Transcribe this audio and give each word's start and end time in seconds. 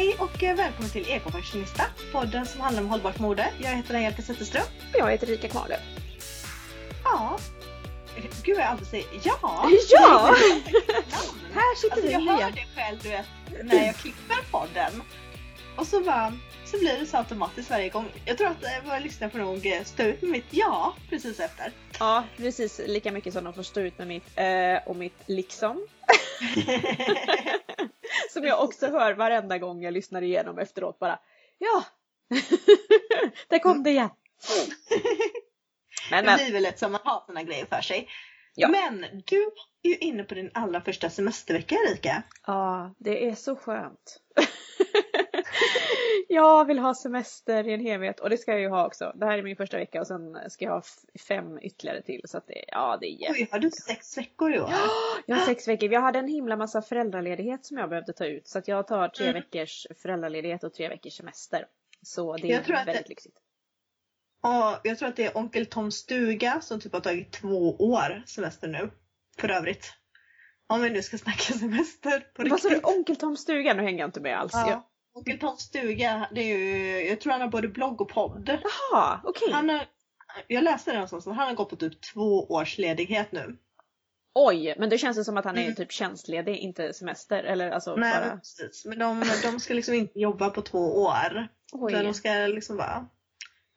Hej 0.00 0.16
och 0.18 0.42
eh, 0.42 0.56
välkommen 0.56 0.90
till 0.90 1.08
Ekofashionista, 1.08 1.82
podden 2.12 2.46
som 2.46 2.60
handlar 2.60 2.82
om 2.82 2.88
hållbart 2.88 3.18
mode. 3.18 3.52
Jag 3.62 3.70
heter 3.70 3.94
Angelica 3.94 4.22
Zetterström. 4.22 4.62
Och 4.92 4.98
jag 4.98 5.10
heter 5.10 5.26
Rika 5.26 5.48
Kvarnlöf. 5.48 5.80
Ja. 7.04 7.38
Gud 8.42 8.56
vad 8.56 8.64
jag 8.64 8.70
alltid 8.70 8.86
säger 8.86 9.06
ja. 9.22 9.38
Ja! 9.90 10.36
Här 11.54 11.76
sitter 11.76 11.92
Alltså 11.92 12.06
vi 12.06 12.12
jag 12.12 12.20
hör 12.20 12.50
det 12.50 12.66
själv 12.76 12.98
du 13.02 13.08
vet, 13.08 13.26
när 13.64 13.86
jag 13.86 13.96
klipper 13.96 14.36
podden. 14.50 15.02
Och 15.76 15.86
så 15.86 16.00
bara, 16.00 16.32
så 16.64 16.78
blir 16.78 16.98
det 16.98 17.06
så 17.06 17.16
automatiskt 17.16 17.70
varje 17.70 17.88
gång. 17.88 18.08
Jag 18.24 18.38
tror 18.38 18.48
att 18.48 18.64
eh, 18.64 18.84
våra 18.84 18.98
lyssnare 18.98 19.30
får 19.30 19.38
nog 19.38 19.66
eh, 19.66 19.82
stå 19.84 20.02
ut 20.02 20.22
med 20.22 20.30
mitt 20.30 20.46
ja 20.50 20.94
precis 21.10 21.40
efter. 21.40 21.72
Ja, 21.98 22.24
precis 22.36 22.80
lika 22.86 23.12
mycket 23.12 23.32
som 23.32 23.44
de 23.44 23.54
får 23.54 23.62
stå 23.62 23.80
ut 23.80 23.98
med 23.98 24.08
mitt 24.08 24.30
eh, 24.34 24.88
och 24.88 24.96
mitt 24.96 25.22
liksom. 25.26 25.86
Som 28.40 28.48
jag 28.48 28.64
också 28.64 28.86
hör 28.86 29.14
varenda 29.14 29.58
gång 29.58 29.82
jag 29.82 29.94
lyssnar 29.94 30.22
igenom 30.22 30.58
efteråt 30.58 30.98
bara 30.98 31.18
Ja! 31.58 31.84
Där 33.48 33.58
kom 33.58 33.82
det 33.82 33.90
igen! 33.90 34.10
Men 36.10 36.24
Det 36.24 36.30
men, 36.30 36.36
blir 36.36 36.52
väl 36.52 36.62
lätt 36.62 36.78
som 36.78 36.92
man 36.92 37.00
har 37.04 37.22
såna 37.26 37.42
grejer 37.42 37.66
för 37.66 37.80
sig. 37.80 38.08
Ja. 38.54 38.68
Men 38.68 39.00
du 39.26 39.50
är 39.82 39.88
ju 39.88 39.96
inne 39.96 40.24
på 40.24 40.34
din 40.34 40.50
allra 40.54 40.80
första 40.80 41.10
semestervecka 41.10 41.74
Erika. 41.74 42.22
ja 42.46 42.94
det 42.98 43.28
är 43.28 43.34
så 43.34 43.56
skönt. 43.56 44.20
jag 46.32 46.64
vill 46.64 46.78
ha 46.78 46.94
semester 46.94 47.68
i 47.68 47.72
en 47.74 47.86
evighet 47.86 48.20
och 48.20 48.30
det 48.30 48.38
ska 48.38 48.50
jag 48.52 48.60
ju 48.60 48.68
ha 48.68 48.86
också. 48.86 49.12
Det 49.14 49.26
här 49.26 49.38
är 49.38 49.42
min 49.42 49.56
första 49.56 49.76
vecka 49.76 50.00
och 50.00 50.06
sen 50.06 50.38
ska 50.50 50.64
jag 50.64 50.72
ha 50.72 50.82
fem 51.28 51.58
ytterligare 51.62 52.02
till 52.02 52.20
så 52.24 52.38
att 52.38 52.46
det, 52.46 52.64
ja 52.68 52.98
det 53.00 53.06
är 53.06 53.10
jätte 53.20 53.32
Oj, 53.32 53.48
har 53.52 53.58
du 53.58 53.70
sex 53.70 54.18
veckor 54.18 54.54
i 54.54 54.60
år? 54.60 54.70
Jag 55.26 55.36
har 55.36 55.46
sex 55.46 55.68
veckor. 55.68 55.92
Jag 55.92 56.00
hade 56.00 56.18
en 56.18 56.28
himla 56.28 56.56
massa 56.56 56.82
föräldraledighet 56.82 57.64
som 57.66 57.78
jag 57.78 57.88
behövde 57.88 58.12
ta 58.12 58.26
ut. 58.26 58.48
Så 58.48 58.58
att 58.58 58.68
jag 58.68 58.86
tar 58.86 59.08
tre 59.08 59.28
Mm. 59.28 59.42
veckors 59.42 59.86
föräldraledighet 60.02 60.64
och 60.64 60.74
tre 60.74 60.88
veckors 60.88 61.12
semester. 61.16 61.66
Så 62.02 62.36
det 62.36 62.52
är 62.52 62.62
väldigt 62.62 62.94
det- 63.02 63.08
lyxigt. 63.08 63.36
Och 64.42 64.80
jag 64.82 64.98
tror 64.98 65.08
att 65.08 65.16
det 65.16 65.24
är 65.24 65.36
Onkel 65.36 65.66
Toms 65.66 65.94
stuga 65.94 66.60
som 66.60 66.80
typ 66.80 66.92
har 66.92 67.00
tagit 67.00 67.30
två 67.32 67.76
år 67.78 68.22
semester 68.26 68.68
nu. 68.68 68.90
För 69.38 69.48
övrigt. 69.48 69.92
Om 70.66 70.82
vi 70.82 70.90
nu 70.90 71.02
ska 71.02 71.18
snacka 71.18 71.38
semester 71.58 72.20
på 72.34 72.42
Vad 72.48 72.60
sa 72.60 72.68
du? 72.68 72.74
riktigt. 72.74 72.94
Onkel 72.96 73.16
Toms 73.16 73.40
stuga? 73.40 73.74
Nu 73.74 73.82
hänger 73.82 73.98
jag 73.98 74.08
inte 74.08 74.20
med 74.20 74.38
alls. 74.40 74.52
Ja. 74.54 74.89
Onkel 75.14 75.38
Toms 75.38 75.60
stuga, 75.60 76.28
det 76.34 76.40
är 76.40 76.58
ju, 76.58 77.08
jag 77.08 77.20
tror 77.20 77.32
han 77.32 77.40
har 77.40 77.48
både 77.48 77.68
blogg 77.68 78.00
och 78.00 78.08
podd. 78.08 78.48
Jaha, 78.92 79.20
okej. 79.24 79.52
Han 79.52 79.68
har, 79.68 79.80
jag 80.48 80.64
läste 80.64 80.90
det 80.90 80.94
någonstans 80.94 81.26
att 81.26 81.36
han 81.36 81.46
har 81.48 81.54
gått 81.54 81.70
på 81.70 81.76
typ 81.76 82.00
två 82.00 82.46
års 82.48 82.78
ledighet 82.78 83.32
nu. 83.32 83.56
Oj, 84.34 84.74
men 84.78 84.88
det 84.90 84.98
känns 84.98 85.16
det 85.16 85.24
som 85.24 85.36
att 85.36 85.44
han 85.44 85.58
är 85.58 85.62
Mm. 85.62 85.74
typ 85.74 85.92
tjänstledig, 85.92 86.56
inte 86.56 86.92
semester. 86.92 87.44
Eller 87.44 87.70
alltså 87.70 87.96
Nej, 87.96 88.12
bara... 88.20 88.36
precis. 88.36 88.84
Men 88.86 88.98
de, 88.98 89.24
de 89.42 89.60
ska 89.60 89.74
liksom 89.74 89.94
inte 89.94 90.20
jobba 90.20 90.50
på 90.50 90.62
två 90.62 90.78
år. 90.78 91.48
Oj. 91.72 91.92
Utan 91.92 92.04
de 92.04 92.14
ska 92.14 92.30
liksom 92.30 92.76
bara 92.76 93.06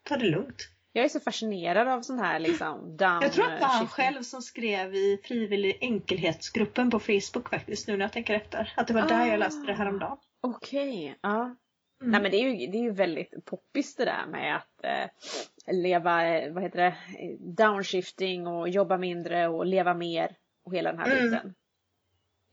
ta 0.10 0.18
det 0.18 0.26
lugnt. 0.26 0.70
Jag 0.92 1.06
är 1.06 1.10
så 1.10 1.20
fascinerad 1.20 1.88
av 1.88 2.02
sån 2.02 2.20
här 2.20 2.40
liksom 2.40 2.98
down 2.98 3.20
Jag 3.22 3.34
tror 3.34 3.46
att 3.46 3.52
det 3.52 3.62
var 3.62 3.68
han 3.68 3.88
själv 3.88 4.22
som 4.22 4.42
skrev 4.42 4.96
i 4.96 5.20
frivillig 5.24 5.78
enkelhetsgruppen 5.82 6.92
på 6.92 7.00
Facebook 7.00 7.50
faktiskt 7.50 7.88
nu 7.88 7.98
när 7.98 8.06
jag 8.06 8.14
tänker 8.14 8.34
efter. 8.34 8.74
Att 8.78 8.88
det 8.88 8.94
var 8.94 9.08
där 9.08 9.26
jag 9.28 9.40
läste 9.40 9.66
det 9.68 9.74
häromdagen. 9.74 10.18
Okej, 10.48 11.18
ja. 11.22 11.42
Mm. 12.02 12.12
Nej 12.12 12.22
men 12.22 12.32
det 12.32 12.38
är 12.38 12.50
ju, 12.50 12.68
det 12.68 12.78
är 12.78 12.82
ju 12.82 12.92
väldigt 12.92 13.46
poppis 13.46 13.96
det 13.96 14.06
där 14.06 14.26
med 14.28 14.56
att 14.56 14.84
eh, 14.84 15.10
leva, 15.74 16.28
eh, 16.28 16.54
vad 16.54 16.64
heter 16.64 16.80
det, 16.80 16.88
eh, 17.20 17.38
downshifting 17.40 18.48
och 18.48 18.70
jobba 18.70 18.98
mindre 18.98 19.48
och 19.48 19.66
leva 19.66 19.94
mer 19.94 20.38
och 20.66 20.76
hela 20.76 20.92
den 20.92 21.00
här 21.00 21.12
Mm. 21.12 21.24
biten. 21.32 21.48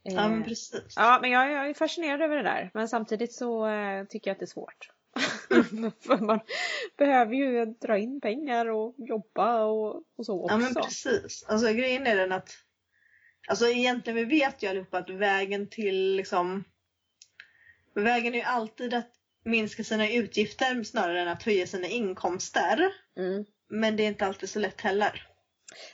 Eh, 0.05 0.13
Ja 0.13 0.29
men 0.29 0.43
precis. 0.43 0.93
ja 0.95 1.19
men 1.21 1.31
jag, 1.31 1.51
jag 1.51 1.69
är 1.69 1.73
fascinerad 1.73 2.21
över 2.21 2.35
det 2.35 2.43
där 2.43 2.71
men 2.73 2.87
samtidigt 2.87 3.33
så 3.33 3.67
eh, 3.67 4.05
tycker 4.05 4.29
jag 4.29 4.35
att 4.35 4.39
det 4.39 4.45
är 4.45 4.47
svårt. 4.47 4.89
För 6.01 6.17
man 6.25 6.39
behöver 6.97 7.33
ju 7.35 7.65
dra 7.65 7.97
in 7.97 8.21
pengar 8.21 8.65
och 8.65 8.95
jobba 8.97 9.63
och, 9.63 9.95
och 10.17 10.25
så 10.25 10.43
också. 10.43 10.53
Ja 10.53 10.57
men 10.57 10.73
precis. 10.73 11.45
Alltså 11.47 11.73
grejen 11.73 12.07
är 12.07 12.15
den 12.15 12.31
att 12.31 12.49
Alltså 13.47 13.67
egentligen 13.67 14.17
vi 14.17 14.25
vet 14.39 14.63
ju 14.63 14.67
allihopa 14.67 14.97
att 14.97 15.09
vägen 15.09 15.69
till 15.69 16.15
liksom 16.15 16.63
Vägen 17.95 18.33
är 18.33 18.37
ju 18.37 18.43
alltid 18.43 18.93
att 18.93 19.09
minska 19.45 19.83
sina 19.83 20.09
utgifter 20.09 20.83
snarare 20.83 21.21
än 21.21 21.27
att 21.27 21.43
höja 21.43 21.67
sina 21.67 21.87
inkomster. 21.87 22.91
mm. 23.17 23.45
Men 23.69 23.95
det 23.97 24.03
är 24.03 24.07
inte 24.07 24.25
alltid 24.25 24.49
så 24.49 24.59
lätt 24.59 24.81
heller. 24.81 25.27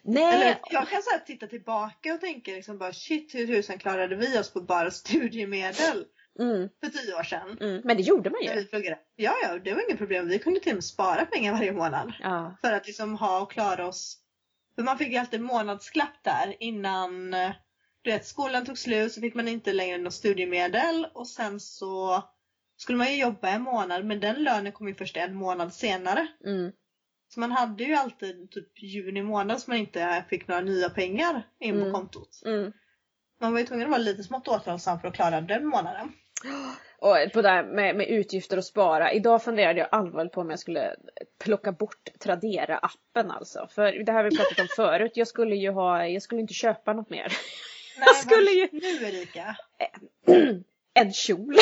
Nej, 0.03 0.35
Eller 0.35 0.59
jag 0.71 0.89
kan 0.89 1.01
så 1.01 1.11
här 1.11 1.19
titta 1.19 1.47
tillbaka 1.47 2.13
och 2.13 2.21
tänka 2.21 2.51
liksom 2.51 2.77
bara 2.77 2.93
shit 2.93 3.35
hur 3.35 3.47
tusan 3.47 3.77
klarade 3.77 4.15
vi 4.15 4.39
oss 4.39 4.53
på 4.53 4.61
bara 4.61 4.91
studiemedel 4.91 6.05
mm, 6.39 6.69
för 6.83 6.89
tio 6.89 7.15
år 7.15 7.23
sedan? 7.23 7.57
mm. 7.61 7.81
men 7.83 7.97
det 7.97 8.03
gjorde 8.03 8.29
man 8.29 8.41
ju. 8.41 8.67
vi. 8.71 8.95
Ja 9.15 9.33
ja, 9.43 9.59
det 9.59 9.73
var 9.73 9.81
inget 9.81 9.97
problem. 9.97 10.27
Vi 10.27 10.39
kunde 10.39 10.59
till 10.59 10.71
och 10.71 10.75
med 10.75 10.83
spara 10.83 11.25
pengar 11.25 11.53
varje 11.53 11.71
månad. 11.71 12.13
Ja. 12.19 12.57
För 12.61 12.73
att 12.73 12.87
liksom 12.87 13.15
ha 13.15 13.41
och 13.41 13.51
klara 13.51 13.87
oss. 13.87 14.17
För 14.75 14.83
man 14.83 14.97
fick 14.97 15.07
ju 15.07 15.17
alltid 15.17 15.41
månadsklapp 15.41 16.23
där 16.23 16.55
innan 16.59 17.33
eh, 17.33 17.51
du 18.07 18.13
vet, 18.13 18.25
skolan 18.25 18.65
tog 18.65 18.77
slut 18.77 19.13
så 19.13 19.21
fick 19.21 19.35
man 19.35 19.47
inte 19.47 19.73
längre 19.73 19.97
något 19.97 20.13
studiemedel 20.13 21.07
och 21.13 21.27
sen 21.27 21.59
så 21.59 22.23
skulle 22.77 22.97
man 22.97 23.11
ju 23.13 23.21
jobba 23.21 23.49
en 23.49 23.61
månad 23.61 24.05
men 24.05 24.19
den 24.19 24.43
lönen 24.43 24.71
kom 24.71 24.87
ju 24.87 24.95
först 24.95 25.17
en 25.17 25.35
månad 25.35 25.73
senare. 25.73 26.27
Mm. 26.45 26.71
Så 27.33 27.39
man 27.39 27.51
hade 27.51 27.83
ju 27.83 27.93
alltid 27.93 28.51
typ 28.51 28.83
juni 28.83 29.21
månad 29.21 29.59
som 29.61 29.71
man 29.71 29.79
inte 29.79 30.25
fick 30.29 30.47
några 30.47 30.61
nya 30.61 30.89
pengar 30.89 31.47
in 31.59 31.75
Mm. 31.75 31.91
på 31.91 31.97
kontot. 31.99 32.41
Mm. 32.45 32.71
Man 33.41 33.53
var 33.53 33.59
ju 33.59 33.65
tvungen 33.65 33.85
att 33.85 33.91
vara 33.91 34.01
lite 34.01 34.23
smått 34.23 34.47
återhållsam 34.47 34.99
för 34.99 35.07
att 35.07 35.13
klara 35.15 35.41
den 35.41 35.65
månaden. 35.65 36.11
Och 36.99 37.15
på 37.33 37.41
det 37.41 37.49
här 37.49 37.63
med, 37.63 37.95
med 37.95 38.07
utgifter 38.07 38.57
och 38.57 38.65
spara. 38.65 39.11
Idag 39.11 39.43
funderade 39.43 39.79
jag 39.79 39.89
allvarligt 39.91 40.33
på 40.33 40.41
om 40.41 40.49
jag 40.49 40.59
skulle 40.59 40.95
plocka 41.39 41.71
bort 41.71 42.09
Tradera-appen 42.19 43.31
alltså. 43.31 43.67
För 43.71 44.03
det 44.05 44.11
här 44.11 44.23
har 44.23 44.31
vi 44.31 44.37
pratat 44.37 44.59
om 44.59 44.67
förut. 44.75 45.11
Jag 45.15 45.27
skulle 45.27 45.55
ju 45.55 45.71
ha, 45.71 46.07
jag 46.07 46.21
skulle 46.21 46.41
inte 46.41 46.53
köpa 46.53 46.93
något 46.93 47.09
mer. 47.09 47.33
Nej, 48.05 48.15
skulle 48.15 48.45
vad- 48.45 48.53
ju- 48.55 48.69
Nu 48.71 49.07
Erika! 49.07 49.55
En 50.99 51.13
kjol. 51.13 51.55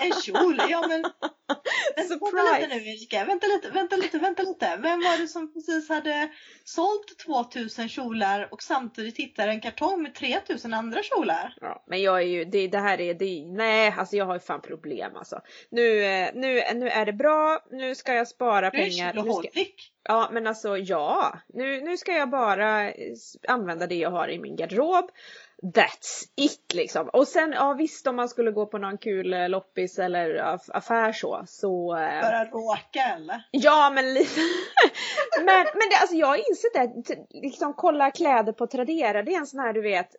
En 0.00 0.12
kjol! 0.12 0.60
Ja 0.70 0.86
men 0.88 1.02
vänta 1.96 2.14
Surprise. 2.14 2.60
lite 2.60 2.74
nu 2.74 2.90
Erika, 2.90 3.24
vänta 3.24 3.46
lite, 3.46 3.70
vänta 3.70 3.96
lite, 3.96 4.18
vänta 4.18 4.42
lite. 4.42 4.76
Vem 4.82 5.00
var 5.00 5.20
det 5.20 5.28
som 5.28 5.52
precis 5.52 5.88
hade 5.88 6.28
sålt 6.64 7.18
2000 7.26 7.88
kjolar 7.88 8.48
och 8.52 8.62
samtidigt 8.62 9.16
hittade 9.18 9.50
en 9.50 9.60
kartong 9.60 10.02
med 10.02 10.14
3000 10.14 10.74
andra 10.74 11.02
kjolar? 11.02 11.54
Ja, 11.60 11.84
men 11.86 12.02
jag 12.02 12.16
är 12.22 12.26
ju, 12.26 12.44
det, 12.44 12.68
det 12.68 12.78
här 12.78 13.00
är, 13.00 13.14
det, 13.14 13.44
nej 13.46 13.94
alltså 13.98 14.16
jag 14.16 14.24
har 14.26 14.34
ju 14.34 14.40
fan 14.40 14.60
problem 14.60 15.16
alltså. 15.16 15.40
Nu, 15.70 16.04
eh, 16.04 16.30
nu, 16.34 16.62
nu 16.74 16.88
är 16.88 17.06
det 17.06 17.12
bra, 17.12 17.60
nu 17.70 17.94
ska 17.94 18.14
jag 18.14 18.28
spara 18.28 18.70
Du 18.70 18.78
är 18.78 18.82
pengar. 18.82 19.10
Ska, 19.12 19.20
kjoloholic. 19.22 19.68
ja 20.02 20.28
men 20.32 20.46
alltså 20.46 20.76
ja, 20.78 21.38
nu, 21.48 21.80
nu 21.80 21.96
ska 21.96 22.12
jag 22.12 22.30
bara 22.30 22.92
använda 23.48 23.86
det 23.86 23.94
jag 23.96 24.10
har 24.10 24.28
i 24.28 24.38
min 24.38 24.56
garderob. 24.56 25.10
That's 25.62 26.24
it 26.36 26.74
liksom. 26.74 27.08
Och 27.08 27.28
sen 27.28 27.52
ja 27.52 27.72
visst 27.72 28.06
om 28.06 28.16
man 28.16 28.28
skulle 28.28 28.50
gå 28.50 28.66
på 28.66 28.78
någon 28.78 28.98
kul 28.98 29.32
eh, 29.32 29.48
loppis 29.48 29.98
eller 29.98 30.34
aff- 30.34 30.70
affär 30.72 31.12
så. 31.12 31.44
så 31.46 31.96
eh, 31.96 32.20
Bara 32.22 32.44
råka 32.44 33.02
eller? 33.16 33.48
Ja 33.50 33.92
men 33.94 34.14
lite. 34.14 34.40
men 35.38 35.46
men 35.46 35.88
det, 35.90 35.96
alltså 36.00 36.16
jag 36.16 36.26
har 36.26 36.36
insett 36.36 37.04
det, 37.06 37.26
liksom 37.30 37.74
kolla 37.74 38.10
kläder 38.10 38.52
på 38.52 38.66
Tradera, 38.66 39.22
det 39.22 39.34
är 39.34 39.38
en 39.38 39.46
sån 39.46 39.60
här 39.60 39.72
du 39.72 39.80
vet 39.80 40.16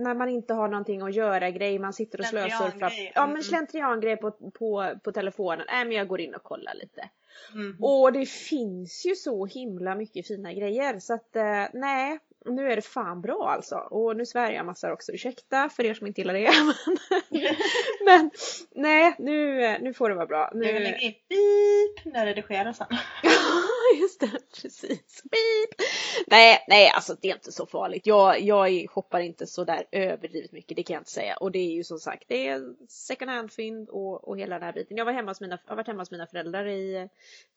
när 0.00 0.14
man 0.14 0.28
inte 0.28 0.54
har 0.54 0.68
någonting 0.68 1.02
att 1.02 1.14
göra 1.14 1.50
grej, 1.50 1.78
man 1.78 1.92
sitter 1.92 2.20
och 2.20 2.26
slösurfar. 2.26 2.92
Ja 3.14 3.22
mm. 3.22 3.32
men 3.32 3.42
slentriangrej 3.42 4.16
på, 4.16 4.30
på, 4.30 4.94
på 5.04 5.12
telefonen. 5.12 5.66
Nej 5.68 5.84
men 5.84 5.96
jag 5.96 6.08
går 6.08 6.20
in 6.20 6.34
och 6.34 6.42
kollar 6.42 6.74
lite. 6.74 7.10
Mhm. 7.54 7.76
Och 7.80 8.12
det 8.12 8.26
finns 8.28 9.06
ju 9.06 9.14
så 9.14 9.46
himla 9.46 9.94
mycket 9.94 10.26
fina 10.26 10.52
grejer 10.52 10.98
så 10.98 11.14
att 11.14 11.36
eh, 11.36 11.66
nej, 11.72 12.18
nu 12.44 12.72
är 12.72 12.76
det 12.76 12.82
fan 12.82 13.20
bra 13.20 13.48
alltså. 13.48 13.76
Och 13.76 14.16
nu 14.16 14.26
svär 14.26 14.50
jag 14.50 14.66
massor 14.66 14.92
också, 14.92 15.12
ursäkta 15.12 15.68
för 15.68 15.84
er 15.84 15.94
som 15.94 16.06
inte 16.06 16.20
gillar 16.20 16.34
det. 16.34 16.50
Men, 17.30 17.54
men 18.04 18.30
nej, 18.74 19.14
nu, 19.18 19.64
eh, 19.64 19.80
nu 19.80 19.94
får 19.94 20.08
det 20.08 20.14
vara 20.14 20.26
bra. 20.26 20.50
Nu... 20.54 20.64
Lägga 20.64 20.98
in 20.98 21.14
beep 21.28 22.14
när 22.14 22.34
det 22.34 22.74
sen. 22.74 22.86
Ja, 23.22 24.00
just 24.00 24.20
det. 24.20 24.30
Precis. 24.62 25.22
Beep. 25.22 25.88
Nej, 26.26 26.64
nej, 26.68 26.90
alltså 26.94 27.16
det 27.20 27.30
är 27.30 27.34
inte 27.34 27.52
så 27.52 27.66
farligt. 27.66 28.06
Jag, 28.06 28.40
jag 28.40 28.90
shoppar 28.90 29.20
inte 29.20 29.46
så 29.46 29.64
där 29.64 29.84
överdrivet 29.92 30.52
mycket, 30.52 30.76
det 30.76 30.82
kan 30.82 30.94
jag 30.94 31.00
inte 31.00 31.10
säga. 31.10 31.36
Och 31.36 31.52
det 31.52 31.58
är 31.58 31.72
ju 31.72 31.84
som 31.84 31.98
sagt, 31.98 32.24
det 32.28 32.48
är 32.48 32.74
second 32.88 33.30
hand-fynd 33.30 33.88
och, 33.88 34.28
och 34.28 34.38
hela 34.38 34.54
den 34.54 34.64
här 34.64 34.72
biten. 34.72 34.96
Jag, 34.96 35.04
var 35.04 35.12
hemma 35.12 35.30
hos 35.30 35.40
mina, 35.40 35.58
jag 35.64 35.70
har 35.70 35.76
varit 35.76 35.86
hemma 35.86 36.00
hos 36.00 36.10
mina 36.10 36.26
föräldrar 36.26 36.66
i 36.66 37.08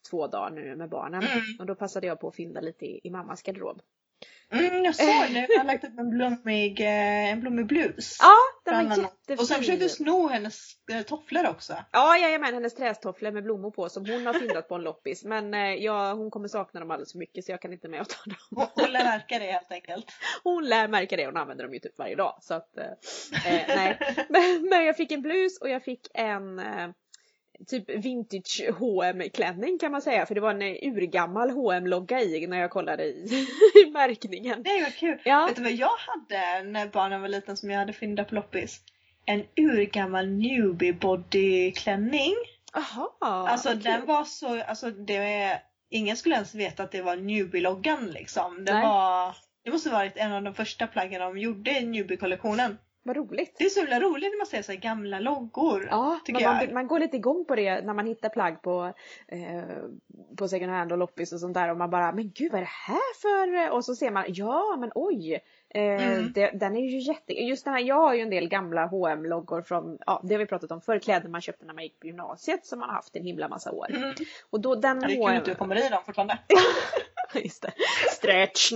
två 0.10 0.28
dagar 0.28 0.50
nu 0.50 0.76
med 0.76 0.90
barnen. 0.90 1.24
Mm. 1.24 1.42
Och 1.60 1.66
då 1.66 1.76
passade 1.76 2.08
jag 2.08 2.20
på 2.20 2.28
att 2.28 2.36
fynda 2.36 2.62
lite 2.62 2.86
i, 2.86 3.00
i 3.04 3.10
mammas 3.10 3.44
garderob. 3.44 3.82
Mm, 4.54 4.86
jag 4.86 4.96
såg 4.96 5.34
det. 5.34 5.48
Jag 5.50 5.58
har 5.58 5.66
lagt 5.66 5.84
upp 5.84 6.00
en 6.00 6.10
blommig, 6.10 6.81
eh, 6.81 7.31
en 7.31 7.40
blommig 7.40 7.66
blus. 7.66 8.18
Ja, 8.22 8.36
den 8.66 8.90
var 8.90 8.98
jättefin. 8.98 9.40
Och 9.40 9.48
sen 9.48 9.58
försökte 9.58 9.86
du 9.86 9.90
sno 9.90 10.28
hennes 10.28 10.72
eh, 10.92 11.02
tofflor 11.02 11.48
också. 11.48 11.75
Ja, 11.92 12.18
jajamän, 12.18 12.54
hennes 12.54 12.75
trästofflor 12.75 13.31
med 13.31 13.44
blommor 13.44 13.72
på 13.72 13.90
som 13.90 14.06
hon 14.06 14.25
har 14.25 14.34
fyndat 14.34 14.68
på 14.68 14.75
en 14.75 14.81
loppis. 14.81 15.24
Men 15.24 15.54
eh, 15.54 15.74
ja, 15.74 16.14
hon 16.14 16.31
kommer 16.31 16.48
sakna 16.48 16.80
dem 16.80 16.92
alldeles 16.92 17.12
för 17.12 17.20
mycket 17.20 17.46
så 17.46 17.52
jag 17.52 17.62
kan 17.62 17.74
inte 17.74 17.88
med 17.88 18.02
och 18.02 18.10
ta 18.10 18.24
dem. 18.25 18.68
Hon, 18.75 18.92
lär 18.92 19.04
märka 19.04 19.40
det 19.40 19.52
helt 19.52 19.72
enkelt. 19.72 20.06
Hon 20.44 20.66
lär 20.66 20.88
märka 20.88 21.18
det, 21.18 21.25
hon 21.25 21.38
använder 21.38 21.64
dem 21.64 21.74
ju 21.74 21.80
typ 21.80 21.98
varje 21.98 22.16
dag. 22.16 22.38
Så 22.42 22.54
att, 22.54 22.78
eh, 22.78 22.86
eh, 23.54 23.68
nej. 23.68 24.00
Men, 24.30 24.70
men 24.70 24.86
jag 24.86 24.98
fick 24.98 25.12
en 25.12 25.22
blus 25.22 25.62
och 25.62 25.70
jag 25.70 25.84
fick 25.84 26.08
en 26.14 26.60
eh, 26.60 26.90
typ 27.68 27.89
vintage 27.89 28.62
hm 28.80 29.30
klänning 29.33 29.80
kan 29.80 29.92
man 29.92 30.01
säga. 30.01 30.25
För 30.25 30.36
det 30.36 30.42
var 30.42 30.51
en 30.51 30.62
urgammal 30.62 31.50
hm 31.50 31.88
logga 31.88 32.21
i 32.21 32.48
när 32.48 32.57
jag 32.57 32.71
kollade 32.71 33.04
i, 33.04 33.48
i 33.86 33.92
märkningen. 33.92 34.63
Det 34.63 34.69
ju 34.69 34.86
kul. 34.86 35.19
Ja. 35.24 35.45
Vet 35.45 35.56
du 35.56 35.63
vad 35.63 35.71
jag 35.71 35.98
hade 35.98 36.63
när 36.63 36.88
barnen 36.88 37.21
var 37.21 37.27
liten 37.27 37.57
som 37.57 37.69
jag 37.69 37.80
hade 37.80 37.94
fyndat 37.94 38.30
på 38.30 38.36
loppis? 38.36 38.81
En 39.25 39.44
urgammal 39.56 40.27
newbie 40.27 40.94
bodyklänning. 40.94 42.33
Jaha. 42.74 43.10
Alltså 43.50 43.69
kul. 43.69 43.81
den 43.81 44.06
var 44.06 44.24
så, 44.24 44.62
alltså 44.62 44.92
det 44.92 45.15
är, 45.15 45.62
ingen 45.89 46.18
skulle 46.18 46.36
ens 46.36 46.56
veta 46.56 46.83
att 46.83 46.92
det 46.92 47.01
var 47.01 47.15
newbie-loggan 47.15 48.12
liksom. 48.12 48.65
Det 48.65 48.74
Nej. 48.74 48.86
var, 48.86 49.36
det 49.63 49.71
måste 49.71 49.89
varit 49.89 50.18
en 50.18 50.31
av 50.31 50.44
de 50.44 50.54
första 50.54 50.88
plaggen 50.88 51.21
de 51.21 51.38
gjorde 51.38 51.71
i 51.71 51.86
newbie-kollektionen. 51.86 52.77
Vad 53.06 53.16
roligt. 53.18 53.56
Det 53.58 53.64
är 53.66 53.70
så 53.70 53.80
himla 53.80 54.00
roligt 54.00 54.32
när 54.32 54.38
man 54.38 54.48
ser 54.48 54.62
så 54.62 54.72
här 54.72 54.80
gamla 54.80 55.20
loggor. 55.20 55.88
Ja, 55.92 56.20
man, 56.34 56.74
man 56.74 56.88
går 56.88 57.00
lite 57.00 57.18
igång 57.18 57.46
på 57.46 57.56
det 57.56 57.82
när 57.82 57.94
man 57.94 58.08
hittar 58.08 58.30
plagg 58.30 58.62
på, 58.62 58.94
eh, 59.28 59.64
på 60.38 60.48
second 60.48 60.72
hand 60.72 60.92
och 60.92 60.98
loppis 60.98 61.34
och 61.34 61.40
sånt 61.40 61.54
där 61.54 61.72
och 61.72 61.78
man 61.78 61.90
bara 61.90 62.12
men 62.12 62.32
gud 62.32 62.52
vad 62.52 62.62
är 62.62 62.66
det 62.66 62.72
här 62.88 63.22
för 63.22 63.72
och 63.76 63.86
så 63.86 63.96
ser 63.96 64.12
man 64.12 64.26
ja 64.28 64.78
men 64.80 64.92
oj 64.96 65.40
Mm. 65.75 66.31
det, 66.34 66.52
den 66.54 66.75
är 66.78 66.81
ju 66.81 66.98
jätte 67.00 67.34
just 67.34 67.66
den 67.66 67.74
här 67.74 67.81
jag 67.81 67.96
har 67.96 68.14
ju 68.14 68.22
en 68.22 68.30
del 68.30 68.48
gamla 68.48 68.88
hm 68.88 69.25
loggor 69.25 69.62
från 69.62 69.98
ja 70.06 70.22
det 70.24 70.34
har 70.34 70.40
vi 70.40 70.46
pratat 70.46 70.72
om 70.72 70.81
förr 70.81 71.00
kläder 71.00 71.30
man 71.30 71.42
köpte 71.42 71.66
när 71.66 71.74
man 71.74 71.84
gick 71.84 72.00
på 72.00 72.08
gymnasiet 72.08 72.66
som 72.66 72.80
man 72.80 72.90
har 72.90 72.96
haft 72.96 73.16
en 73.16 73.24
himla 73.24 73.48
massa 73.48 73.72
år 73.72 73.88
Mm. 73.96 74.14
och 74.50 74.60
då 74.60 74.75
den 74.75 75.00
det 75.00 75.06
är 75.06 75.10
kul 75.10 75.18
H&M 75.18 75.38
att 75.38 75.46
du 75.46 75.56
kommer 75.56 75.86
i 75.86 75.90
dem 75.90 76.00
fortfarande. 76.06 76.38
Just 77.44 77.62
det. 77.62 77.72
Stretch. 78.12 78.72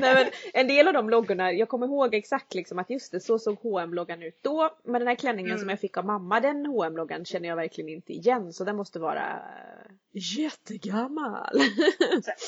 Nej, 0.00 0.30
en 0.52 0.68
del 0.68 0.88
av 0.88 0.94
de 0.94 1.10
loggorna, 1.10 1.52
jag 1.52 1.68
kommer 1.68 1.86
ihåg 1.86 2.14
exakt 2.14 2.54
liksom 2.54 2.78
att 2.78 2.90
just 2.90 3.12
det, 3.12 3.20
så 3.20 3.38
såg 3.38 3.58
hm 3.62 3.94
loggan 3.94 4.22
ut 4.22 4.38
då. 4.42 4.70
Men 4.84 4.98
den 5.00 5.08
här 5.08 5.14
klänningen 5.14 5.50
Mm. 5.50 5.60
som 5.60 5.68
jag 5.68 5.80
fick 5.80 5.96
av 5.96 6.04
mamma, 6.06 6.40
den 6.40 6.66
hm 6.66 6.96
loggan 6.96 7.24
känner 7.24 7.48
jag 7.48 7.56
verkligen 7.56 7.88
inte 7.90 8.12
igen. 8.12 8.52
Så 8.52 8.64
den 8.64 8.76
måste 8.76 8.98
vara 8.98 9.22
eh, 9.32 9.92
jättegammal. 10.12 11.60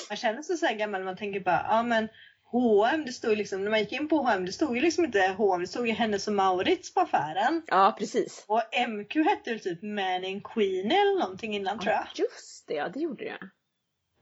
Man 0.09 0.17
känner 0.17 0.43
sig 0.43 0.57
så 0.57 0.67
här 0.67 0.75
gammal 0.75 1.05
man 1.05 1.17
tänker 1.17 1.41
bara, 1.41 1.67
ja 1.69 1.83
men 1.83 2.09
H&M 2.53 3.03
det 3.07 3.13
stod 3.13 3.31
ju 3.31 3.37
liksom, 3.37 3.65
när 3.65 3.71
man 3.71 3.81
gick 3.81 3.93
in 3.93 4.09
på 4.09 4.17
H&M 4.17 4.47
det 4.47 4.53
stod 4.53 4.77
ju 4.77 4.83
liksom 4.83 5.05
inte 5.05 5.35
H&M 5.39 5.61
det 5.61 5.67
stod 5.67 5.87
ju 5.89 5.93
Hennes 5.93 6.29
och 6.29 6.35
Mauritz 6.35 6.95
på 6.95 7.01
affären. 7.01 7.63
ja, 7.67 7.95
precis. 7.99 8.45
Och 8.49 8.63
MQ 8.89 9.15
hette 9.15 9.51
väl 9.51 9.61
typ 9.61 9.83
Man 9.83 10.25
and 10.25 10.45
Queen 10.45 10.87
eller 10.87 11.21
någonting 11.21 11.55
innan 11.57 11.79
tror 11.79 11.93
jag. 11.93 12.01
Ja, 12.15 12.25
just 12.25 12.67
det, 12.69 12.75
ja 12.75 12.89
det 12.89 13.01
gjorde 13.01 13.25
jag. 13.25 13.39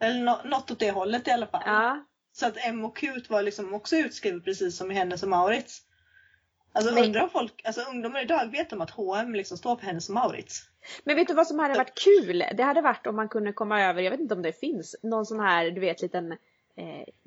Eller 0.01 0.21
nå- 0.21 0.41
något 0.45 0.71
åt 0.71 0.79
det 0.79 0.91
hållet 0.91 1.29
i 1.29 1.31
alla 1.31 1.47
fall. 1.47 1.63
Ja, 1.67 2.05
Så 2.33 2.47
att 2.47 2.57
M 2.67 2.85
och 2.85 2.97
Q 2.97 3.13
var 3.29 3.43
liksom 3.43 3.75
också 3.75 3.97
utskrivet 3.97 4.45
precis 4.45 4.77
som 4.77 4.91
i 4.91 4.95
Hennes 4.95 5.23
och 5.23 5.29
Mauritz. 5.29 5.83
Alltså 6.73 6.95
Men- 6.95 7.05
undrar 7.05 7.23
om 7.23 7.31
folk, 7.31 7.63
alltså 7.65 7.81
ungdomar 7.91 8.23
idag 8.23 8.51
vet 8.53 8.73
om 8.73 8.81
att 8.81 8.91
H&M 8.91 9.35
liksom 9.35 9.59
står 9.59 9.77
för 9.77 9.87
Hennes 9.87 10.09
och 10.09 10.15
Mauritz. 10.15 10.63
Men 11.05 11.17
vet 11.17 11.29
du 11.29 11.35
vad 11.35 11.47
som 11.47 11.59
hade 11.59 11.75
varit 11.79 11.99
kul? 12.05 12.45
Det 12.57 12.63
hade 12.63 12.81
varit 12.81 13.07
om 13.07 13.17
man 13.17 13.29
kunde 13.29 13.53
komma 13.53 13.83
över, 13.85 14.03
jag 14.03 14.11
vet 14.11 14.21
inte 14.21 14.35
om 14.35 14.43
det 14.43 14.53
finns, 14.61 14.97
någon 15.03 15.27
sån 15.27 15.41
här 15.41 15.71
du 15.71 15.81
vet 15.81 16.03
liten 16.03 16.37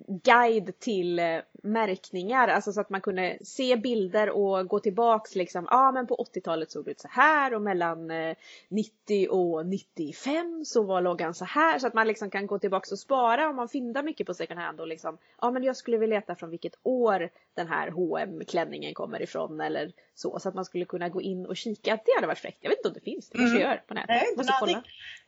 guide 0.07 0.79
till 0.79 1.19
eh, 1.19 1.39
märkningar. 1.63 2.47
Alltså 2.47 2.73
så 2.73 2.81
att 2.81 2.89
man 2.89 3.01
kunde 3.01 3.37
se 3.43 3.75
bilder 3.75 4.29
och 4.29 4.67
gå 4.67 4.79
tillbaks 4.79 5.35
liksom. 5.35 5.67
Ja 5.69 5.87
ah, 5.87 5.91
men 5.91 6.07
på 6.07 6.27
80-talet 6.33 6.71
såg 6.71 6.85
det 6.85 6.91
ut 6.91 6.99
så 6.99 7.07
här 7.11 7.53
och 7.53 7.61
mellan 7.61 8.11
eh, 8.11 8.35
90 8.69 9.27
och 9.29 9.65
95 9.65 10.65
så 10.65 10.83
var 10.83 11.01
loggan 11.01 11.33
så 11.33 11.45
här. 11.45 11.79
Så 11.79 11.87
att 11.87 11.93
man 11.93 12.07
liksom 12.07 12.29
kan 12.29 12.47
gå 12.47 12.59
tillbaks 12.59 12.91
och 12.91 12.99
spara 12.99 13.49
om 13.49 13.55
man 13.55 13.69
fyndar 13.69 14.03
mycket 14.03 14.27
på 14.27 14.33
second 14.33 14.59
hand 14.59 14.79
och 14.79 14.87
liksom. 14.87 15.17
Ja 15.21 15.47
ah, 15.47 15.51
men 15.51 15.63
jag 15.63 15.77
skulle 15.77 15.97
vilja 15.97 16.19
veta 16.19 16.35
från 16.35 16.49
vilket 16.49 16.75
år 16.83 17.29
den 17.53 17.67
här 17.67 17.87
hm 17.87 18.45
klänningen 18.47 18.93
kommer 18.93 19.21
ifrån 19.21 19.61
eller 19.61 19.91
så. 20.15 20.39
Så 20.39 20.49
att 20.49 20.55
man 20.55 20.65
skulle 20.65 20.85
kunna 20.85 21.09
gå 21.09 21.21
in 21.21 21.45
och 21.45 21.57
kika. 21.57 21.99
Det 22.05 22.11
hade 22.15 22.27
varit 22.27 22.39
fräckt. 22.39 22.57
Jag 22.61 22.69
vet 22.69 22.79
inte 22.79 22.87
om 22.87 22.93
det 22.93 22.99
finns. 22.99 23.29
Det 23.29 23.37
kanske 23.37 23.57
Mm. 23.57 23.69
gör 23.69 23.83
på 23.87 23.93
nätet. 23.93 24.09
Inte. 24.29 24.35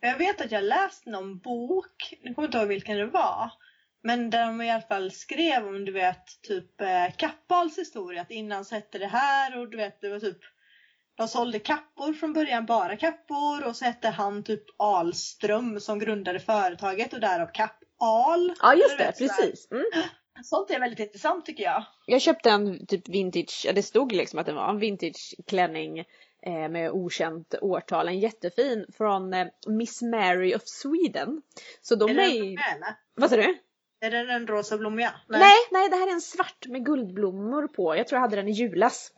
Men 0.01 0.09
Jag 0.09 0.17
vet 0.17 0.41
att 0.41 0.51
jag 0.51 0.63
läst 0.63 1.05
någon 1.05 1.37
bok, 1.37 2.13
nu 2.21 2.33
kommer 2.33 2.47
inte 2.47 2.57
ihåg 2.57 2.67
vilken 2.67 2.97
det 2.97 3.05
var. 3.05 3.51
Men 4.03 4.29
där 4.29 4.45
de 4.45 4.61
i 4.61 4.71
alla 4.71 4.81
fall 4.81 5.11
skrev 5.11 5.67
om 5.67 5.85
du 5.85 5.91
vet 5.91 6.41
typ 6.41 6.81
eh, 6.81 7.15
Kappahls 7.17 7.77
historia. 7.77 8.21
Att 8.21 8.31
innan 8.31 8.65
så 8.65 8.75
hette 8.75 8.97
det 8.97 9.07
här 9.07 9.59
och 9.59 9.69
du 9.69 9.77
vet 9.77 10.01
det 10.01 10.09
var 10.09 10.19
typ 10.19 10.39
de 11.15 11.27
sålde 11.27 11.59
kappor 11.59 12.13
från 12.13 12.33
början, 12.33 12.65
bara 12.65 12.97
kappor 12.97 13.67
och 13.67 13.75
så 13.75 13.85
hette 13.85 14.09
han 14.09 14.43
typ 14.43 14.63
Alström 14.77 15.79
som 15.79 15.99
grundade 15.99 16.39
företaget 16.39 17.13
och 17.13 17.19
därav 17.19 17.47
Kapp-Al. 17.53 18.53
Ja 18.61 18.75
just 18.75 18.97
det, 18.97 19.13
precis. 19.17 19.71
Mm. 19.71 19.83
Sånt 20.43 20.71
är 20.71 20.79
väldigt 20.79 20.99
intressant 20.99 21.45
tycker 21.45 21.63
jag. 21.63 21.83
Jag 22.05 22.21
köpte 22.21 22.49
en 22.49 22.85
typ 22.85 23.09
vintage, 23.09 23.63
ja, 23.65 23.73
det 23.73 23.83
stod 23.83 24.11
liksom 24.11 24.39
att 24.39 24.45
det 24.45 24.53
var 24.53 24.69
en 24.69 24.79
vintage 24.79 25.35
klänning 25.47 25.99
eh, 26.45 26.69
med 26.69 26.91
okänt 26.91 27.55
årtal. 27.61 28.07
En 28.07 28.19
jättefin 28.19 28.85
från 28.97 29.33
eh, 29.33 29.47
Miss 29.67 30.01
Mary 30.01 30.55
of 30.55 30.61
Sweden. 30.65 31.41
Så 31.81 31.95
de 31.95 32.09
är 32.09 32.13
det 32.13 32.21
den 32.21 32.31
är... 32.31 32.39
blommiga? 32.39 32.97
Vad 33.15 33.29
sa 33.29 33.35
du? 33.35 33.57
Är 34.03 34.11
den 34.11 34.47
rosa 34.47 34.77
blommiga? 34.77 35.13
Nej. 35.27 35.55
nej, 35.71 35.89
det 35.89 35.95
här 35.95 36.07
är 36.07 36.11
en 36.11 36.21
svart 36.21 36.67
med 36.67 36.85
guldblommor 36.85 37.67
på. 37.67 37.95
Jag 37.95 38.07
tror 38.07 38.17
jag 38.17 38.21
hade 38.21 38.35
den 38.35 38.47
i 38.47 38.51
julas. 38.51 39.11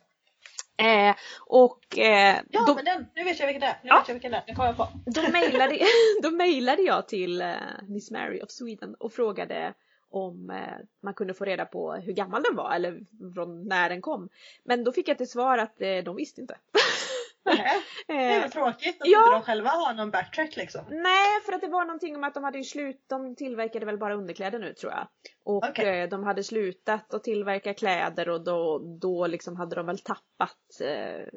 Eh, 0.77 1.15
och 1.45 1.97
eh, 1.97 2.37
Ja 2.51 2.63
då, 2.67 2.75
men 2.75 2.85
den, 2.85 3.05
nu 3.15 3.23
vet 3.23 3.39
jag 3.39 3.47
vilken 3.47 3.61
det 3.61 3.67
är. 3.67 3.79
Nu 3.83 3.89
Ja. 3.89 3.99
vet 3.99 4.07
jag 4.07 4.15
vilken 4.15 4.31
det 4.31 4.37
är. 4.37 4.43
Det 4.47 4.53
kommer 4.55 4.67
jag 4.69 4.77
på. 4.77 4.87
då, 5.05 5.21
mejlade, 5.31 5.79
då 6.23 6.31
mejlade 6.31 6.81
jag 6.81 7.07
till 7.07 7.41
eh, 7.41 7.53
Miss 7.87 8.11
Mary 8.11 8.41
of 8.41 8.51
Sweden 8.51 8.95
och 8.99 9.13
frågade 9.13 9.73
om 10.09 10.49
eh, 10.49 10.85
man 11.03 11.13
kunde 11.13 11.33
få 11.33 11.45
reda 11.45 11.65
på 11.65 11.93
hur 11.93 12.13
gammal 12.13 12.43
den 12.43 12.55
var 12.55 12.75
eller 12.75 12.99
från 13.33 13.67
när 13.67 13.89
den 13.89 14.01
kom. 14.01 14.29
Men 14.63 14.83
då 14.83 14.91
fick 14.91 15.07
jag 15.07 15.17
till 15.17 15.29
svar 15.29 15.57
att 15.57 15.81
eh, 15.81 15.97
de 15.97 16.15
visste 16.15 16.41
inte. 16.41 16.57
Nej, 17.45 17.81
Det 18.07 18.13
är 18.13 18.35
Eh, 18.35 18.41
väl 18.41 18.51
tråkigt 18.51 19.01
att 19.01 19.07
ja. 19.07 19.19
inte 19.19 19.35
de 19.35 19.41
själva 19.41 19.69
har 19.69 19.93
någon 19.93 20.11
backtrack 20.11 20.55
liksom. 20.55 20.85
Nej, 20.89 21.41
för 21.45 21.53
att 21.53 21.61
det 21.61 21.67
var 21.67 21.85
någonting 21.85 22.15
om 22.15 22.23
att 22.23 22.33
de 22.33 22.43
hade 22.43 22.57
ju 22.57 22.63
slut, 22.63 23.03
de 23.07 23.35
tillverkade 23.35 23.85
väl 23.85 23.97
bara 23.97 24.15
underkläder 24.15 24.59
nu 24.59 24.73
tror 24.73 24.91
jag. 24.91 25.07
Och 25.43 25.69
Okej. 25.69 25.99
eh, 26.01 26.09
de 26.09 26.23
hade 26.23 26.43
slutat 26.43 27.13
att 27.13 27.23
tillverka 27.23 27.73
kläder 27.73 28.29
och 28.29 28.43
då, 28.43 28.79
då 29.01 29.27
liksom 29.27 29.55
hade 29.55 29.75
de 29.75 29.85
väl 29.85 29.99
tappat, 29.99 30.81
eh, 30.81 31.27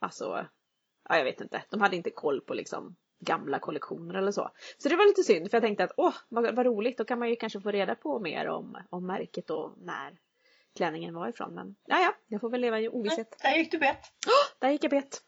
alltså, 0.00 0.46
ja 1.08 1.16
jag 1.16 1.24
vet 1.24 1.40
inte, 1.40 1.62
de 1.70 1.80
hade 1.80 1.96
inte 1.96 2.10
koll 2.10 2.40
på 2.40 2.54
liksom 2.54 2.96
gamla 3.20 3.58
kollektioner 3.58 4.14
eller 4.14 4.32
så. 4.32 4.50
Så 4.78 4.88
det 4.88 4.96
var 4.96 5.06
lite 5.06 5.22
synd 5.22 5.50
för 5.50 5.56
jag 5.56 5.62
tänkte 5.62 5.84
att 5.84 5.92
åh 5.96 6.14
vad, 6.28 6.54
vad 6.56 6.66
roligt, 6.66 6.98
då 6.98 7.04
kan 7.04 7.18
man 7.18 7.28
ju 7.30 7.36
kanske 7.36 7.60
få 7.60 7.70
reda 7.70 7.94
på 7.94 8.20
mer 8.20 8.48
om, 8.48 8.78
om 8.90 9.06
märket 9.06 9.50
och 9.50 9.72
när 9.78 10.18
klänningen 10.76 11.14
var 11.14 11.28
ifrån. 11.28 11.54
Men 11.54 11.76
ja, 11.86 12.00
ja, 12.00 12.14
jag 12.26 12.40
får 12.40 12.50
väl 12.50 12.60
leva 12.60 12.80
i 12.80 12.88
ovisshet. 12.88 13.36
Där 13.42 13.56
gick 13.56 13.70
du 13.70 13.78
bet. 13.78 14.00
Där 14.58 14.70
gick 14.70 14.84
jag 14.84 14.90
bet. 14.90 15.22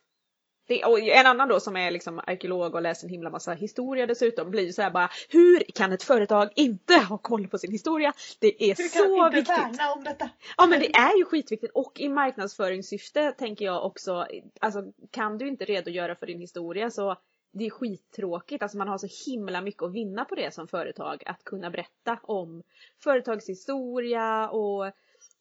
Det, 0.68 0.84
och 0.84 1.00
en 1.00 1.26
annan 1.26 1.48
då 1.48 1.60
som 1.60 1.76
är 1.76 1.90
liksom 1.90 2.18
arkeolog 2.26 2.74
och 2.74 2.82
läser 2.82 3.06
en 3.06 3.10
himla 3.10 3.30
massa 3.30 3.52
historia 3.52 4.06
dessutom 4.06 4.50
blir 4.50 4.66
ju 4.66 4.72
så 4.72 4.82
här 4.82 4.90
bara 4.90 5.10
Hur 5.28 5.64
kan 5.74 5.92
ett 5.92 6.02
företag 6.02 6.48
inte 6.54 6.94
ha 6.94 7.18
koll 7.18 7.48
på 7.48 7.58
sin 7.58 7.72
historia? 7.72 8.12
Det 8.38 8.70
är 8.70 8.76
Hur 8.76 8.88
kan 8.88 9.02
så 9.08 9.26
inte 9.26 9.36
viktigt! 9.36 9.58
värna 9.58 9.92
om 9.92 10.04
detta? 10.04 10.30
Ja 10.56 10.66
men 10.66 10.80
det 10.80 10.94
är 10.94 11.18
ju 11.18 11.24
skitviktigt 11.24 11.72
och 11.74 12.00
i 12.00 12.08
marknadsföringssyfte 12.08 13.32
tänker 13.32 13.64
jag 13.64 13.86
också 13.86 14.26
Alltså 14.60 14.82
kan 15.10 15.38
du 15.38 15.48
inte 15.48 15.64
redogöra 15.64 16.14
för 16.14 16.26
din 16.26 16.40
historia 16.40 16.90
så 16.90 17.16
det 17.52 17.66
är 17.66 17.70
skittråkigt, 17.70 18.62
alltså 18.62 18.78
man 18.78 18.88
har 18.88 18.98
så 18.98 19.30
himla 19.30 19.60
mycket 19.60 19.82
att 19.82 19.92
vinna 19.92 20.24
på 20.24 20.34
det 20.34 20.54
som 20.54 20.68
företag 20.68 21.22
att 21.26 21.44
kunna 21.44 21.70
berätta 21.70 22.18
om 22.22 22.62
företagshistoria 23.02 24.48
och 24.48 24.92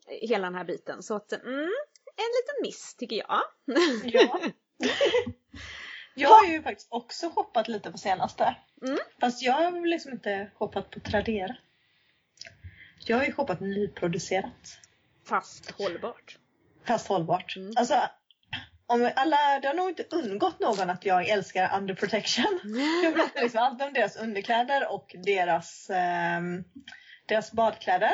hela 0.07 0.47
den 0.47 0.55
här 0.55 0.63
biten 0.63 1.03
så 1.03 1.15
att 1.15 1.31
mm, 1.33 1.59
en 2.15 2.31
liten 2.37 2.61
miss 2.61 2.95
tycker 2.95 3.15
jag. 3.15 3.41
Ja. 4.03 4.39
Jag 6.15 6.29
har 6.29 6.45
ju 6.45 6.63
faktiskt 6.63 6.87
också 6.91 7.29
shoppat 7.29 7.67
lite 7.67 7.91
på 7.91 7.97
senaste. 7.97 8.55
Mm. 8.81 8.97
Fast 9.19 9.41
jag 9.41 9.53
har 9.53 9.85
liksom 9.85 10.11
inte 10.11 10.51
shoppat 10.55 10.89
på 10.89 10.99
Tradera. 10.99 11.55
Jag 13.05 13.17
har 13.17 13.25
ju 13.25 13.31
shoppat 13.31 13.59
nyproducerat. 13.59 14.79
Fast 15.25 15.71
hållbart. 15.71 16.37
Fast 16.85 17.07
hållbart. 17.07 17.55
Mm. 17.55 17.73
Alltså, 17.75 18.09
om 18.85 19.11
alla, 19.15 19.59
det 19.61 19.67
har 19.67 19.75
nog 19.75 19.89
inte 19.89 20.03
undgått 20.11 20.59
någon 20.59 20.89
att 20.89 21.05
jag 21.05 21.29
älskar 21.29 21.77
Under 21.77 21.93
Protection. 21.93 22.59
Jag 23.03 23.13
berättar 23.13 23.41
liksom 23.41 23.61
allt 23.61 23.81
om 23.81 23.93
deras 23.93 24.15
underkläder 24.15 24.91
och 24.91 25.15
deras, 25.23 25.89
ehm, 25.89 26.63
deras 27.25 27.51
badkläder. 27.51 28.13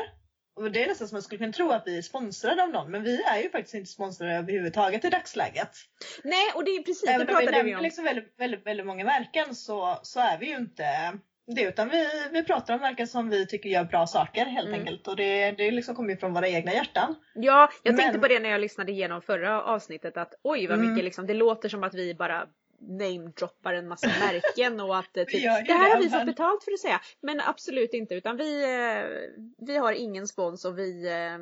Och 0.56 0.72
det 0.72 0.84
är 0.84 0.88
nästan 0.88 1.08
som 1.08 1.16
man 1.16 1.22
skulle 1.22 1.38
kunna 1.40 1.54
tro 1.54 1.72
att 1.72 1.84
vi 1.86 1.98
är 1.98 2.02
sponsrade 2.02 2.64
av 2.64 2.70
någon, 2.70 2.92
men 2.92 3.04
vi 3.04 3.24
är 3.24 3.42
ju 3.44 3.50
faktiskt 3.50 3.74
inte 3.76 3.90
sponsrade 3.92 4.34
överhuvudtaget 4.36 5.06
i 5.06 5.10
dagsläget. 5.10 5.70
Nej 6.24 6.52
och 6.56 6.64
det 6.66 6.72
är 6.72 6.84
precis, 6.84 7.02
det 7.02 7.12
Även 7.12 7.28
vi 7.28 7.34
pratade 7.34 7.64
vi 7.64 7.76
om. 7.76 7.82
liksom 7.84 8.04
väldigt, 8.04 8.34
väldigt, 8.38 8.66
väldigt 8.66 8.86
många 8.86 9.04
märken 9.06 9.56
så, 9.56 10.00
så 10.04 10.20
är 10.20 10.38
vi 10.38 10.46
ju 10.50 10.56
inte 10.56 10.84
det 11.56 11.62
utan 11.62 11.90
vi, 11.90 12.08
vi 12.32 12.44
pratar 12.44 12.74
om 12.74 12.80
verkar 12.80 13.06
som 13.06 13.30
vi 13.30 13.48
tycker 13.48 13.70
gör 13.70 13.84
bra 13.84 14.08
saker 14.08 14.46
helt 14.46 14.68
Mm. 14.68 14.80
enkelt 14.80 15.08
och 15.08 15.16
det, 15.16 15.52
det 15.52 15.72
liksom 15.72 15.96
kommer 15.96 16.10
ju 16.10 16.18
från 16.18 16.34
våra 16.34 16.48
egna 16.48 16.74
hjärtan. 16.74 17.16
Ja, 17.36 17.70
jag 17.84 17.92
Men- 17.94 18.00
tänkte 18.02 18.20
på 18.20 18.28
det 18.28 18.40
när 18.40 18.50
jag 18.50 18.62
lyssnade 18.62 18.92
igenom 18.92 19.22
förra 19.22 19.64
avsnittet 19.64 20.18
att 20.18 20.34
oj 20.44 20.68
vad 20.68 20.78
Mm. 20.78 20.90
mycket 20.92 21.04
liksom, 21.06 21.28
det 21.28 21.34
låter 21.34 21.70
som 21.70 21.84
att 21.84 21.94
vi 21.94 22.16
bara 22.16 22.48
namedroppar 22.88 23.74
en 23.74 23.88
massa 23.88 24.08
märken 24.08 24.80
och 24.80 24.98
att 24.98 25.18
eh, 25.18 25.24
typ, 25.24 25.44
det 25.44 25.74
här 25.74 25.90
har 25.90 25.98
det, 25.98 26.04
vi 26.04 26.10
fått 26.10 26.26
betalt 26.26 26.64
för 26.64 26.72
att 26.72 26.80
säga. 26.80 27.02
Men 27.22 27.42
absolut 27.42 27.94
inte 27.94 28.16
utan 28.16 28.38
vi, 28.38 28.64
eh, 28.64 29.06
vi 29.58 29.78
har 29.78 29.94
ingen 29.94 30.28
spons 30.28 30.66
och 30.66 30.78
vi 30.80 31.08
eh, 31.08 31.38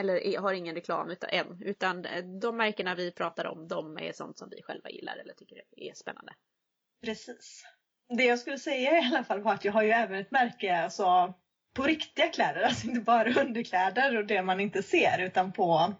eller 0.00 0.38
har 0.38 0.52
ingen 0.52 0.74
reklam 0.74 1.10
utan, 1.10 1.30
än. 1.30 1.62
Utan 1.62 2.06
de 2.40 2.56
märkena 2.56 2.94
vi 2.94 3.12
pratar 3.12 3.46
om 3.46 3.68
de 3.68 3.98
är 3.98 4.12
sånt 4.12 4.38
som 4.38 4.48
vi 4.50 4.62
själva 4.62 4.90
gillar 4.90 5.16
eller 5.16 5.34
tycker 5.34 5.62
är 5.76 5.94
spännande. 5.94 6.32
Precis. 7.04 7.64
Det 8.16 8.24
jag 8.24 8.38
skulle 8.38 8.58
säga 8.58 8.92
i 8.92 9.04
alla 9.04 9.24
fall 9.24 9.42
var 9.42 9.54
att 9.54 9.64
jag 9.64 9.72
har 9.72 9.82
ju 9.82 9.90
även 9.90 10.20
ett 10.20 10.30
märke 10.30 10.76
alltså, 10.76 11.34
på 11.74 11.82
riktiga 11.82 12.28
kläder, 12.28 12.62
alltså 12.62 12.86
inte 12.86 13.00
bara 13.00 13.40
underkläder 13.40 14.16
och 14.16 14.26
det 14.26 14.42
man 14.42 14.60
inte 14.60 14.82
ser 14.82 15.18
utan 15.18 15.52
på, 15.52 15.94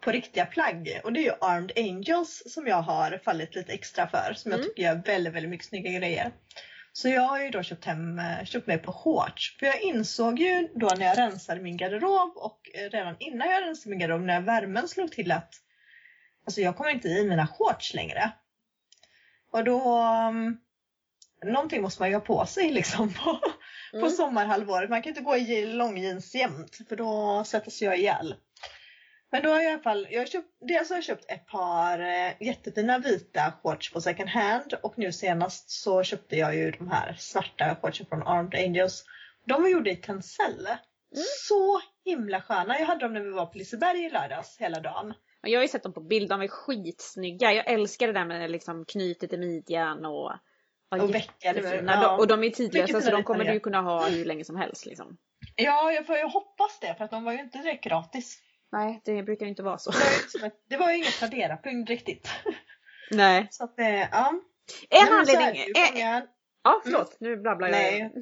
på 0.00 0.10
riktiga 0.10 0.46
plagg. 0.46 1.00
Och 1.04 1.12
det 1.12 1.20
är 1.20 1.24
ju 1.24 1.32
Armed 1.40 1.72
Angels 1.76 2.42
som 2.46 2.66
jag 2.66 2.82
har 2.82 3.20
fallit 3.24 3.54
lite 3.54 3.72
extra 3.72 4.06
för 4.08 4.32
som 4.36 4.50
jag 4.50 4.58
Mm. 4.60 4.68
tycker 4.70 4.82
gör 4.82 5.02
väldigt, 5.06 5.32
väldigt 5.34 5.50
mycket 5.50 5.66
snygga 5.66 5.90
grejer. 5.90 6.32
Så 6.92 7.08
jag 7.08 7.22
har 7.22 7.40
ju 7.40 7.50
då 7.50 7.62
köpt, 7.62 7.84
hem, 7.84 8.18
eh, 8.18 8.44
köpt 8.44 8.66
mig 8.66 8.78
på 8.78 8.92
shorts. 8.92 9.56
För 9.58 9.66
jag 9.66 9.80
insåg 9.82 10.38
ju 10.38 10.68
då 10.74 10.86
när 10.98 11.06
jag 11.06 11.18
rensade 11.18 11.60
min 11.60 11.76
garderob 11.76 12.36
och 12.36 12.60
eh, 12.74 12.90
redan 12.90 13.16
innan 13.18 13.48
jag 13.50 13.62
rensade 13.62 13.90
min 13.90 13.98
garderob 13.98 14.22
när 14.22 14.40
värmen 14.40 14.88
slog 14.88 15.12
till 15.12 15.32
att 15.32 15.54
alltså 16.46 16.60
jag 16.60 16.76
kommer 16.76 16.90
inte 16.90 17.08
i 17.08 17.24
mina 17.24 17.46
shorts 17.46 17.94
längre. 17.94 18.30
Och 19.52 19.64
då 19.64 19.98
um, 20.28 20.58
någonting 21.44 21.82
måste 21.82 22.02
man 22.02 22.08
ju 22.08 22.14
ha 22.14 22.20
på 22.20 22.46
sig 22.46 22.70
liksom 22.72 23.14
på, 23.14 23.38
på 23.90 23.98
Mm. 23.98 24.10
sommarhalvåret. 24.10 24.90
Man 24.90 25.02
kan 25.02 25.10
inte 25.10 25.20
gå 25.22 25.36
i 25.36 25.66
långjeans 25.66 26.34
jämt 26.34 26.78
för 26.88 26.96
då 26.96 27.42
sätts 27.46 27.82
jag 27.82 27.98
ihjäl. 27.98 28.34
Men 29.36 29.42
då 29.42 29.50
har 29.50 29.56
jag 29.56 29.64
i 29.64 29.72
alla 29.72 29.82
fall, 29.82 30.06
jag 30.10 30.20
har 30.20 30.26
köpt, 30.26 30.48
dels 30.60 30.88
har 30.88 30.96
jag 30.96 31.04
köpt 31.04 31.30
ett 31.30 31.46
par 31.46 31.98
eh, 31.98 32.32
jättefina 32.40 32.98
vita 32.98 33.52
shorts 33.62 33.92
på 33.92 34.00
second 34.00 34.28
hand 34.28 34.74
och 34.82 34.98
nu 34.98 35.12
senast 35.12 35.70
så 35.70 36.02
köpte 36.02 36.36
jag 36.36 36.56
ju 36.56 36.70
de 36.70 36.88
här 36.88 37.16
svarta 37.18 37.76
shortsen 37.82 38.06
från 38.06 38.22
Armed 38.22 38.54
Angels. 38.54 39.04
De 39.46 39.62
var 39.62 39.68
gjorda 39.68 39.90
i 39.90 39.96
tencel. 39.96 40.68
Så 41.48 41.80
himla 42.04 42.40
sköna. 42.40 42.78
Jag 42.78 42.86
hade 42.86 43.00
dem 43.00 43.12
när 43.12 43.20
vi 43.20 43.30
var 43.30 43.46
på 43.46 43.58
Liseberg 43.58 44.04
i 44.04 44.10
lördags 44.10 44.56
hela 44.58 44.80
dagen. 44.80 45.14
Jag 45.42 45.58
har 45.58 45.62
ju 45.62 45.68
sett 45.68 45.82
dem 45.82 45.92
på 45.92 46.00
bild, 46.00 46.28
de 46.28 46.42
är 46.42 46.48
skitsnygga. 46.48 47.52
Jag 47.52 47.70
älskar 47.70 48.06
det 48.06 48.12
där 48.12 48.24
med 48.24 48.50
liksom 48.50 48.84
knytet 48.84 49.32
i 49.32 49.36
midjan 49.36 50.04
och 50.04 50.32
ja, 50.90 51.02
Och 51.02 51.10
jättefina. 51.10 51.92
Ja. 51.92 52.16
Och 52.16 52.26
de 52.26 52.44
är 52.44 52.50
tidlösa 52.50 53.00
så 53.00 53.10
de 53.10 53.24
kommer 53.24 53.44
du 53.44 53.60
kunna 53.60 53.80
ha 53.80 54.08
hur 54.08 54.24
länge 54.24 54.44
som 54.44 54.56
helst. 54.56 54.86
Liksom. 54.86 55.16
Ja, 55.56 55.92
jag 55.92 56.06
får 56.06 56.16
ju 56.16 56.24
hoppas 56.24 56.78
det 56.80 56.94
för 56.94 57.04
att 57.04 57.10
de 57.10 57.24
var 57.24 57.32
ju 57.32 57.40
inte 57.40 57.58
direkt 57.58 57.84
gratis. 57.84 58.42
Nej, 58.72 59.00
det 59.04 59.22
brukar 59.22 59.46
inte 59.46 59.62
vara 59.62 59.78
så. 59.78 59.92
Det 60.68 60.76
var 60.76 60.90
ju, 60.90 60.96
inget 60.96 61.18
Tradera-punkt 61.18 61.90
riktigt. 61.90 62.28
Nej. 63.10 63.48
Så 63.50 63.64
att, 63.64 63.78
eh, 63.78 64.00
ja. 64.00 64.40
En 64.90 65.08
är 65.08 65.12
anledning. 65.12 65.64
Ja, 66.66 66.80
förlåt. 66.84 67.16
Nu 67.20 67.36
babblar 67.36 67.68
jag. 67.68 67.76
Nej, 67.76 68.12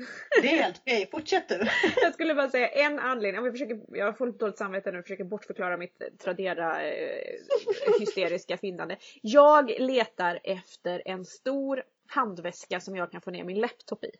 det 0.42 0.48
är 0.48 0.62
helt 0.62 0.80
okej. 0.80 1.08
Fortsätt 1.10 1.48
du. 1.48 1.66
Jag 2.02 2.14
skulle 2.14 2.34
bara 2.34 2.48
säga 2.48 2.68
en 2.68 2.98
anledning. 2.98 3.38
Om 3.38 3.44
vi 3.44 3.50
försöker, 3.50 3.80
jag 3.88 4.18
får 4.18 4.26
lite 4.26 4.38
dåligt 4.38 4.58
samvete 4.58 4.92
nu 4.92 4.98
och 4.98 5.04
försöker 5.04 5.24
bortförklara 5.24 5.76
mitt 5.76 6.02
Tradera 6.22 6.82
eh, 6.82 7.34
hysteriska 7.98 8.56
finnande. 8.56 8.96
Jag 9.22 9.72
letar 9.78 10.40
efter 10.44 11.02
en 11.04 11.24
stor 11.24 11.82
handväska 12.06 12.80
som 12.80 12.96
jag 12.96 13.12
kan 13.12 13.20
få 13.20 13.30
ner 13.30 13.44
min 13.44 13.60
laptop 13.60 14.04
i. 14.04 14.10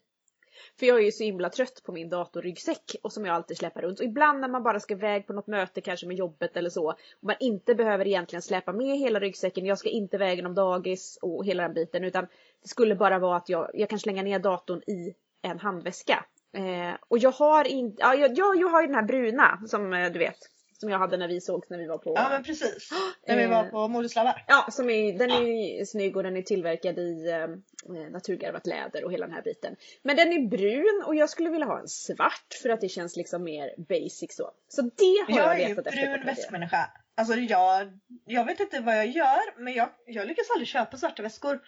För 0.78 0.86
jag 0.86 0.98
är 0.98 1.04
ju 1.04 1.12
så 1.12 1.24
himla 1.24 1.50
trött 1.50 1.82
på 1.84 1.92
min 1.92 2.08
datorryggsäck 2.08 2.96
och 3.02 3.12
som 3.12 3.24
jag 3.24 3.34
alltid 3.34 3.56
släpar 3.56 3.82
runt. 3.82 3.98
Och 3.98 4.04
ibland 4.04 4.40
när 4.40 4.48
man 4.48 4.62
bara 4.62 4.80
ska 4.80 4.94
iväg 4.94 5.26
på 5.26 5.32
något 5.32 5.46
möte 5.46 5.80
kanske 5.80 6.06
med 6.06 6.16
jobbet 6.16 6.56
eller 6.56 6.70
så. 6.70 6.88
Och 6.90 6.96
man 7.20 7.36
inte 7.40 7.74
behöver 7.74 8.06
egentligen 8.06 8.42
släpa 8.42 8.72
med 8.72 8.98
hela 8.98 9.20
ryggsäcken. 9.20 9.66
Jag 9.66 9.78
ska 9.78 9.88
inte 9.88 10.18
vägen 10.18 10.46
om 10.46 10.54
dagis 10.54 11.18
och 11.22 11.44
hela 11.44 11.62
den 11.62 11.74
biten. 11.74 12.04
Utan 12.04 12.26
det 12.62 12.68
skulle 12.68 12.94
bara 12.94 13.18
vara 13.18 13.36
att 13.36 13.48
jag, 13.48 13.70
jag 13.74 13.90
kan 13.90 13.98
slänga 13.98 14.22
ner 14.22 14.38
datorn 14.38 14.82
i 14.86 15.14
en 15.42 15.58
handväska. 15.58 16.24
Eh, 16.52 16.94
och 17.08 17.18
jag 17.18 17.30
har 17.30 17.64
inte, 17.64 17.96
ja, 17.98 18.14
jag, 18.14 18.38
jag, 18.38 18.56
jag 18.56 18.68
har 18.68 18.80
ju 18.80 18.86
den 18.86 18.96
här 18.96 19.02
bruna 19.02 19.60
som 19.66 19.92
eh, 19.92 20.12
du 20.12 20.18
vet. 20.18 20.38
Som 20.78 20.90
jag 20.90 20.98
hade 20.98 21.16
när 21.16 21.28
vi 21.28 21.40
sågs 21.40 21.70
när 21.70 21.78
vi 21.78 21.86
var 21.86 21.98
på... 21.98 22.12
Ja 22.16 22.28
men 22.28 22.42
precis. 22.42 22.90
När 23.26 23.36
vi 23.36 23.46
var 23.46 23.64
på 23.64 23.88
Modeslavar. 23.88 24.44
Ja, 24.48 24.66
som 24.70 24.90
är, 24.90 25.18
den 25.18 25.30
är 25.30 25.78
ju 25.78 25.86
snygg 25.86 26.16
och 26.16 26.22
den 26.22 26.36
är 26.36 26.42
tillverkad 26.42 26.98
i 26.98 27.28
eh, 27.30 28.10
naturgarvat 28.10 28.66
läder 28.66 29.04
och 29.04 29.12
hela 29.12 29.26
den 29.26 29.34
här 29.34 29.42
biten. 29.42 29.76
Men 30.02 30.16
den 30.16 30.32
är 30.32 30.48
brun 30.48 31.02
och 31.06 31.14
jag 31.14 31.30
skulle 31.30 31.50
vilja 31.50 31.66
ha 31.66 31.80
en 31.80 31.88
svart 31.88 32.54
för 32.62 32.68
att 32.68 32.80
det 32.80 32.88
känns 32.88 33.16
liksom 33.16 33.44
mer 33.44 33.74
basic 33.78 34.36
så. 34.36 34.50
Så 34.68 34.82
det 34.82 35.24
har 35.28 35.38
jag, 35.38 35.46
Jag 35.46 35.54
är 35.60 35.68
ju 35.68 35.68
letat 35.68 35.86
efter 35.86 36.00
på 36.00 36.06
brun 36.06 36.14
Tradera. 36.14 36.34
väskmänniska. 36.34 36.90
Alltså 37.16 37.34
jag, 37.34 37.98
jag 38.24 38.44
vet 38.44 38.60
inte 38.60 38.80
vad 38.80 38.96
jag 38.96 39.06
gör 39.06 39.60
men 39.64 39.74
jag, 39.74 39.88
jag 40.06 40.26
lyckas 40.28 40.50
aldrig 40.50 40.68
köpa 40.68 40.96
svarta 40.96 41.22
väskor. 41.22 41.60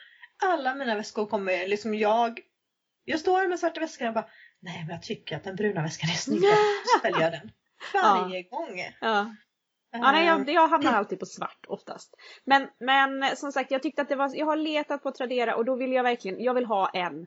Alla 0.43 0.75
mina 0.75 0.95
väskor 0.95 1.27
kommer 1.27 1.69
liksom 1.69 1.95
jag, 1.95 2.41
jag 3.05 3.21
står 3.21 3.49
med 3.49 3.59
svarta 3.59 3.81
väskor 3.81 4.09
och 4.09 4.15
bara 4.15 4.29
nej 4.61 4.85
men 4.87 4.95
jag 4.95 5.03
tycker 5.03 5.37
att 5.37 5.45
den 5.45 5.57
bruna 5.57 5.83
väskan 5.83 6.11
är 6.11 6.15
snyggare. 6.15 6.57
Så 6.87 7.03
väljer 7.03 7.21
jag 7.21 7.33
den. 7.33 7.51
Varje 7.95 8.43
gång. 8.43 8.78
Ja. 9.00 9.35
Ja, 9.90 10.12
nej, 10.12 10.26
jag, 10.26 10.49
Eh, 10.49 10.55
jag 10.55 10.69
hamnar 10.69 10.93
alltid 10.93 11.19
på 11.21 11.26
svart 11.26 11.66
oftast. 11.69 12.14
Men, 12.45 12.69
men 12.78 13.37
som 13.37 13.52
sagt, 13.52 13.71
jag 13.71 13.83
tyckte 13.83 14.02
att 14.02 14.09
det 14.09 14.16
var, 14.16 14.31
jag 14.35 14.47
har 14.47 14.57
letat 14.57 15.02
på 15.02 15.11
Tradera 15.11 15.57
och 15.57 15.64
då 15.64 15.75
vill 15.76 15.93
jag 15.93 16.02
verkligen, 16.02 16.43
jag 16.43 16.55
vill 16.55 16.64
ha 16.64 16.88
en, 16.88 17.26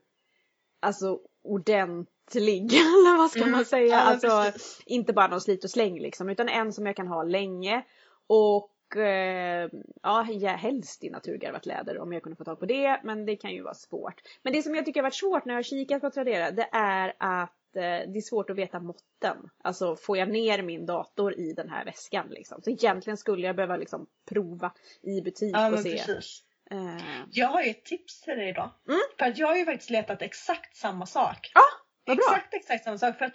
alltså 0.79 1.19
ordentlig, 1.43 2.73
eller 2.73 3.17
vad 3.17 3.31
ska 3.31 3.39
Mm, 3.39 3.51
man 3.51 3.65
säga? 3.65 3.87
ja, 3.95 3.99
alltså 3.99 4.27
precis. 4.43 4.81
inte 4.85 5.13
bara 5.13 5.27
någon 5.27 5.41
slit 5.41 5.63
och 5.63 5.69
släng 5.69 5.99
liksom, 5.99 6.29
utan 6.29 6.49
en 6.49 6.73
som 6.73 6.85
jag 6.85 6.95
kan 6.95 7.07
ha 7.07 7.23
länge. 7.23 7.83
Och 8.27 8.97
eh, 8.97 9.69
ja, 10.03 10.25
ja, 10.29 10.49
helst 10.49 11.03
i 11.03 11.09
naturgarvat 11.09 11.65
läder 11.65 11.99
om 11.99 12.13
jag 12.13 12.23
kunde 12.23 12.35
få 12.35 12.43
tag 12.43 12.59
på 12.59 12.65
det, 12.65 13.01
men 13.03 13.25
det 13.25 13.35
kan 13.35 13.51
ju 13.51 13.61
vara 13.61 13.73
svårt. 13.73 14.21
Men 14.43 14.53
det 14.53 14.63
som 14.63 14.75
jag 14.75 14.85
tycker 14.85 14.99
har 14.99 15.03
varit 15.03 15.13
svårt 15.15 15.45
när 15.45 15.53
jag 15.53 15.57
har 15.57 15.63
kikat 15.63 16.01
på 16.01 16.09
Tradera, 16.09 16.51
det 16.51 16.69
är 16.71 17.13
att 17.19 17.53
det 17.73 18.17
är 18.17 18.21
svårt 18.21 18.49
att 18.49 18.55
veta 18.57 18.79
måtten. 18.79 19.38
Alltså 19.63 19.95
får 19.95 20.17
jag 20.17 20.29
ner 20.29 20.61
min 20.61 20.85
dator 20.85 21.39
i 21.39 21.53
den 21.53 21.69
här 21.69 21.85
väskan 21.85 22.27
liksom. 22.29 22.61
Så 22.61 22.69
egentligen 22.69 23.17
skulle 23.17 23.47
jag 23.47 23.55
behöva 23.55 23.77
liksom 23.77 24.07
prova 24.29 24.71
i 25.01 25.21
butik 25.21 25.55
Ja 25.55 25.71
och 25.71 25.79
se. 25.79 25.91
precis. 25.97 26.43
Eh, 26.71 26.97
Jag 27.31 27.47
har 27.47 27.61
ju 27.63 27.69
ett 27.69 27.85
tips 27.85 28.21
till 28.21 28.38
dig 28.38 28.49
idag. 28.49 28.71
Mm. 28.88 28.99
För 29.19 29.25
att 29.25 29.38
jag 29.38 29.47
har 29.47 29.55
ju 29.55 29.65
faktiskt 29.65 29.89
letat 29.89 30.21
exakt 30.21 30.75
samma 30.75 31.05
sak. 31.05 31.51
Ja, 31.53 31.61
bra. 32.05 32.15
Exakt, 32.15 32.53
exakt 32.53 32.83
samma 32.83 32.97
sak. 32.97 33.17
För 33.17 33.25
att 33.25 33.33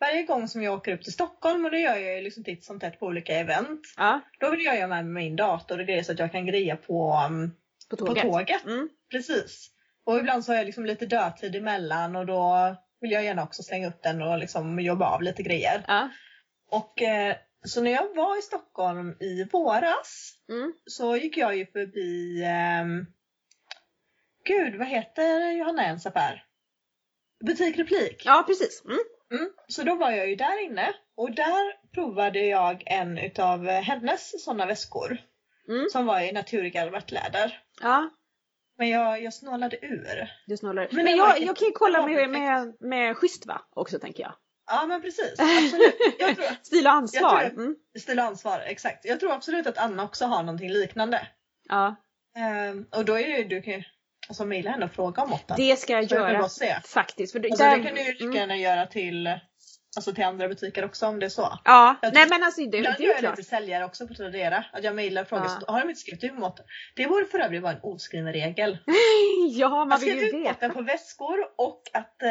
varje 0.00 0.22
gång 0.22 0.48
som 0.48 0.62
jag 0.62 0.74
åker 0.74 0.92
upp 0.94 1.02
till 1.02 1.12
Stockholm 1.12 1.64
och 1.64 1.70
det 1.70 1.78
gör 1.80 1.96
jag 1.96 2.14
ju 2.16 2.20
liksom 2.20 2.44
titt 2.44 2.64
som 2.64 2.80
tätt 2.80 3.00
på 3.00 3.06
olika 3.06 3.32
event. 3.38 3.80
ja, 3.96 4.20
Då 4.40 4.50
vill 4.50 4.64
jag 4.64 4.76
göra 4.76 4.86
med 4.88 5.06
mig 5.06 5.24
min 5.24 5.36
dator 5.36 5.78
och 5.80 5.86
grejer 5.86 6.02
så 6.02 6.12
att 6.12 6.18
jag 6.18 6.32
kan 6.32 6.46
greja 6.46 6.76
på, 6.76 7.12
um, 7.28 7.50
på 7.90 7.96
på 7.96 8.06
tåget. 8.06 8.22
tåget. 8.22 8.64
Mm. 8.64 8.88
Precis. 9.10 9.70
Och 10.04 10.18
ibland 10.18 10.44
så 10.44 10.52
har 10.52 10.56
jag 10.56 10.66
liksom 10.66 10.84
lite 10.86 11.06
dödtid 11.06 11.56
emellan 11.56 12.16
och 12.16 12.26
då 12.26 12.76
vill 13.00 13.10
jag 13.10 13.24
gärna 13.24 13.42
också 13.44 13.62
slänga 13.62 13.88
upp 13.88 14.02
den 14.02 14.22
och 14.22 14.38
liksom 14.38 14.80
jobba 14.80 15.06
av 15.14 15.22
lite 15.22 15.42
grejer. 15.42 15.84
Ja. 15.86 16.10
Och 16.70 17.02
eh, 17.02 17.36
så 17.64 17.82
när 17.82 17.90
jag 17.90 18.14
var 18.14 18.38
i 18.38 18.42
Stockholm 18.42 19.16
i 19.20 19.44
våras 19.52 20.34
Mm. 20.48 20.72
så 20.84 21.16
gick 21.16 21.36
jag 21.36 21.56
ju 21.56 21.66
förbi 21.66 22.42
ehm, 22.46 23.06
Gud, 24.44 24.78
vad 24.78 24.88
heter 24.88 25.50
Johanna 25.52 25.82
Ens 25.84 26.06
affär? 26.06 26.44
Butik 27.44 27.78
Replik. 27.78 28.22
ja, 28.24 28.44
precis. 28.46 28.82
Mm. 28.84 28.98
Mm. 29.32 29.50
Så 29.68 29.82
då 29.82 29.94
var 29.94 30.10
jag 30.10 30.28
ju 30.28 30.36
där 30.36 30.64
inne 30.64 30.92
och 31.16 31.30
där 31.34 31.90
provade 31.94 32.38
jag 32.46 32.82
en 32.86 33.18
utav 33.18 33.66
hennes 33.66 34.44
sådana 34.44 34.66
väskor. 34.66 35.18
Mm. 35.68 35.86
Som 35.92 36.06
var 36.06 36.20
i 36.20 36.32
naturgarvat 36.32 37.10
läder. 37.10 37.62
Ja, 37.80 38.10
Men 38.78 38.88
jag, 38.88 39.22
jag 39.22 39.34
snålade 39.34 39.76
ur. 39.86 40.30
du 40.46 40.56
snålar. 40.56 40.88
Men 40.90 41.04
Men, 41.04 41.16
jag, 41.16 41.40
jag 41.42 41.56
kan 41.56 41.66
ju 41.68 41.72
kolla 41.72 42.06
med, 42.06 42.30
med, 42.30 42.74
med 42.80 43.16
schysst 43.16 43.46
va? 43.46 43.60
Också 43.74 43.98
tänker 43.98 44.22
jag. 44.22 44.32
Ja 44.70 44.86
men 44.86 45.02
precis, 45.02 45.34
absolut. 45.38 45.96
Jag 46.18 46.36
tror, 46.36 46.46
Stil 46.64 46.86
och 46.86 46.92
ansvar. 46.92 47.42
Jag 47.42 47.52
tror- 47.52 47.62
Mm. 47.64 47.76
stil 47.98 48.18
och 48.18 48.24
ansvar, 48.24 48.60
exakt. 48.66 49.04
Jag 49.04 49.20
tror 49.20 49.32
absolut 49.32 49.66
att 49.66 49.78
Anna 49.78 50.04
också 50.04 50.24
har 50.24 50.42
någonting 50.42 50.70
liknande. 50.70 51.26
Ja, 51.68 51.96
Ehm, 52.38 52.86
och 52.96 53.04
då 53.04 53.18
är 53.18 53.22
det 53.28 53.38
ju, 53.38 53.44
du 53.44 53.62
kan 53.62 53.72
ju 53.74 53.82
alltså 54.28 54.44
mejla 54.44 54.70
henne 54.70 54.84
och 54.84 54.90
fråga 54.92 55.22
om 55.22 55.30
måtten. 55.30 55.56
det 55.56 55.76
ska 55.78 55.92
jag 55.92 56.08
Så 56.08 56.14
jag 56.14 56.32
göra. 56.32 56.48
se. 56.48 56.80
Faktiskt. 56.84 57.32
För 57.32 57.38
det, 57.40 57.48
Alltså 57.50 57.64
där, 57.64 57.76
det 57.78 57.84
kan 57.84 57.94
du 57.94 58.00
ju 58.02 58.12
lika 58.12 58.24
mm. 58.24 58.36
gärna 58.36 58.56
göra 58.56 58.86
till, 58.86 59.38
alltså 59.96 60.12
till 60.14 60.24
andra 60.24 60.48
butiker 60.48 60.84
också 60.84 61.06
om 61.06 61.18
det 61.18 61.26
är 61.26 61.30
så. 61.30 61.58
Ja, 61.64 61.96
Jag 62.02 62.14
nej 62.14 62.26
men 62.30 62.42
alltså 62.42 62.60
det, 62.60 62.66
det 62.70 62.78
är 62.88 63.00
ju 63.00 63.06
jag 63.06 63.18
klart. 63.18 63.38
lite 63.38 63.48
säljare 63.50 63.84
också 63.84 64.08
på 64.08 64.14
Tradera. 64.14 64.64
Att 64.72 64.84
jag 64.84 64.94
mejlar 64.94 65.22
och 65.22 65.28
frågar, 65.28 65.44
Ja. 65.66 65.72
har 65.72 65.80
de 65.80 65.88
inte 65.88 66.00
skrivit 66.00 66.24
ut 66.24 66.38
måtten? 66.38 66.64
Det 66.96 67.06
borde 67.06 67.26
för 67.26 67.38
övrigt 67.38 67.62
vara 67.62 67.72
en 67.72 67.78
oskriven 67.82 68.32
regel. 68.32 68.78
Ja, 69.50 69.68
man 69.68 69.92
Att 69.92 70.02
vill 70.02 70.08
skriva 70.08 70.22
ju 70.22 70.28
ut 70.28 70.34
måtten 70.34 70.68
veta. 70.68 70.74
på 70.74 70.82
väskor 70.82 71.38
och 71.58 71.82
att 71.92 72.22
eh, 72.22 72.28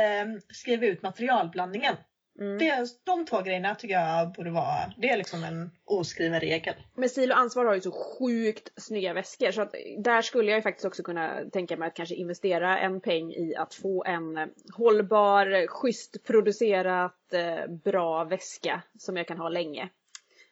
skriva 0.54 0.86
ut 0.86 1.02
materialblandningen. 1.02 1.96
Mm. 2.40 2.58
Det, 2.58 2.88
de 3.04 3.26
två 3.26 3.42
grejerna 3.42 3.76
tycker 3.76 3.96
jag 3.96 4.32
borde 4.32 4.50
vara, 4.50 4.94
det 4.98 5.10
är 5.10 5.18
liksom 5.18 5.44
en 5.44 5.72
oskriven 5.86 6.40
regel. 6.40 6.74
Men 6.96 7.10
Stil 7.10 7.32
och 7.32 7.38
Ansvar 7.38 7.66
har 7.66 7.76
ju 7.76 7.82
så 7.82 7.92
sjukt 7.92 8.82
snygga 8.82 9.14
väskor 9.14 9.52
så 9.52 9.62
att 9.62 9.76
där 9.98 10.22
skulle 10.22 10.52
jag 10.52 10.58
ju 10.58 10.62
faktiskt 10.62 10.86
också 10.86 11.04
kunna 11.04 11.42
tänka 11.54 11.78
mig 11.78 11.88
att 11.88 11.96
kanske 11.96 12.16
investera 12.16 12.80
en 12.80 13.02
peng 13.02 13.34
i 13.34 13.56
att 13.56 13.74
få 13.74 14.04
en 14.04 14.38
eh, 14.38 14.48
hållbar, 14.74 15.68
schysst 15.68 16.24
producerat, 16.24 17.34
eh, 17.34 17.68
bra 17.68 18.24
väska 18.24 18.82
som 18.98 19.18
jag 19.18 19.28
kan 19.28 19.38
ha 19.38 19.50
länge. 19.50 19.90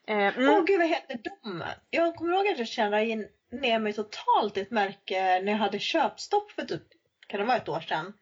Eh, 0.08 0.18
Åh 0.18 0.38
mm. 0.38 0.66
gud 0.66 0.80
vad 0.80 0.90
heter 0.90 1.20
de? 1.24 1.64
Jag 1.90 2.16
kommer 2.16 2.34
ihåg 2.34 2.48
att 2.48 2.58
jag 2.58 2.68
kände 2.68 3.06
in 3.06 3.28
ner 3.52 3.80
mig 3.80 3.94
totalt 3.94 4.58
i 4.58 4.62
ett 4.62 4.72
märke 4.72 5.42
när 5.42 5.52
jag 5.52 5.60
hade 5.60 5.80
köpstopp 5.80 6.52
för 6.52 6.66
typ, 6.66 6.84
kan 7.28 7.40
det 7.40 7.46
vara 7.46 7.58
ett 7.58 7.70
år 7.70 7.80
sedan? 7.80 8.14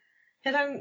Heter 0.44 0.60
han 0.60 0.80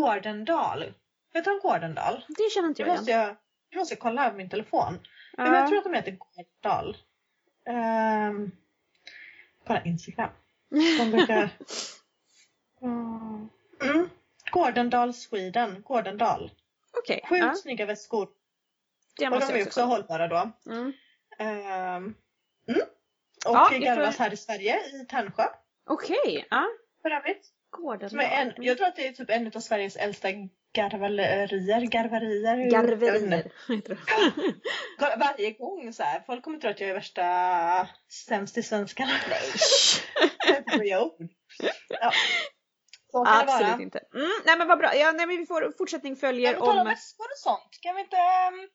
Gårdendal? 0.00 0.94
Heter 1.34 1.50
han 1.50 1.60
Gårdendal? 1.62 2.24
Det 2.28 2.50
känner 2.54 2.68
inte 2.68 2.82
jag 2.82 2.88
måste 2.88 3.10
igen. 3.10 3.20
jag, 3.20 3.36
det 3.70 3.76
måste 3.78 3.94
jag 3.94 4.00
kolla 4.00 4.30
på 4.30 4.36
min 4.36 4.50
telefon. 4.50 4.98
Men 5.36 5.46
Ja. 5.52 5.58
jag 5.58 5.68
tror 5.68 5.78
att 5.78 5.84
de 5.84 5.94
heter 5.94 6.16
Gårdendal. 6.18 6.96
Um, 7.68 8.52
kolla 9.66 9.82
Instagram. 9.84 10.30
De 10.98 11.10
brukar... 11.10 11.48
Mm. 13.80 14.08
Gårdendal 14.50 15.14
Sweden. 15.14 15.82
Gårdendal. 15.82 16.50
Okej, 16.98 17.20
Sjukt 17.28 17.44
ja, 17.44 17.54
snygga 17.54 17.86
väskor. 17.86 18.28
det 19.18 19.26
Och 19.26 19.32
måste 19.32 19.46
de 19.52 19.54
är 19.54 19.58
jag 19.58 19.66
också 19.68 19.80
också 19.80 19.90
hållbara 19.90 20.28
då. 20.28 20.50
Mm. 20.70 20.92
Ehm, 21.38 22.14
mm. 22.68 22.80
Och 23.46 23.54
Ja, 23.54 23.68
jag 23.72 23.80
garvas 23.80 24.16
tror- 24.16 24.24
här 24.24 24.32
i 24.32 24.36
Sverige, 24.36 24.76
i 25.02 25.06
Tärnsjö 25.06 25.44
Okej, 25.86 26.46
ja. 26.50 26.66
för 27.02 27.10
övrigt. 27.10 27.46
Gården. 27.74 28.10
Som 28.10 28.20
är 28.20 28.30
en, 28.30 28.52
jag 28.56 28.76
tror 28.76 28.86
att 28.86 28.96
det 28.96 29.06
är 29.06 29.12
typ 29.12 29.30
en 29.30 29.46
av 29.46 29.60
Sveriges 29.60 29.96
äldsta 29.96 30.28
garverier, 30.74 31.86
garverier. 31.86 32.70
Garverier 32.70 33.50
Varje 35.18 35.50
gång 35.50 35.92
så 35.92 36.02
här, 36.02 36.22
folk 36.26 36.44
kommer 36.44 36.58
tro 36.58 36.70
att 36.70 36.80
jag 36.80 36.90
är 36.90 36.94
värsta 36.94 37.88
sämst 38.26 38.58
i 38.58 38.62
svenskan. 38.62 39.08
Nej! 39.28 40.88
jag 40.88 41.02
ord. 41.02 41.30
Ja. 41.88 42.12
Absolut 43.26 43.70
vara. 43.72 43.82
inte. 43.82 44.00
Mm, 44.14 44.30
nej 44.46 44.58
men 44.58 44.68
vad 44.68 44.78
bra. 44.78 44.94
Ja, 44.94 45.12
nej, 45.12 45.26
men 45.26 45.36
vi 45.36 45.46
får 45.46 45.74
fortsättning 45.78 46.16
följer 46.16 46.52
Men 46.52 46.60
på 46.60 46.66
tal 46.66 46.74
om 46.74 46.80
om... 46.80 46.86
väskor 46.86 47.24
och 47.24 47.38
sånt, 47.38 47.78
kan 47.80 47.94
vi 47.94 48.00
inte... 48.00 48.16
ehm, 48.16 48.68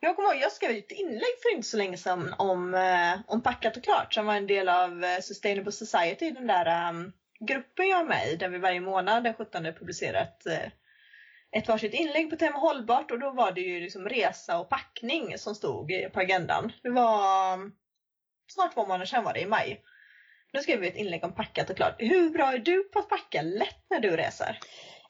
Jag 0.00 0.16
kommer 0.16 0.28
ihåg, 0.28 0.42
jag 0.42 0.52
skrev 0.52 0.70
ett 0.70 0.92
inlägg 0.92 1.34
för 1.42 1.56
inte 1.56 1.68
så 1.68 1.76
länge 1.76 1.96
sedan 1.96 2.34
om, 2.38 2.74
eh, 2.74 3.18
om 3.26 3.42
Packat 3.42 3.76
och 3.76 3.84
klart 3.84 4.14
som 4.14 4.26
var 4.26 4.34
en 4.34 4.46
del 4.46 4.68
av 4.68 5.04
eh, 5.04 5.20
Sustainable 5.20 5.72
Society, 5.72 6.30
den 6.30 6.46
där 6.46 6.66
ehm, 6.66 7.12
gruppen 7.40 7.88
jag 7.88 8.00
är 8.00 8.04
med 8.04 8.28
i 8.28 8.36
där 8.36 8.48
vi 8.48 8.58
varje 8.58 8.80
månad 8.80 9.24
den 9.24 9.34
17 9.34 9.62
publicerat 9.62 10.46
eh, 10.46 10.70
ett, 11.56 11.68
varsitt 11.68 11.94
inlägg 11.94 12.30
på 12.30 12.36
tema 12.36 12.58
hållbart 12.58 13.10
och 13.10 13.18
då 13.18 13.30
var 13.30 13.52
det 13.52 13.60
ju 13.60 13.80
liksom 13.80 14.08
resa 14.08 14.58
och 14.58 14.68
packning 14.68 15.38
som 15.38 15.54
stod 15.54 15.92
på 16.12 16.20
agendan. 16.20 16.72
Det 16.82 16.90
var 16.90 17.54
mm, 17.54 17.72
snart 18.52 18.74
två 18.74 18.86
månader 18.86 19.04
sedan 19.04 19.24
var 19.24 19.32
det, 19.32 19.40
i 19.40 19.46
maj. 19.46 19.82
Nu 20.52 20.62
skrev 20.62 20.80
vi 20.80 20.88
ett 20.88 20.96
inlägg 20.96 21.24
om 21.24 21.34
packat 21.34 21.70
och 21.70 21.76
klart. 21.76 21.94
Hur 21.98 22.30
bra 22.30 22.52
är 22.52 22.58
du 22.58 22.82
på 22.82 22.98
att 22.98 23.08
packa 23.08 23.42
lätt 23.42 23.84
när 23.90 24.00
du 24.00 24.16
reser? 24.16 24.58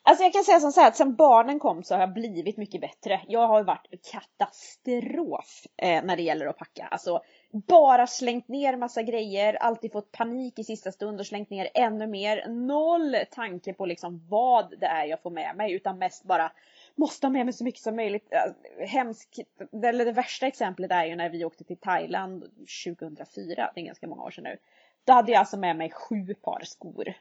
Alltså 0.09 0.23
jag 0.23 0.33
kan 0.33 0.43
säga 0.43 0.59
som 0.59 0.71
så 0.71 0.81
här 0.81 0.87
att 0.87 0.95
sen 0.95 1.15
barnen 1.15 1.59
kom 1.59 1.83
så 1.83 1.93
har 1.93 2.01
jag 2.01 2.13
blivit 2.13 2.57
mycket 2.57 2.81
bättre. 2.81 3.21
Jag 3.27 3.47
har 3.47 3.63
varit 3.63 4.11
katastrof 4.11 5.67
eh, 5.77 6.03
när 6.03 6.15
det 6.15 6.21
gäller 6.21 6.45
att 6.45 6.57
packa. 6.57 6.87
Alltså 6.91 7.21
bara 7.51 8.07
slängt 8.07 8.47
ner 8.47 8.77
massa 8.77 9.03
grejer, 9.03 9.53
alltid 9.53 9.91
fått 9.91 10.11
panik 10.11 10.59
i 10.59 10.63
sista 10.63 10.91
stund 10.91 11.19
och 11.19 11.27
slängt 11.27 11.49
ner 11.49 11.69
ännu 11.73 12.07
mer. 12.07 12.47
Noll 12.47 13.15
tanke 13.31 13.73
på 13.73 13.85
liksom 13.85 14.27
vad 14.29 14.79
det 14.79 14.85
är 14.85 15.05
jag 15.05 15.21
får 15.21 15.31
med 15.31 15.55
mig 15.55 15.73
utan 15.73 15.97
mest 15.97 16.23
bara 16.23 16.51
måste 16.95 17.27
ha 17.27 17.31
med 17.31 17.45
mig 17.45 17.53
så 17.53 17.63
mycket 17.63 17.81
som 17.81 17.95
möjligt. 17.95 18.27
Eh, 18.31 18.87
hemskt, 18.87 19.39
eller 19.83 20.05
det 20.05 20.11
värsta 20.11 20.47
exemplet 20.47 20.91
är 20.91 21.05
ju 21.05 21.15
när 21.15 21.29
vi 21.29 21.45
åkte 21.45 21.63
till 21.63 21.77
Thailand 21.77 22.43
2004, 22.85 23.71
det 23.75 23.81
är 23.81 23.85
ganska 23.85 24.07
många 24.07 24.23
år 24.23 24.31
sedan 24.31 24.43
nu. 24.43 24.57
Då 25.03 25.13
hade 25.13 25.31
jag 25.31 25.39
alltså 25.39 25.57
med 25.57 25.75
mig 25.75 25.91
sju 25.91 26.33
par 26.33 26.61
skor. 26.63 27.13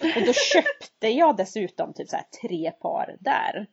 Och 0.00 0.26
då 0.26 0.32
köpte 0.32 1.08
jag 1.08 1.36
dessutom 1.36 1.92
typ 1.92 2.08
så 2.08 2.16
tre 2.40 2.70
par 2.70 3.16
där. 3.20 3.66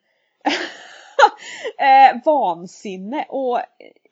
eh, 1.79 2.21
vansinne! 2.25 3.25
Och 3.29 3.59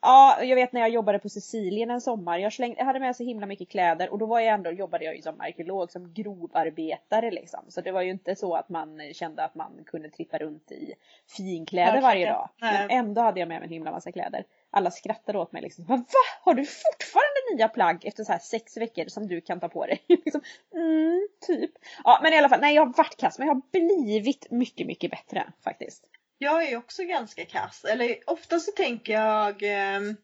ja, 0.01 0.43
jag 0.43 0.55
vet 0.55 0.73
när 0.73 0.81
jag 0.81 0.89
jobbade 0.89 1.19
på 1.19 1.29
Sicilien 1.29 1.89
en 1.89 2.01
sommar. 2.01 2.37
Jag, 2.37 2.53
slängde, 2.53 2.77
jag 2.77 2.85
hade 2.85 2.99
med 2.99 3.15
så 3.15 3.23
himla 3.23 3.45
mycket 3.45 3.69
kläder 3.69 4.09
och 4.09 4.19
då 4.19 4.25
var 4.25 4.39
jag 4.39 4.53
ändå, 4.53 4.71
jobbade 4.71 5.05
jag 5.05 5.15
ju 5.15 5.21
som 5.21 5.41
arkeolog, 5.41 5.91
som 5.91 6.13
grovarbetare 6.13 7.31
liksom. 7.31 7.59
Så 7.67 7.81
det 7.81 7.91
var 7.91 8.01
ju 8.01 8.11
inte 8.11 8.35
så 8.35 8.55
att 8.55 8.69
man 8.69 9.13
kände 9.13 9.43
att 9.43 9.55
man 9.55 9.71
kunde 9.85 10.09
trippa 10.09 10.37
runt 10.37 10.71
i 10.71 10.93
finkläder 11.37 12.01
varje 12.01 12.29
dag. 12.29 12.49
Men 12.59 12.89
ändå 12.89 13.21
hade 13.21 13.39
jag 13.39 13.49
med 13.49 13.59
mig 13.59 13.65
en 13.65 13.73
himla 13.73 13.91
massa 13.91 14.11
kläder. 14.11 14.43
Alla 14.71 14.91
skrattade 14.91 15.37
åt 15.37 15.51
mig 15.51 15.61
liksom. 15.61 15.85
Va? 15.85 16.05
Har 16.41 16.53
du 16.53 16.65
fortfarande 16.65 17.55
nya 17.55 17.67
plagg 17.67 18.05
efter 18.05 18.23
så 18.23 18.31
här 18.31 18.39
sex 18.39 18.77
veckor 18.77 19.05
som 19.07 19.27
du 19.27 19.41
kan 19.41 19.59
ta 19.59 19.69
på 19.69 19.85
dig? 19.85 20.03
liksom, 20.07 20.41
mm, 20.75 21.27
typ. 21.47 21.71
Ja 22.03 22.19
men 22.23 22.33
i 22.33 22.37
alla 22.37 22.49
fall, 22.49 22.61
nej 22.61 22.75
jag 22.75 22.85
har 22.85 22.93
varit 22.93 23.17
kass 23.17 23.39
men 23.39 23.47
jag 23.47 23.55
har 23.55 23.61
blivit 23.71 24.51
mycket, 24.51 24.87
mycket 24.87 25.11
bättre 25.11 25.51
faktiskt. 25.63 26.09
Jag 26.37 26.63
är 26.63 26.77
också 26.77 27.03
ganska 27.03 27.45
kass. 27.45 27.85
Eller 27.85 28.17
ofta 28.27 28.59
så 28.59 28.71
tänker 28.71 29.13
jag 29.13 29.63
ehm, 29.63 30.15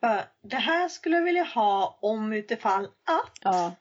bara, 0.00 0.24
det 0.42 0.56
här 0.56 0.88
skulle 0.88 1.16
jag 1.16 1.24
vilja 1.24 1.44
ha 1.44 1.98
om 2.02 2.32
utifall 2.32 2.84
att. 2.84 3.38
Ja. 3.42 3.72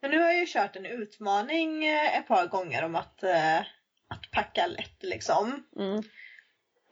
Men 0.00 0.10
nu 0.10 0.18
har 0.18 0.26
jag 0.26 0.38
ju 0.38 0.46
kört 0.46 0.76
en 0.76 0.86
utmaning 0.86 1.84
eh, 1.86 2.18
ett 2.18 2.28
par 2.28 2.46
gånger 2.46 2.84
om 2.84 2.94
att, 2.94 3.22
eh, 3.22 3.58
att 4.08 4.30
packa 4.32 4.66
lätt 4.66 5.02
liksom. 5.02 5.66
Mm. 5.76 6.02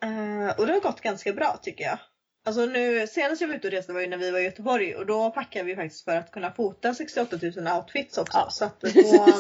Eh, 0.02 0.58
och 0.58 0.66
det 0.66 0.72
har 0.72 0.80
gått 0.80 1.00
ganska 1.00 1.32
bra 1.32 1.56
tycker 1.62 1.84
jag. 1.84 1.98
Alltså 2.44 2.66
nu, 2.66 3.06
senast 3.06 3.40
jag 3.40 3.48
var 3.48 3.54
ute 3.54 3.68
och 3.68 3.72
reste 3.72 3.92
var 3.92 4.00
ju 4.00 4.06
när 4.06 4.16
vi 4.16 4.30
var 4.30 4.38
i 4.38 4.44
Göteborg 4.44 4.94
och 4.94 5.06
då 5.06 5.30
packade 5.30 5.64
vi 5.64 5.76
faktiskt 5.76 6.04
för 6.04 6.16
att 6.16 6.32
kunna 6.32 6.52
fota 6.52 6.94
68 6.94 7.36
000 7.56 7.76
outfits 7.76 8.18
också. 8.18 8.38
Ja. 8.38 8.50
Så 8.50 8.64
att 8.64 8.80
då, 8.80 8.90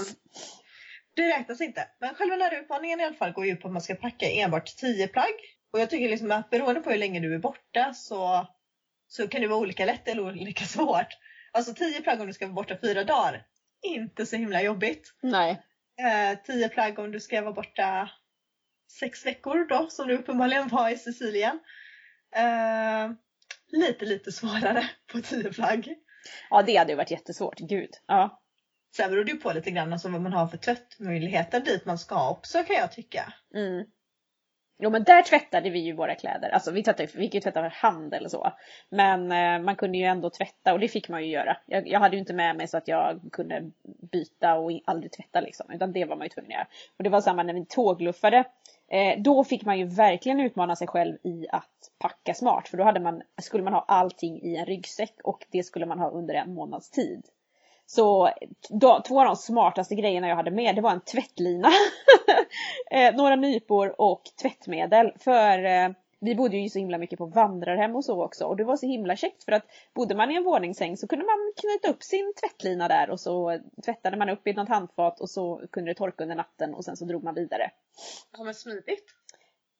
det 1.16 1.28
räknas 1.28 1.60
inte. 1.60 1.88
Men 2.00 2.14
själva 2.14 2.36
den 2.36 2.44
här 2.44 2.60
utmaningen 2.60 3.00
i 3.00 3.04
alla 3.04 3.14
fall 3.14 3.32
går 3.32 3.46
ju 3.46 3.52
ut 3.52 3.60
på 3.60 3.68
att 3.68 3.72
man 3.72 3.82
ska 3.82 3.94
packa 3.94 4.26
enbart 4.30 4.76
10 4.76 5.08
plagg. 5.08 5.34
Och 5.72 5.80
jag 5.80 5.90
tycker 5.90 6.08
liksom 6.08 6.30
att 6.30 6.50
beroende 6.50 6.80
på 6.80 6.90
hur 6.90 6.98
länge 6.98 7.20
du 7.20 7.34
är 7.34 7.38
borta 7.38 7.94
så, 7.94 8.46
så 9.08 9.28
kan 9.28 9.40
det 9.40 9.48
vara 9.48 9.60
olika 9.60 9.84
lätt 9.84 10.08
eller 10.08 10.22
olika 10.22 10.64
svårt. 10.66 11.16
Alltså 11.52 11.74
10 11.74 12.00
plagg 12.00 12.20
om 12.20 12.26
du 12.26 12.32
ska 12.32 12.46
vara 12.46 12.54
borta 12.54 12.76
fyra 12.82 13.04
dagar. 13.04 13.46
Inte 13.82 14.26
så 14.26 14.36
himla 14.36 14.62
jobbigt. 14.62 15.14
Nej. 15.22 15.62
Eh, 16.00 16.38
10 16.46 16.68
plagg 16.68 16.98
om 16.98 17.12
du 17.12 17.20
ska 17.20 17.42
vara 17.42 17.52
borta 17.52 18.10
sex 18.98 19.26
veckor 19.26 19.66
då, 19.68 19.86
som 19.90 20.08
du 20.08 20.18
uppenbarligen 20.18 20.68
var 20.68 20.90
i 20.90 20.96
Sicilien. 20.96 21.60
Eh, 22.36 23.10
lite, 23.72 24.04
lite 24.04 24.32
svårare 24.32 24.90
på 25.12 25.20
10 25.20 25.52
plagg. 25.52 25.94
Ja 26.50 26.62
det 26.62 26.76
hade 26.76 26.92
ju 26.92 26.96
varit 26.96 27.10
jättesvårt, 27.10 27.58
gud. 27.58 27.90
Ja. 28.06 28.40
Sen 28.96 29.10
beror 29.10 29.24
det 29.24 29.32
ju 29.32 29.38
på 29.38 29.52
lite 29.52 29.70
grann 29.70 29.92
alltså 29.92 30.08
vad 30.08 30.20
man 30.20 30.32
har 30.32 30.46
för 30.46 30.56
tvättmöjligheter 30.56 31.60
dit 31.60 31.86
man 31.86 31.98
ska 31.98 32.30
också 32.30 32.64
kan 32.64 32.76
jag 32.76 32.92
tycka. 32.92 33.32
Mm. 33.54 33.84
Jo 34.82 34.90
men 34.90 35.04
där 35.04 35.22
tvättade 35.22 35.70
vi 35.70 35.78
ju 35.78 35.92
våra 35.92 36.14
kläder. 36.14 36.48
Alltså 36.50 36.70
vi, 36.70 36.82
tvättade, 36.82 37.08
vi 37.14 37.22
gick 37.22 37.34
ju 37.34 37.40
tvätta 37.40 37.62
för 37.62 37.68
hand 37.68 38.14
eller 38.14 38.28
så. 38.28 38.52
Men 38.88 39.32
eh, 39.32 39.64
man 39.64 39.76
kunde 39.76 39.98
ju 39.98 40.04
ändå 40.04 40.30
tvätta 40.30 40.72
och 40.72 40.80
det 40.80 40.88
fick 40.88 41.08
man 41.08 41.24
ju 41.24 41.30
göra. 41.30 41.56
Jag, 41.66 41.88
jag 41.88 42.00
hade 42.00 42.16
ju 42.16 42.20
inte 42.20 42.32
med 42.32 42.56
mig 42.56 42.68
så 42.68 42.76
att 42.76 42.88
jag 42.88 43.20
kunde 43.32 43.70
byta 44.12 44.54
och 44.54 44.80
aldrig 44.84 45.12
tvätta 45.12 45.40
liksom. 45.40 45.70
Utan 45.70 45.92
det 45.92 46.04
var 46.04 46.16
man 46.16 46.24
ju 46.24 46.28
tvungen 46.28 46.50
att 46.50 46.54
göra. 46.54 46.66
Och 46.96 47.04
det 47.04 47.10
var 47.10 47.20
samma 47.20 47.42
när 47.42 47.54
vi 47.54 47.66
tågluffade. 47.66 48.44
Eh, 48.90 49.18
då 49.18 49.44
fick 49.44 49.64
man 49.64 49.78
ju 49.78 49.84
verkligen 49.84 50.40
utmana 50.40 50.76
sig 50.76 50.86
själv 50.86 51.16
i 51.22 51.46
att 51.52 51.90
packa 51.98 52.34
smart. 52.34 52.68
För 52.68 52.76
då 52.76 52.84
hade 52.84 53.00
man, 53.00 53.22
skulle 53.42 53.64
man 53.64 53.72
ha 53.72 53.84
allting 53.88 54.42
i 54.42 54.56
en 54.56 54.66
ryggsäck 54.66 55.14
och 55.24 55.46
det 55.50 55.62
skulle 55.62 55.86
man 55.86 55.98
ha 55.98 56.10
under 56.10 56.34
en 56.34 56.54
månads 56.54 56.90
tid. 56.90 57.22
Så 57.86 58.30
då, 58.68 59.02
två 59.06 59.20
av 59.20 59.26
de 59.26 59.36
smartaste 59.36 59.94
grejerna 59.94 60.28
jag 60.28 60.36
hade 60.36 60.50
med 60.50 60.74
det 60.76 60.80
var 60.80 60.90
en 60.90 61.00
tvättlina, 61.00 61.68
eh, 62.90 63.14
några 63.16 63.36
nypor 63.36 64.00
och 64.00 64.22
tvättmedel. 64.42 65.12
För 65.18 65.64
eh, 65.64 65.88
vi 66.20 66.34
bodde 66.34 66.56
ju 66.56 66.68
så 66.68 66.78
himla 66.78 66.98
mycket 66.98 67.18
på 67.18 67.26
vandrarhem 67.26 67.96
och 67.96 68.04
så 68.04 68.24
också 68.24 68.44
och 68.44 68.56
det 68.56 68.64
var 68.64 68.76
så 68.76 68.86
himla 68.86 69.16
käckt 69.16 69.44
för 69.44 69.52
att 69.52 69.64
bodde 69.94 70.14
man 70.14 70.30
i 70.30 70.34
en 70.34 70.44
våningssäng 70.44 70.96
så 70.96 71.06
kunde 71.06 71.24
man 71.24 71.52
knyta 71.56 71.88
upp 71.88 72.02
sin 72.02 72.32
tvättlina 72.40 72.88
där 72.88 73.10
och 73.10 73.20
så 73.20 73.60
tvättade 73.84 74.16
man 74.16 74.28
upp 74.28 74.46
i 74.46 74.52
något 74.52 74.68
handfat 74.68 75.20
och 75.20 75.30
så 75.30 75.62
kunde 75.72 75.90
det 75.90 75.94
torka 75.94 76.24
under 76.24 76.36
natten 76.36 76.74
och 76.74 76.84
sen 76.84 76.96
så 76.96 77.04
drog 77.04 77.24
man 77.24 77.34
vidare. 77.34 77.70
Ja 78.32 78.44
men 78.44 78.54
smidigt. 78.54 79.04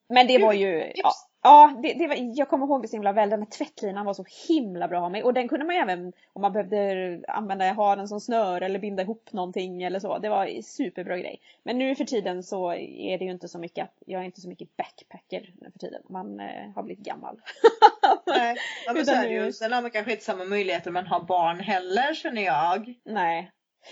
Men 0.09 0.27
det 0.27 0.33
Gud, 0.33 0.41
var 0.41 0.53
ju, 0.53 0.83
tips. 0.83 0.99
ja, 1.03 1.11
ja 1.43 1.79
det, 1.83 1.93
det 1.93 2.07
var, 2.07 2.37
jag 2.37 2.49
kommer 2.49 2.65
ihåg 2.65 2.81
det 2.81 2.87
så 2.87 2.95
himla 2.95 3.13
väl, 3.13 3.29
den 3.29 3.39
här 3.39 3.49
tvättlinan 3.49 4.05
var 4.05 4.13
så 4.13 4.25
himla 4.47 4.87
bra 4.87 4.97
att 4.97 5.03
ha 5.03 5.09
med 5.09 5.23
och 5.23 5.33
den 5.33 5.47
kunde 5.47 5.65
man 5.65 5.75
ju 5.75 5.81
även 5.81 6.13
om 6.33 6.41
man 6.41 6.53
behövde 6.53 7.21
använda, 7.27 7.71
ha 7.71 7.95
den 7.95 8.07
som 8.07 8.19
snöre 8.19 8.65
eller 8.65 8.79
binda 8.79 9.03
ihop 9.03 9.33
någonting 9.33 9.83
eller 9.83 9.99
så. 9.99 10.17
Det 10.17 10.29
var 10.29 10.45
en 10.45 10.63
superbra 10.63 11.17
grej. 11.17 11.41
Men 11.63 11.77
nu 11.77 11.95
för 11.95 12.05
tiden 12.05 12.43
så 12.43 12.71
är 12.73 13.17
det 13.17 13.25
ju 13.25 13.31
inte 13.31 13.47
så 13.47 13.59
mycket, 13.59 13.89
jag 14.05 14.21
är 14.21 14.25
inte 14.25 14.41
så 14.41 14.49
mycket 14.49 14.77
backpacker 14.77 15.53
nu 15.61 15.71
för 15.71 15.79
tiden. 15.79 16.01
Man 16.09 16.39
eh, 16.39 16.71
har 16.75 16.83
blivit 16.83 17.05
gammal. 17.05 17.41
Nej, 18.25 18.57
ja, 18.85 18.93
men 18.93 19.05
så 19.05 19.11
är 19.11 19.29
det 19.29 19.45
ju. 19.45 19.51
Sen 19.51 19.73
har 19.73 19.81
man 19.81 19.91
kanske 19.91 20.11
inte 20.11 20.23
samma 20.23 20.45
möjligheter 20.45 20.91
men 20.91 21.07
har 21.07 21.19
barn 21.19 21.59
heller 21.59 22.13
känner 22.13 22.41
jag. 22.41 22.93
Nej. 23.03 23.51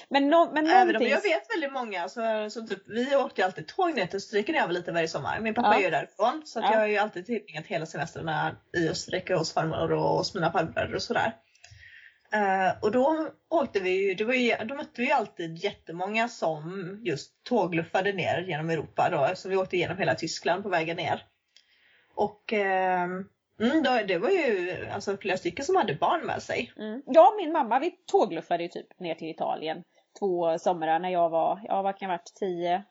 Men, 0.09 0.29
no, 0.29 0.51
men 0.53 0.67
Även 0.67 0.95
om 0.95 1.03
jag 1.03 1.21
vet 1.21 1.55
väldigt 1.55 1.73
många 1.73 2.09
så, 2.09 2.49
så 2.49 2.67
typ, 2.67 2.79
vi 2.87 3.15
åkte 3.15 3.45
alltid 3.45 3.67
tåg 3.67 3.93
ner 3.95 4.05
till 4.05 4.17
Österrike 4.17 4.51
när 4.51 4.59
jag 4.59 4.67
var 4.67 4.73
liten 4.73 4.93
varje 4.93 5.07
sommar. 5.07 5.39
Min 5.39 5.53
pappa 5.53 5.67
Ja. 5.73 5.79
är 5.79 5.83
ju 5.83 5.89
därifrån 5.89 6.41
så 6.45 6.59
att 6.59 6.65
Ja. 6.65 6.71
jag 6.71 6.79
har 6.79 6.87
ju 6.87 6.97
alltid 6.97 7.25
tillbringat 7.25 7.65
hela 7.65 7.85
semestrarna 7.85 8.55
i 8.77 8.89
Österrike 8.89 9.35
hos 9.35 9.53
farmor 9.53 9.91
och 9.91 10.09
hos 10.17 10.33
mina 10.35 10.51
farbröder 10.51 10.95
och 10.95 11.01
sådär. 11.01 11.35
Eh, 12.33 12.73
och 12.81 12.91
då 12.91 13.27
åkte 13.49 13.79
vi 13.79 13.89
ju, 13.89 14.13
det 14.13 14.23
var 14.23 14.33
ju, 14.33 14.55
då 14.65 14.75
mötte 14.75 15.01
vi 15.01 15.11
alltid 15.11 15.57
jättemånga 15.57 16.27
som 16.27 16.97
just 17.03 17.43
tågluffade 17.43 18.13
ner 18.13 18.41
genom 18.41 18.69
Europa 18.69 19.09
då, 19.09 19.35
så 19.35 19.49
vi 19.49 19.55
åkte 19.55 19.75
igenom 19.75 19.97
hela 19.97 20.15
Tyskland 20.15 20.63
på 20.63 20.69
vägen 20.69 20.97
ner. 20.97 21.23
Och 22.13 22.53
ehm, 22.53 23.25
mm, 23.59 24.07
det 24.07 24.17
var 24.17 24.29
ju 24.29 24.75
alltså 24.93 25.17
flera 25.17 25.37
stycken 25.37 25.65
som 25.65 25.75
hade 25.75 25.95
barn 25.95 26.25
med 26.25 26.43
sig. 26.43 26.73
Mm. 26.77 27.01
Ja, 27.05 27.33
min 27.37 27.51
mamma 27.51 27.79
vi 27.79 27.91
tågluffade 28.05 28.63
ju 28.63 28.69
typ 28.69 28.99
ner 28.99 29.15
till 29.15 29.29
Italien 29.29 29.83
två 30.19 30.59
somrar 30.59 30.99
när 30.99 31.09
jag 31.09 31.29
var, 31.29 31.59
ja 31.63 31.81
vad 31.81 31.97
kan 31.97 32.09
jag 32.09 32.17
ha 32.17 32.23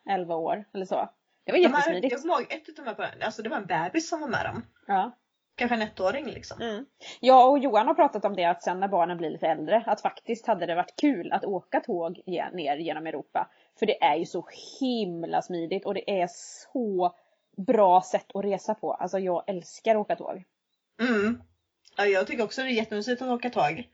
varit, 0.06 0.26
10-11 0.28 0.34
år 0.34 0.64
eller 0.74 0.86
så. 0.86 1.08
Det 1.44 1.52
var 1.52 1.58
De 1.58 1.68
här, 1.68 1.76
jättesmidigt. 1.78 2.12
jag 2.12 2.20
kommer 2.20 2.34
ihåg 2.34 2.52
ett 2.52 2.78
av 2.78 2.84
de 2.84 3.02
här, 3.02 3.24
alltså 3.24 3.42
det 3.42 3.48
var 3.48 3.56
en 3.56 3.66
bebis 3.66 4.08
som 4.08 4.20
var 4.20 4.28
med 4.28 4.44
dem. 4.44 4.62
Ja. 4.86 5.12
Kanske 5.56 5.74
en 5.74 5.82
ettåring 5.82 6.26
liksom. 6.26 6.62
Mm. 6.62 6.86
Jag 7.20 7.50
och 7.50 7.58
Johan 7.58 7.86
har 7.86 7.94
pratat 7.94 8.24
om 8.24 8.36
det 8.36 8.44
att 8.44 8.62
sen 8.62 8.80
när 8.80 8.88
barnen 8.88 9.18
blir 9.18 9.30
lite 9.30 9.46
äldre 9.46 9.82
att 9.86 10.00
faktiskt 10.00 10.46
hade 10.46 10.66
det 10.66 10.74
varit 10.74 10.96
kul 11.00 11.32
att 11.32 11.44
åka 11.44 11.80
tåg 11.80 12.20
ner 12.26 12.76
genom 12.76 13.06
Europa. 13.06 13.50
För 13.78 13.86
det 13.86 14.02
är 14.04 14.16
ju 14.16 14.26
så 14.26 14.48
himla 14.80 15.42
smidigt 15.42 15.86
och 15.86 15.94
det 15.94 16.20
är 16.20 16.28
så 16.72 17.14
bra 17.56 18.00
sätt 18.00 18.26
att 18.34 18.44
resa 18.44 18.74
på. 18.74 18.92
Alltså 18.92 19.18
jag 19.18 19.44
älskar 19.46 19.94
att 19.94 20.00
åka 20.00 20.16
tåg. 20.16 20.44
Mm. 21.00 21.38
Ja, 21.96 22.06
jag 22.06 22.26
tycker 22.26 22.42
också 22.44 22.62
det 22.62 22.68
är 22.70 22.72
jättemysigt 22.72 23.22
att 23.22 23.28
åka 23.28 23.50
tåg. 23.50 23.84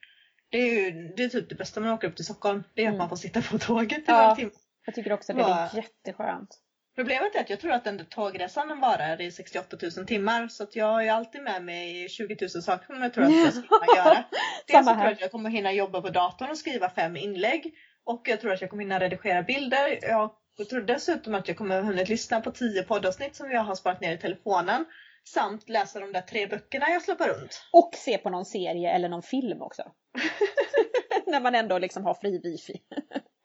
Det 0.51 0.59
är 0.59 0.67
ju 0.81 1.09
det 1.17 1.25
är 1.25 1.29
typ 1.29 1.49
det 1.49 1.55
bästa 1.55 1.81
med 1.81 1.93
att 1.93 1.99
åka 1.99 2.07
upp 2.07 2.17
till 2.17 2.25
Stockholm. 2.25 2.63
Det 2.75 2.83
är 2.83 2.87
att 2.87 2.89
Mm. 2.89 2.99
man 2.99 3.09
får 3.09 3.17
sitta 3.17 3.41
på 3.41 3.59
tåget 3.59 3.99
i 3.99 4.05
Ja. 4.07 4.23
några 4.23 4.35
timmar. 4.35 4.53
Jag 4.87 4.95
tycker 4.95 5.13
också 5.13 5.33
det, 5.33 5.39
det 5.43 5.45
är 5.49 5.77
jätteskönt. 5.77 6.49
Problemet 6.97 7.35
är 7.35 7.41
att 7.41 7.51
jag 7.51 7.61
tror 7.61 7.73
att 7.73 7.85
den 7.85 7.97
där 7.97 8.05
tågresan 8.05 8.81
varar 8.81 9.21
i 9.21 9.31
68 9.31 9.77
000 9.97 10.07
timmar 10.07 10.49
så 10.49 10.63
att 10.63 10.77
jag 10.77 10.87
har 10.87 11.03
ju 11.03 11.09
alltid 11.09 11.43
med 11.43 11.63
mig 11.63 12.09
20 12.09 12.37
000 12.41 12.49
saker 12.63 12.87
som 12.87 13.03
jag 13.03 13.13
tror 13.13 13.25
att 13.25 13.31
jag 13.33 13.53
ska 13.53 13.61
hinna 13.61 13.97
göra. 14.05 14.25
Dels 14.67 14.87
så 14.87 14.93
tror 14.93 15.05
jag 15.05 15.13
att 15.13 15.21
jag 15.21 15.31
kommer 15.31 15.51
hinna 15.51 15.73
jobba 15.73 16.01
på 16.01 16.09
datorn 16.09 16.51
och 16.51 16.59
skriva 16.59 16.89
fem 16.89 17.17
inlägg 17.17 17.75
och 18.05 18.23
jag 18.29 18.41
tror 18.41 18.53
att 18.53 18.61
jag 18.61 18.71
kommer 18.71 18.83
hinna 18.83 19.01
redigera 19.01 19.43
bilder. 19.43 19.99
Jag 20.03 20.31
tror 20.71 20.81
dessutom 20.81 21.35
att 21.35 21.49
jag 21.49 21.57
kommer 21.57 21.75
ha 21.81 21.83
hunnit 21.83 22.09
lyssna 22.09 22.41
på 22.41 22.51
10 22.51 22.83
poddavsnitt 22.83 23.37
som 23.37 23.51
jag 23.51 23.61
har 23.61 23.75
sparat 23.75 24.01
ner 24.01 24.13
i 24.13 24.17
telefonen 24.19 24.85
samt 25.25 25.69
läsa 25.69 26.01
de 26.01 26.13
där 26.13 26.21
tre 26.21 26.47
böckerna 26.47 26.91
jag 26.91 27.03
släpper 27.03 27.29
runt. 27.29 27.63
Och 27.73 27.91
se 27.95 28.19
på 28.19 28.31
någon 28.31 28.45
serie 28.45 28.91
eller 28.91 29.09
någon 29.09 29.23
film 29.23 29.63
också. 29.63 29.83
när 31.27 31.41
man 31.41 31.55
ändå 31.55 31.79
liksom 31.79 32.05
har 32.05 32.15
fri 32.15 32.41
wifi. 32.43 32.83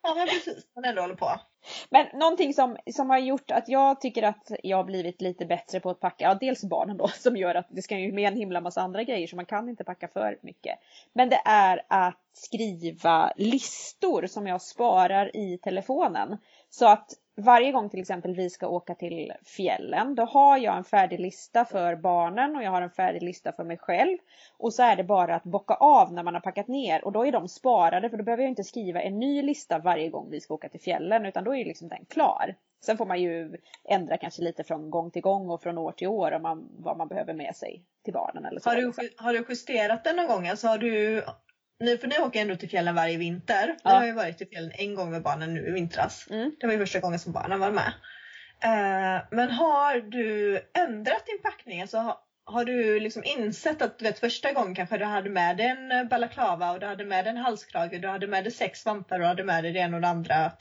Ja 0.02 0.14
men 0.14 0.26
precis, 0.26 0.66
man 0.74 0.84
ändå 0.84 1.02
håller 1.02 1.14
på. 1.14 1.40
Men 1.90 2.06
någonting 2.14 2.54
som, 2.54 2.76
som 2.92 3.10
har 3.10 3.18
gjort 3.18 3.50
att 3.50 3.68
jag 3.68 4.00
tycker 4.00 4.22
att 4.22 4.50
jag 4.62 4.76
har 4.76 4.84
blivit 4.84 5.20
lite 5.20 5.46
bättre 5.46 5.80
på 5.80 5.90
att 5.90 6.00
packa, 6.00 6.24
ja 6.24 6.34
dels 6.34 6.64
barnen 6.64 6.96
då 6.96 7.08
som 7.14 7.36
gör 7.36 7.54
att 7.54 7.66
det 7.70 7.82
ska 7.82 7.98
ju 7.98 8.12
med 8.12 8.28
en 8.28 8.36
himla 8.36 8.60
massa 8.60 8.80
andra 8.80 9.02
grejer 9.02 9.26
så 9.26 9.36
man 9.36 9.46
kan 9.46 9.68
inte 9.68 9.84
packa 9.84 10.08
för 10.08 10.38
mycket. 10.42 10.78
Men 11.12 11.28
det 11.28 11.42
är 11.44 11.82
att 11.88 12.20
skriva 12.32 13.32
listor 13.36 14.26
som 14.26 14.46
jag 14.46 14.62
sparar 14.62 15.36
i 15.36 15.58
telefonen. 15.58 16.38
Så 16.70 16.88
att 16.88 17.10
varje 17.40 17.72
gång 17.72 17.88
till 17.88 18.00
exempel 18.00 18.34
vi 18.34 18.50
ska 18.50 18.68
åka 18.68 18.94
till 18.94 19.32
fjällen 19.44 20.14
då 20.14 20.24
har 20.24 20.58
jag 20.58 20.76
en 20.76 20.84
färdig 20.84 21.20
lista 21.20 21.64
för 21.64 21.96
barnen 21.96 22.56
och 22.56 22.62
jag 22.62 22.70
har 22.70 22.82
en 22.82 22.90
färdig 22.90 23.22
lista 23.22 23.52
för 23.52 23.64
mig 23.64 23.78
själv. 23.78 24.18
Och 24.56 24.72
så 24.74 24.82
är 24.82 24.96
det 24.96 25.04
bara 25.04 25.34
att 25.34 25.44
bocka 25.44 25.74
av 25.74 26.12
när 26.12 26.22
man 26.22 26.34
har 26.34 26.40
packat 26.40 26.68
ner 26.68 27.04
och 27.04 27.12
då 27.12 27.26
är 27.26 27.32
de 27.32 27.48
sparade 27.48 28.10
för 28.10 28.16
då 28.16 28.24
behöver 28.24 28.42
jag 28.42 28.50
inte 28.50 28.64
skriva 28.64 29.02
en 29.02 29.18
ny 29.18 29.42
lista 29.42 29.78
varje 29.78 30.08
gång 30.08 30.30
vi 30.30 30.40
ska 30.40 30.54
åka 30.54 30.68
till 30.68 30.80
fjällen 30.80 31.26
utan 31.26 31.44
då 31.44 31.54
är 31.54 31.58
ju 31.58 31.64
liksom 31.64 31.88
den 31.88 32.04
klar. 32.04 32.54
Sen 32.80 32.96
får 32.96 33.06
man 33.06 33.20
ju 33.20 33.56
ändra 33.84 34.16
kanske 34.16 34.42
lite 34.42 34.64
från 34.64 34.90
gång 34.90 35.10
till 35.10 35.22
gång 35.22 35.50
och 35.50 35.62
från 35.62 35.78
år 35.78 35.92
till 35.92 36.08
år 36.08 36.32
om 36.32 36.42
man, 36.42 36.68
vad 36.78 36.96
man 36.96 37.08
behöver 37.08 37.34
med 37.34 37.56
sig 37.56 37.82
till 38.04 38.12
barnen 38.12 38.44
eller 38.44 38.60
så. 38.60 38.70
Har 38.70 38.76
du, 38.76 38.92
har 39.16 39.32
du 39.32 39.44
justerat 39.48 40.04
den 40.04 40.16
någon 40.16 40.26
gång? 40.26 40.48
Alltså 40.48 40.68
har 40.68 40.78
du, 40.78 41.22
ni, 41.80 41.98
för 41.98 42.08
ni 42.08 42.18
åker 42.18 42.40
ändå 42.40 42.56
till 42.56 42.68
fjällen 42.68 42.94
varje 42.94 43.16
vinter. 43.16 43.76
Ja. 43.84 43.90
Jag 43.90 43.98
har 43.98 44.06
ju 44.06 44.12
varit 44.12 44.40
i 44.40 44.46
fjällen 44.46 44.72
en 44.74 44.94
gång 44.94 45.10
med 45.10 45.22
barnen 45.22 45.54
nu 45.54 45.68
i 45.68 45.70
vintras. 45.70 46.26
Mm. 46.30 46.52
Det 46.60 46.66
var 46.66 46.74
ju 46.74 46.78
första 46.78 47.00
gången 47.00 47.18
som 47.18 47.32
barnen 47.32 47.60
var 47.60 47.70
med. 47.70 47.92
Eh, 48.62 49.22
men 49.30 49.50
har 49.50 50.00
du 50.00 50.58
ändrat 50.74 51.26
din 51.26 51.42
packning? 51.42 51.80
Alltså, 51.80 51.98
har, 51.98 52.16
har 52.44 52.64
du 52.64 53.00
liksom 53.00 53.24
insett 53.24 53.82
att 53.82 53.98
du 53.98 54.04
vet, 54.04 54.18
första 54.18 54.52
gången 54.52 54.74
kanske 54.74 54.98
du 54.98 55.04
hade 55.04 55.30
med 55.30 55.56
dig 55.56 55.66
en 55.66 55.92
eh, 55.92 56.04
balaklava 56.04 56.72
och 56.72 56.80
du 56.80 56.86
hade 56.86 57.04
med 57.04 57.24
dig 57.24 57.30
en 57.30 57.36
halskrage, 57.36 58.00
du 58.00 58.08
hade 58.08 58.26
med 58.26 58.44
dig 58.44 58.52
sex 58.52 58.80
svampar 58.80 59.16
och 59.16 59.20
du 59.20 59.26
hade 59.26 59.44
med 59.44 59.64
dig 59.64 59.72
det 59.72 59.78
ena 59.78 59.96
och 59.96 60.02
det 60.02 60.08
andra. 60.08 60.34
Att 60.34 60.60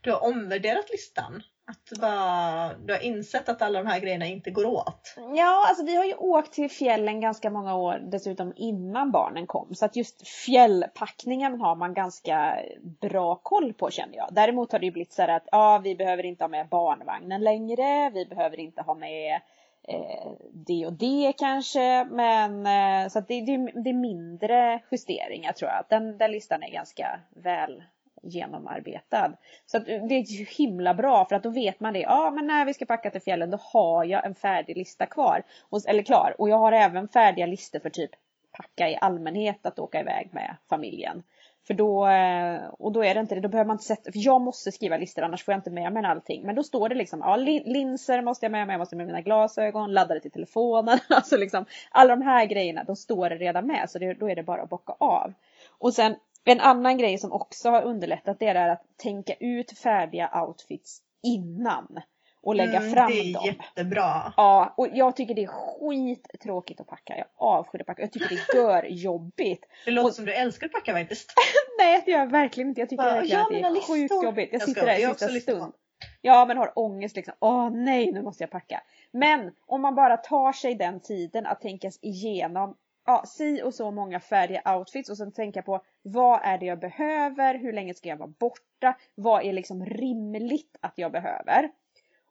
du 0.00 0.10
har 0.10 0.22
omvärderat 0.22 0.90
listan? 0.90 1.42
Att 1.66 1.86
du, 1.90 2.00
bara, 2.00 2.74
du 2.74 2.92
har 2.92 3.00
insett 3.00 3.48
att 3.48 3.62
alla 3.62 3.82
de 3.82 3.88
här 3.88 4.00
grejerna 4.00 4.26
inte 4.26 4.50
går 4.50 4.66
åt? 4.66 5.14
Ja, 5.34 5.66
alltså 5.68 5.84
vi 5.84 5.96
har 5.96 6.04
ju 6.04 6.14
åkt 6.14 6.52
till 6.52 6.70
fjällen 6.70 7.20
ganska 7.20 7.50
många 7.50 7.76
år 7.76 8.02
dessutom 8.02 8.52
innan 8.56 9.10
barnen 9.10 9.46
kom. 9.46 9.74
Så 9.74 9.84
att 9.84 9.96
just 9.96 10.28
fjällpackningen 10.28 11.60
har 11.60 11.76
man 11.76 11.94
ganska 11.94 12.56
bra 13.00 13.40
koll 13.42 13.72
på 13.72 13.90
känner 13.90 14.16
jag. 14.16 14.28
Däremot 14.30 14.72
har 14.72 14.78
det 14.78 14.86
ju 14.86 14.92
blivit 14.92 15.12
så 15.12 15.22
här 15.22 15.28
att 15.28 15.48
ja, 15.52 15.80
vi 15.84 15.94
behöver 15.94 16.26
inte 16.26 16.44
ha 16.44 16.48
med 16.48 16.68
barnvagnen 16.68 17.40
längre. 17.40 18.10
Vi 18.14 18.26
behöver 18.26 18.60
inte 18.60 18.82
ha 18.82 18.94
med 18.94 19.40
eh, 19.88 20.32
det 20.52 20.86
och 20.86 20.92
det 20.92 21.32
kanske. 21.38 22.04
Men 22.04 22.66
eh, 22.66 23.08
så 23.08 23.18
att 23.18 23.28
det, 23.28 23.40
det, 23.40 23.56
det 23.56 23.90
är 23.90 23.94
mindre 23.94 24.80
justeringar 24.90 25.52
tror 25.52 25.70
jag. 25.70 25.84
Den, 25.88 26.18
den 26.18 26.32
listan 26.32 26.62
är 26.62 26.70
ganska 26.70 27.20
väl 27.30 27.82
genomarbetad. 28.24 29.32
Så 29.66 29.76
att 29.76 29.88
eh, 29.88 30.02
det 30.04 30.14
är 30.14 30.22
ju 30.22 30.44
himla 30.44 30.94
bra 30.94 31.24
för 31.24 31.36
att 31.36 31.42
då 31.42 31.50
vet 31.50 31.80
man 31.80 31.92
det. 31.92 32.00
Ja 32.00 32.30
men 32.30 32.46
när 32.46 32.64
vi 32.64 32.74
ska 32.74 32.86
packa 32.86 33.10
till 33.10 33.22
fjällen 33.22 33.50
då 33.50 33.58
har 33.60 34.04
jag 34.04 34.26
en 34.26 34.34
färdig 34.34 34.76
lista 34.76 35.06
kvar. 35.06 35.42
Eller 35.86 36.02
klar. 36.02 36.34
Och 36.38 36.48
jag 36.48 36.58
har 36.58 36.72
även 36.72 37.08
färdiga 37.08 37.46
listor 37.46 37.78
för 37.78 37.90
typ 37.90 38.10
packa 38.52 38.88
i 38.90 38.98
allmänhet 39.00 39.66
att 39.66 39.78
åka 39.78 40.00
iväg 40.00 40.28
med 40.32 40.56
familjen. 40.68 41.22
För 41.66 41.74
då, 41.74 42.06
eh, 42.06 42.60
och 42.78 42.92
då 42.92 43.04
är 43.04 43.14
det 43.14 43.20
inte 43.20 43.34
det, 43.34 43.40
då 43.40 43.48
behöver 43.48 43.68
man 43.68 43.74
inte 43.74 43.84
sätta, 43.84 44.12
för 44.12 44.18
jag 44.18 44.40
måste 44.40 44.72
skriva 44.72 44.96
listor 44.96 45.22
annars 45.22 45.44
får 45.44 45.52
jag 45.52 45.58
inte 45.58 45.70
med 45.70 45.92
mig 45.92 46.04
allting. 46.04 46.46
Men 46.46 46.54
då 46.54 46.62
står 46.62 46.88
det 46.88 46.94
liksom, 46.94 47.20
ja 47.20 47.36
linser 47.36 48.22
måste 48.22 48.44
jag 48.44 48.52
med 48.52 48.66
mig, 48.66 48.74
jag 48.74 48.78
måste 48.78 48.96
med 48.96 49.06
mina 49.06 49.20
glasögon, 49.20 49.92
laddare 49.92 50.20
till 50.20 50.30
telefonen, 50.30 50.98
alltså 51.08 51.36
liksom 51.36 51.64
alla 51.90 52.16
de 52.16 52.22
här 52.22 52.46
grejerna, 52.46 52.84
de 52.84 52.96
står 52.96 53.30
det 53.30 53.36
redan 53.36 53.66
med 53.66 53.90
så 53.90 53.98
det, 53.98 54.14
då 54.14 54.30
är 54.30 54.36
det 54.36 54.42
bara 54.42 54.62
att 54.62 54.70
bocka 54.70 54.94
av. 54.98 55.32
Och 55.78 55.94
sen 55.94 56.16
en 56.52 56.60
annan 56.60 56.98
grej 56.98 57.18
som 57.18 57.32
också 57.32 57.70
har 57.70 57.82
underlättat 57.82 58.38
det 58.38 58.46
är 58.46 58.68
att 58.68 58.82
tänka 58.96 59.34
ut 59.40 59.78
färdiga 59.78 60.42
outfits 60.46 61.00
innan 61.22 62.00
och 62.42 62.54
lägga 62.54 62.76
Mm, 62.78 62.92
fram 62.92 63.10
det 63.10 63.20
är 63.20 63.34
dem. 63.34 63.44
jättebra. 63.44 64.32
Ja, 64.36 64.74
och 64.76 64.88
jag 64.92 65.16
tycker 65.16 65.34
det 65.34 65.42
är 65.44 65.46
skittråkigt 65.48 66.80
att 66.80 66.86
packa. 66.86 67.16
Jag 67.16 67.26
avskyr 67.36 67.80
att 67.80 67.86
packa. 67.86 68.02
Jag 68.02 68.12
tycker 68.12 68.28
det 68.52 68.54
gör 68.58 68.84
jobbigt. 68.84 69.66
Det 69.84 69.90
låter 69.90 70.08
Och- 70.08 70.14
som 70.14 70.24
du 70.24 70.34
älskar 70.34 70.66
att 70.66 70.72
packa 70.72 70.92
faktiskt. 70.92 71.32
Nej, 71.78 72.02
det 72.04 72.10
gör 72.10 72.18
jag 72.18 72.30
verkligen 72.30 72.68
inte. 72.68 72.80
Jag 72.80 72.88
tycker 72.88 73.02
Bara, 73.02 73.14
verkligen 73.14 73.38
ja, 73.38 73.42
att 73.46 73.50
det 73.52 73.60
är 73.60 73.70
listor. 73.70 73.94
sjukt 73.94 74.24
jobbigt. 74.24 74.48
Jag 74.52 74.60
Jag 74.60 74.68
sitter 74.68 74.80
ska- 74.80 74.90
där 74.90 75.10
i 75.30 75.30
sista 75.34 75.52
stund. 75.52 75.72
Ja, 76.20 76.44
men 76.46 76.56
har 76.56 76.72
ångest 76.78 77.16
liksom. 77.16 77.34
Åh 77.40 77.70
nej, 77.70 78.12
nu 78.12 78.22
måste 78.22 78.42
jag 78.42 78.50
packa. 78.50 78.82
Men 79.10 79.52
om 79.66 79.82
man 79.82 79.94
bara 79.94 80.16
tar 80.16 80.52
sig 80.52 80.74
den 80.74 81.00
tiden 81.00 81.46
att 81.46 81.60
tänka 81.60 81.90
igenom 82.02 82.76
ja, 83.06 83.24
si 83.26 83.62
och 83.62 83.74
så 83.74 83.90
många 83.90 84.20
färdiga 84.20 84.76
outfits 84.76 85.10
och 85.10 85.16
sen 85.16 85.32
tänka 85.32 85.62
på 85.62 85.80
vad 86.02 86.40
är 86.42 86.58
det 86.58 86.66
jag 86.66 86.78
behöver? 86.78 87.58
Hur 87.58 87.72
länge 87.72 87.94
ska 87.94 88.08
jag 88.08 88.16
vara 88.16 88.32
borta? 88.38 88.96
Vad 89.14 89.44
är 89.44 89.52
liksom 89.52 89.86
rimligt 89.86 90.76
att 90.80 90.92
jag 90.96 91.12
behöver? 91.12 91.70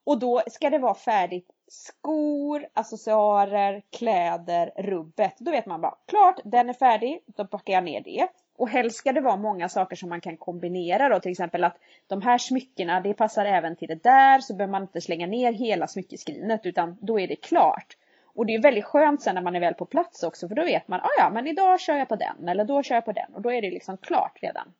Och 0.03 0.19
då 0.19 0.41
ska 0.47 0.69
det 0.69 0.77
vara 0.77 0.95
färdigt 0.95 1.49
skor, 1.67 2.67
accessoarer, 2.73 3.81
kläder, 3.89 4.71
rubbet. 4.75 5.35
Då 5.37 5.51
vet 5.51 5.65
man 5.65 5.81
bara, 5.81 5.95
klart 6.07 6.39
den 6.43 6.69
är 6.69 6.73
färdig, 6.73 7.19
då 7.25 7.47
packar 7.47 7.73
jag 7.73 7.83
ner 7.83 8.01
det. 8.01 8.27
Och 8.57 8.69
helst 8.69 8.97
ska 8.97 9.11
det 9.11 9.21
vara 9.21 9.37
många 9.37 9.69
saker 9.69 9.95
som 9.95 10.09
man 10.09 10.21
kan 10.21 10.37
kombinera 10.37 11.09
då, 11.09 11.19
till 11.19 11.31
exempel 11.31 11.63
att 11.63 11.77
de 12.07 12.21
här 12.21 12.37
smyckena, 12.37 13.01
det 13.01 13.13
passar 13.13 13.45
även 13.45 13.75
till 13.75 13.87
det 13.87 14.03
där, 14.03 14.39
så 14.39 14.53
behöver 14.53 14.71
man 14.71 14.81
inte 14.81 15.01
slänga 15.01 15.27
ner 15.27 15.53
hela 15.53 15.87
smyckeskrinet 15.87 16.65
utan 16.65 16.97
då 17.01 17.19
är 17.19 17.27
det 17.27 17.35
klart. 17.35 17.97
Och 18.35 18.45
det 18.45 18.53
är 18.55 18.61
väldigt 18.61 18.85
skönt 18.85 19.21
sen 19.21 19.35
när 19.35 19.41
man 19.41 19.55
är 19.55 19.59
väl 19.59 19.73
på 19.73 19.85
plats 19.85 20.23
också 20.23 20.47
för 20.47 20.55
då 20.55 20.63
vet 20.63 20.87
man, 20.87 20.99
ah, 20.99 21.09
ja 21.17 21.29
men 21.29 21.47
idag 21.47 21.79
kör 21.79 21.95
jag 21.97 22.09
på 22.09 22.15
den 22.15 22.49
eller 22.49 22.65
då 22.65 22.83
kör 22.83 22.95
jag 22.95 23.05
på 23.05 23.11
den 23.11 23.33
och 23.33 23.41
då 23.41 23.51
är 23.51 23.61
det 23.61 23.69
liksom 23.71 23.97
klart 23.97 24.37
redan. 24.41 24.73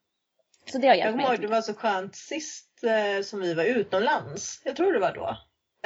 Så 0.72 0.78
det 0.78 0.88
har 0.88 0.96
Jag 0.96 1.06
hjälpt 1.06 1.18
mig. 1.18 1.26
ihåg 1.26 1.42
det 1.42 1.48
var 1.48 1.62
så 1.62 1.74
skönt 1.74 2.16
sist 2.16 2.84
eh, 2.84 3.24
som 3.24 3.40
vi 3.42 3.54
var 3.54 3.64
utomlands. 3.64 4.62
Jag 4.66 4.76
tror 4.76 4.94
det 4.94 5.00
var 5.00 5.14
då. 5.14 5.38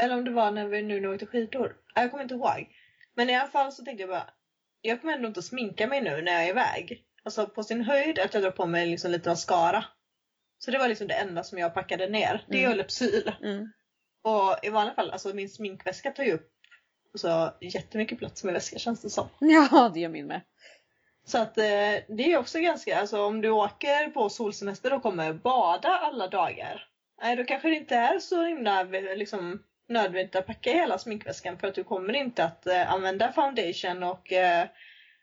Eller 0.02 0.18
om 0.18 0.26
det 0.26 0.32
var 0.32 0.52
när 0.52 0.66
vi 0.68 0.82
nu 0.82 1.00
när 1.02 1.08
vi 1.10 1.16
åkte 1.16 1.26
skidor. 1.26 1.76
Jag 1.96 2.12
kommer 2.12 2.24
inte 2.24 2.36
ihåg. 2.36 2.68
Men 3.16 3.30
i 3.30 3.36
alla 3.36 3.48
fall 3.50 3.72
så 3.72 3.84
tänkte 3.86 4.02
jag 4.04 4.10
bara, 4.10 4.30
jag 4.82 5.02
kommer 5.02 5.14
ändå 5.14 5.28
inte 5.28 5.42
sminka 5.42 5.88
mig 5.88 6.02
nu 6.02 6.22
när 6.22 6.32
jag 6.32 6.44
är 6.44 6.50
iväg. 6.50 7.04
Alltså 7.24 7.48
på 7.48 7.64
sin 7.64 7.82
höjd 7.82 8.20
att 8.20 8.34
jag 8.34 8.44
drar 8.44 8.52
på 8.52 8.66
mig 8.66 8.86
liksom 8.88 9.12
lite 9.12 9.30
mascara. 9.30 9.86
Så 10.60 10.72
det 10.72 10.78
var 10.78 10.88
liksom 10.88 11.08
det 11.08 11.14
enda 11.14 11.44
som 11.44 11.58
jag 11.58 11.74
packade 11.74 12.08
ner. 12.10 12.46
Det 12.50 12.60
Mm. 12.60 12.72
och 12.72 12.78
Lypsyl. 12.78 13.32
Mm. 13.44 13.72
Och 14.24 14.66
i 14.66 14.70
vanliga 14.70 14.96
fall, 14.96 15.12
alltså 15.12 15.30
min 15.34 15.50
sminkväska 15.50 16.12
tar 16.12 16.24
ju 16.24 16.32
upp 16.34 16.52
så 17.14 17.50
jättemycket 17.62 18.20
plats 18.20 18.44
med 18.44 18.54
väska 18.54 18.80
känns 18.80 19.02
det 19.02 19.10
som. 19.10 19.28
Ja, 19.40 19.92
det 19.94 20.00
gör 20.00 20.10
min 20.10 20.28
med. 20.28 20.42
Så 21.26 21.38
att 21.38 21.58
eh, 21.58 21.64
det 22.08 22.34
är 22.34 22.38
också 22.38 22.60
ganska, 22.60 23.00
alltså 23.00 23.22
om 23.22 23.42
du 23.42 23.50
åker 23.50 24.10
på 24.10 24.30
solsemester 24.30 24.94
och 24.94 25.02
kommer 25.02 25.34
bada 25.34 25.90
alla 25.90 26.28
dagar. 26.28 26.88
Nej, 27.22 27.36
då 27.36 27.44
kanske 27.44 27.70
det 27.70 27.76
inte 27.76 27.96
är 27.96 28.20
så 28.20 28.44
himla 28.44 28.84
liksom, 28.84 29.64
nödvändigt 29.90 30.36
att 30.36 30.46
packa 30.46 30.72
hela 30.72 30.98
sminkväskan 30.98 31.58
för 31.58 31.68
att 31.68 31.76
du 31.76 31.84
kommer 31.84 32.16
inte 32.16 32.44
att 32.44 32.68
eh, 32.68 32.94
använda 32.94 33.32
foundation 33.32 34.04
och 34.04 34.34
eh, 34.34 34.68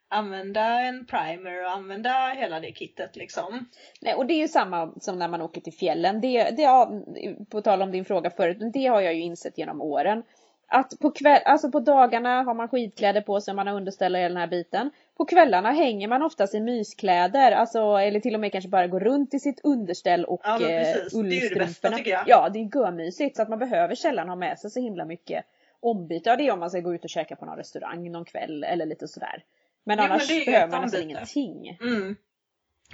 använda 0.08 0.80
en 0.80 1.06
primer 1.06 1.64
och 1.64 1.70
använda 1.70 2.28
hela 2.28 2.60
det 2.60 2.72
kittet 2.72 3.16
liksom. 3.16 3.68
Nej, 4.00 4.14
och 4.14 4.26
det 4.26 4.34
är 4.34 4.38
ju 4.38 4.48
samma 4.48 4.94
som 5.00 5.18
när 5.18 5.28
man 5.28 5.42
åker 5.42 5.60
till 5.60 5.72
fjällen. 5.72 6.20
Det, 6.20 6.50
det 6.50 6.64
har, 6.64 7.44
på 7.44 7.62
tal 7.62 7.82
om 7.82 7.92
din 7.92 8.04
fråga 8.04 8.30
förut, 8.30 8.58
det 8.72 8.86
har 8.86 9.00
jag 9.00 9.14
ju 9.14 9.20
insett 9.20 9.58
genom 9.58 9.82
åren. 9.82 10.22
Att 10.66 10.98
på, 11.00 11.10
kväll, 11.10 11.42
alltså 11.44 11.70
på 11.70 11.80
dagarna 11.80 12.42
har 12.42 12.54
man 12.54 12.68
skidkläder 12.68 13.20
på 13.20 13.40
sig, 13.40 13.54
man 13.54 13.66
har 13.66 13.74
underställ 13.74 14.14
och 14.14 14.18
hela 14.20 14.28
den 14.28 14.36
här 14.40 14.46
biten. 14.46 14.90
På 15.16 15.24
kvällarna 15.24 15.72
hänger 15.72 16.08
man 16.08 16.22
oftast 16.22 16.54
i 16.54 16.60
myskläder, 16.60 17.52
alltså, 17.52 17.78
eller 17.78 18.20
till 18.20 18.34
och 18.34 18.40
med 18.40 18.52
kanske 18.52 18.70
bara 18.70 18.86
går 18.86 19.00
runt 19.00 19.34
i 19.34 19.38
sitt 19.38 19.60
underställ 19.64 20.24
och 20.24 20.40
Ja, 20.44 20.58
men 20.60 20.70
eh, 20.70 20.82
precis. 20.82 21.12
Det 21.12 21.18
är 21.18 21.22
ju 21.22 21.48
det 21.48 21.54
bästa, 21.54 21.60
ullstrumporna. 21.64 21.96
tycker 21.96 22.10
jag. 22.10 22.24
Ja, 22.26 22.48
det 22.48 22.58
är 22.58 22.76
görmysigt 22.76 23.36
så 23.36 23.42
att 23.42 23.48
man 23.48 23.58
behöver 23.58 23.94
sällan 23.94 24.28
ha 24.28 24.36
med 24.36 24.58
sig 24.58 24.70
så 24.70 24.80
himla 24.80 25.04
mycket 25.04 25.44
ombyte. 25.80 26.30
Ja, 26.30 26.36
det 26.36 26.46
är 26.48 26.52
om 26.52 26.60
man 26.60 26.70
ska 26.70 26.80
gå 26.80 26.94
ut 26.94 27.04
och 27.04 27.10
käka 27.10 27.36
på 27.36 27.44
någon 27.44 27.56
restaurang 27.56 28.12
någon 28.12 28.24
kväll 28.24 28.64
eller 28.64 28.86
lite 28.86 29.08
sådär. 29.08 29.44
Men 29.84 29.98
Jo, 29.98 30.02
men 30.02 30.12
annars 30.12 30.30
ju 30.30 30.44
behöver 30.44 30.72
man 30.72 30.82
nästan 30.82 31.02
ingenting. 31.02 31.78
Mm. 31.80 32.16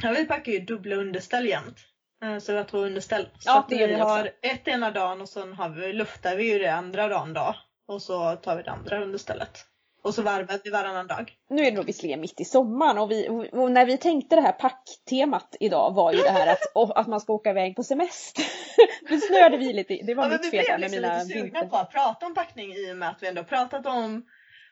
Ja, 0.03 0.15
vi 0.17 0.27
packar 0.27 0.53
ju 0.53 0.59
dubbla 0.59 0.97
underställ 0.97 1.49
jämt. 1.49 1.77
Eh, 2.25 2.39
Så 2.39 2.53
vi 2.53 2.59
har 2.59 2.65
två 2.65 2.79
underställ. 2.79 3.23
Så 3.39 3.49
Ja, 3.51 3.67
det 3.69 3.77
vi 3.77 3.87
vi 3.87 3.95
också. 3.95 4.05
har 4.05 4.31
ett 4.43 4.69
ena 4.69 4.91
dagen 4.91 5.21
och 5.21 5.29
sen 5.29 5.53
har 5.53 5.69
vi, 5.69 5.93
luftar 5.93 6.37
vi 6.37 6.53
ju 6.53 6.59
det 6.59 6.73
andra 6.73 7.09
dagen 7.09 7.33
då. 7.35 7.55
Och 7.89 8.03
så 8.03 8.37
tar 8.37 8.57
vi 8.57 8.63
det 8.63 8.71
andra 8.71 9.03
understället. 9.03 9.67
Och 10.03 10.15
så 10.15 10.23
varvar 10.23 10.61
vi 10.65 10.71
varannan 10.71 11.07
dag. 11.07 11.33
Nu 11.51 11.63
är 11.63 11.71
det 11.71 11.77
nog 11.77 11.87
visserligen 11.87 12.21
mitt 12.21 12.41
i 12.41 12.45
sommaren 12.45 12.99
och, 12.99 13.11
vi, 13.11 13.29
och 13.53 13.71
när 13.71 13.87
vi 13.87 13.97
tänkte 13.99 14.37
det 14.37 14.43
här 14.43 14.53
packtemat 14.53 15.57
idag 15.61 15.95
var 15.95 16.13
ju 16.13 16.19
det 16.19 16.31
här 16.31 16.47
att, 16.53 16.59
och, 16.75 17.01
att 17.01 17.07
man 17.07 17.21
ska 17.21 17.33
åka 17.33 17.51
iväg 17.51 17.77
på 17.77 17.83
semester. 17.83 18.45
Nu 19.11 19.21
snöade 19.21 19.57
vi 19.57 19.73
lite, 19.73 19.95
det 20.07 20.15
var 20.15 20.25
Ja, 20.25 20.31
mitt 20.31 20.41
vi 20.47 20.51
fel 20.51 20.51
blev 20.51 20.65
där 20.67 20.79
med 20.79 20.91
liksom 20.91 21.03
mina 21.03 21.23
lite 21.23 21.39
sugna 21.41 21.67
på 21.67 21.77
att 21.77 21.91
prata 21.91 22.27
om 22.27 22.35
packning 22.35 22.73
i 22.73 22.93
och 22.93 22.97
med 22.97 23.09
att 23.09 23.23
vi 23.23 23.27
ändå 23.27 23.45
pratat 23.45 23.87
om, 23.87 24.23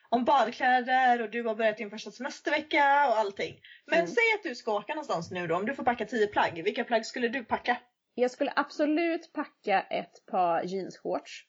om 0.09 0.25
badkläder 0.25 1.21
och 1.21 1.29
du 1.29 1.43
har 1.43 1.55
börjat 1.55 1.77
din 1.77 1.89
första 1.89 2.11
semestervecka 2.11 3.07
och 3.09 3.17
allting. 3.17 3.55
Men 3.85 3.99
Mm. 3.99 4.07
säg 4.07 4.23
att 4.35 4.43
du 4.43 4.55
ska 4.55 4.73
åka 4.77 4.93
någonstans 4.93 5.31
nu 5.31 5.47
då, 5.47 5.55
om 5.55 5.65
du 5.65 5.73
får 5.75 5.83
packa 5.83 6.05
10 6.05 6.27
plagg. 6.27 6.61
Vilka 6.63 6.83
plagg 6.83 7.05
skulle 7.05 7.27
du 7.27 7.43
packa? 7.45 7.77
Jag 8.15 8.31
skulle 8.31 8.53
absolut 8.55 9.33
packa 9.33 9.81
ett 9.81 10.25
par 10.31 10.63
jeansshorts. 10.63 11.45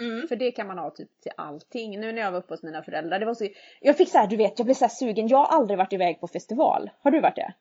Mm. 0.00 0.28
För 0.28 0.36
det 0.36 0.50
kan 0.52 0.66
man 0.66 0.78
ha 0.78 0.90
typ 0.90 1.20
till 1.20 1.32
allting. 1.36 2.00
Nu 2.00 2.12
när 2.12 2.22
jag 2.22 2.32
var 2.32 2.38
uppe 2.38 2.52
hos 2.54 2.62
mina 2.62 2.82
föräldrar, 2.82 3.18
det 3.18 3.26
var 3.26 3.34
så... 3.34 3.48
Jag 3.80 3.96
fick 3.96 4.08
så 4.08 4.18
här, 4.18 4.26
du 4.26 4.36
vet, 4.36 4.58
jag 4.58 4.66
blev 4.66 4.74
så 4.74 4.84
här 4.84 4.90
sugen. 4.92 5.28
Jag 5.28 5.38
har 5.38 5.56
aldrig 5.58 5.78
varit 5.78 5.92
iväg 5.92 6.20
på 6.20 6.28
festival. 6.28 6.90
Har 7.02 7.10
du 7.10 7.20
varit 7.20 7.36
det? 7.36 7.54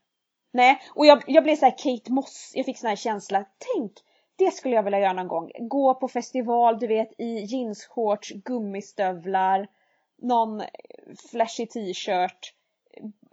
Nej, 0.54 0.82
och 0.96 1.06
jag, 1.06 1.24
jag 1.28 1.44
blev 1.44 1.56
så 1.56 1.65
här 1.65 1.76
Kate 1.78 2.12
Moss. 2.12 2.52
Jag 2.56 2.65
fick 2.65 2.78
sån 2.78 2.89
här 2.89 2.96
känsla. 2.96 3.46
Tänk, 3.76 3.92
det 4.38 4.52
skulle 4.52 4.76
jag 4.76 4.84
vilja 4.84 5.00
göra 5.00 5.13
någon 5.13 5.28
gång. 5.28 5.52
Gå 5.60 5.96
på 5.96 6.08
festival, 6.08 6.80
du 6.80 6.88
vet, 6.88 7.20
i 7.20 7.39
jeansshorts, 7.39 8.30
gummistövlar, 8.32 9.68
någon 10.22 10.64
flashig 11.32 11.72
t-shirt. 11.72 12.54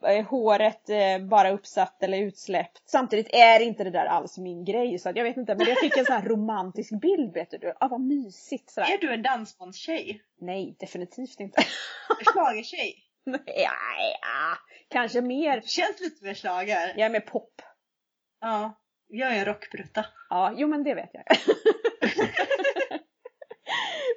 eh, 0.06 0.24
Håret 0.26 0.90
eh, 0.90 1.18
bara 1.30 1.50
uppsatt 1.50 2.02
eller 2.02 2.18
utsläppt. 2.18 2.82
Samtidigt 2.86 3.28
är 3.34 3.60
inte 3.60 3.84
det 3.84 3.90
där 3.90 4.06
alls 4.06 4.38
min 4.38 4.64
grej 4.64 4.98
så 4.98 5.08
att 5.08 5.16
jag 5.16 5.24
vet 5.24 5.36
inte 5.36 5.54
men 5.54 5.66
jag 5.68 5.78
fick 5.78 5.96
en 5.96 6.04
sån 6.04 6.16
här 6.16 6.28
romantisk 6.28 7.00
bild 7.00 7.34
vet 7.34 7.50
du. 7.50 7.72
Ah, 7.80 7.88
vad 7.88 8.00
mysigt 8.00 8.70
sådär. 8.70 8.92
Är 8.94 8.98
du 8.98 9.12
en 9.14 9.22
dansbandstjej? 9.22 10.22
Nej, 10.40 10.76
definitivt 10.80 11.40
inte. 11.40 11.62
Schlagertjej? 12.26 12.94
Nej, 13.24 13.42
nej, 13.46 14.14
ah, 14.22 14.56
kanske 14.88 15.20
mer. 15.20 15.60
Känns 15.60 16.00
lite 16.00 16.24
mer 16.24 16.34
schlager. 16.34 16.94
Jag 16.96 17.06
är 17.06 17.10
mer 17.10 17.20
pop. 17.20 17.62
Ja. 18.40 18.80
Jag 19.08 19.34
är 19.34 19.38
en 19.38 19.44
rockbrutta. 19.44 20.06
Ja, 20.30 20.52
jo 20.56 20.68
men 20.68 20.84
det 20.84 20.94
vet 20.94 21.10
jag. 21.12 21.24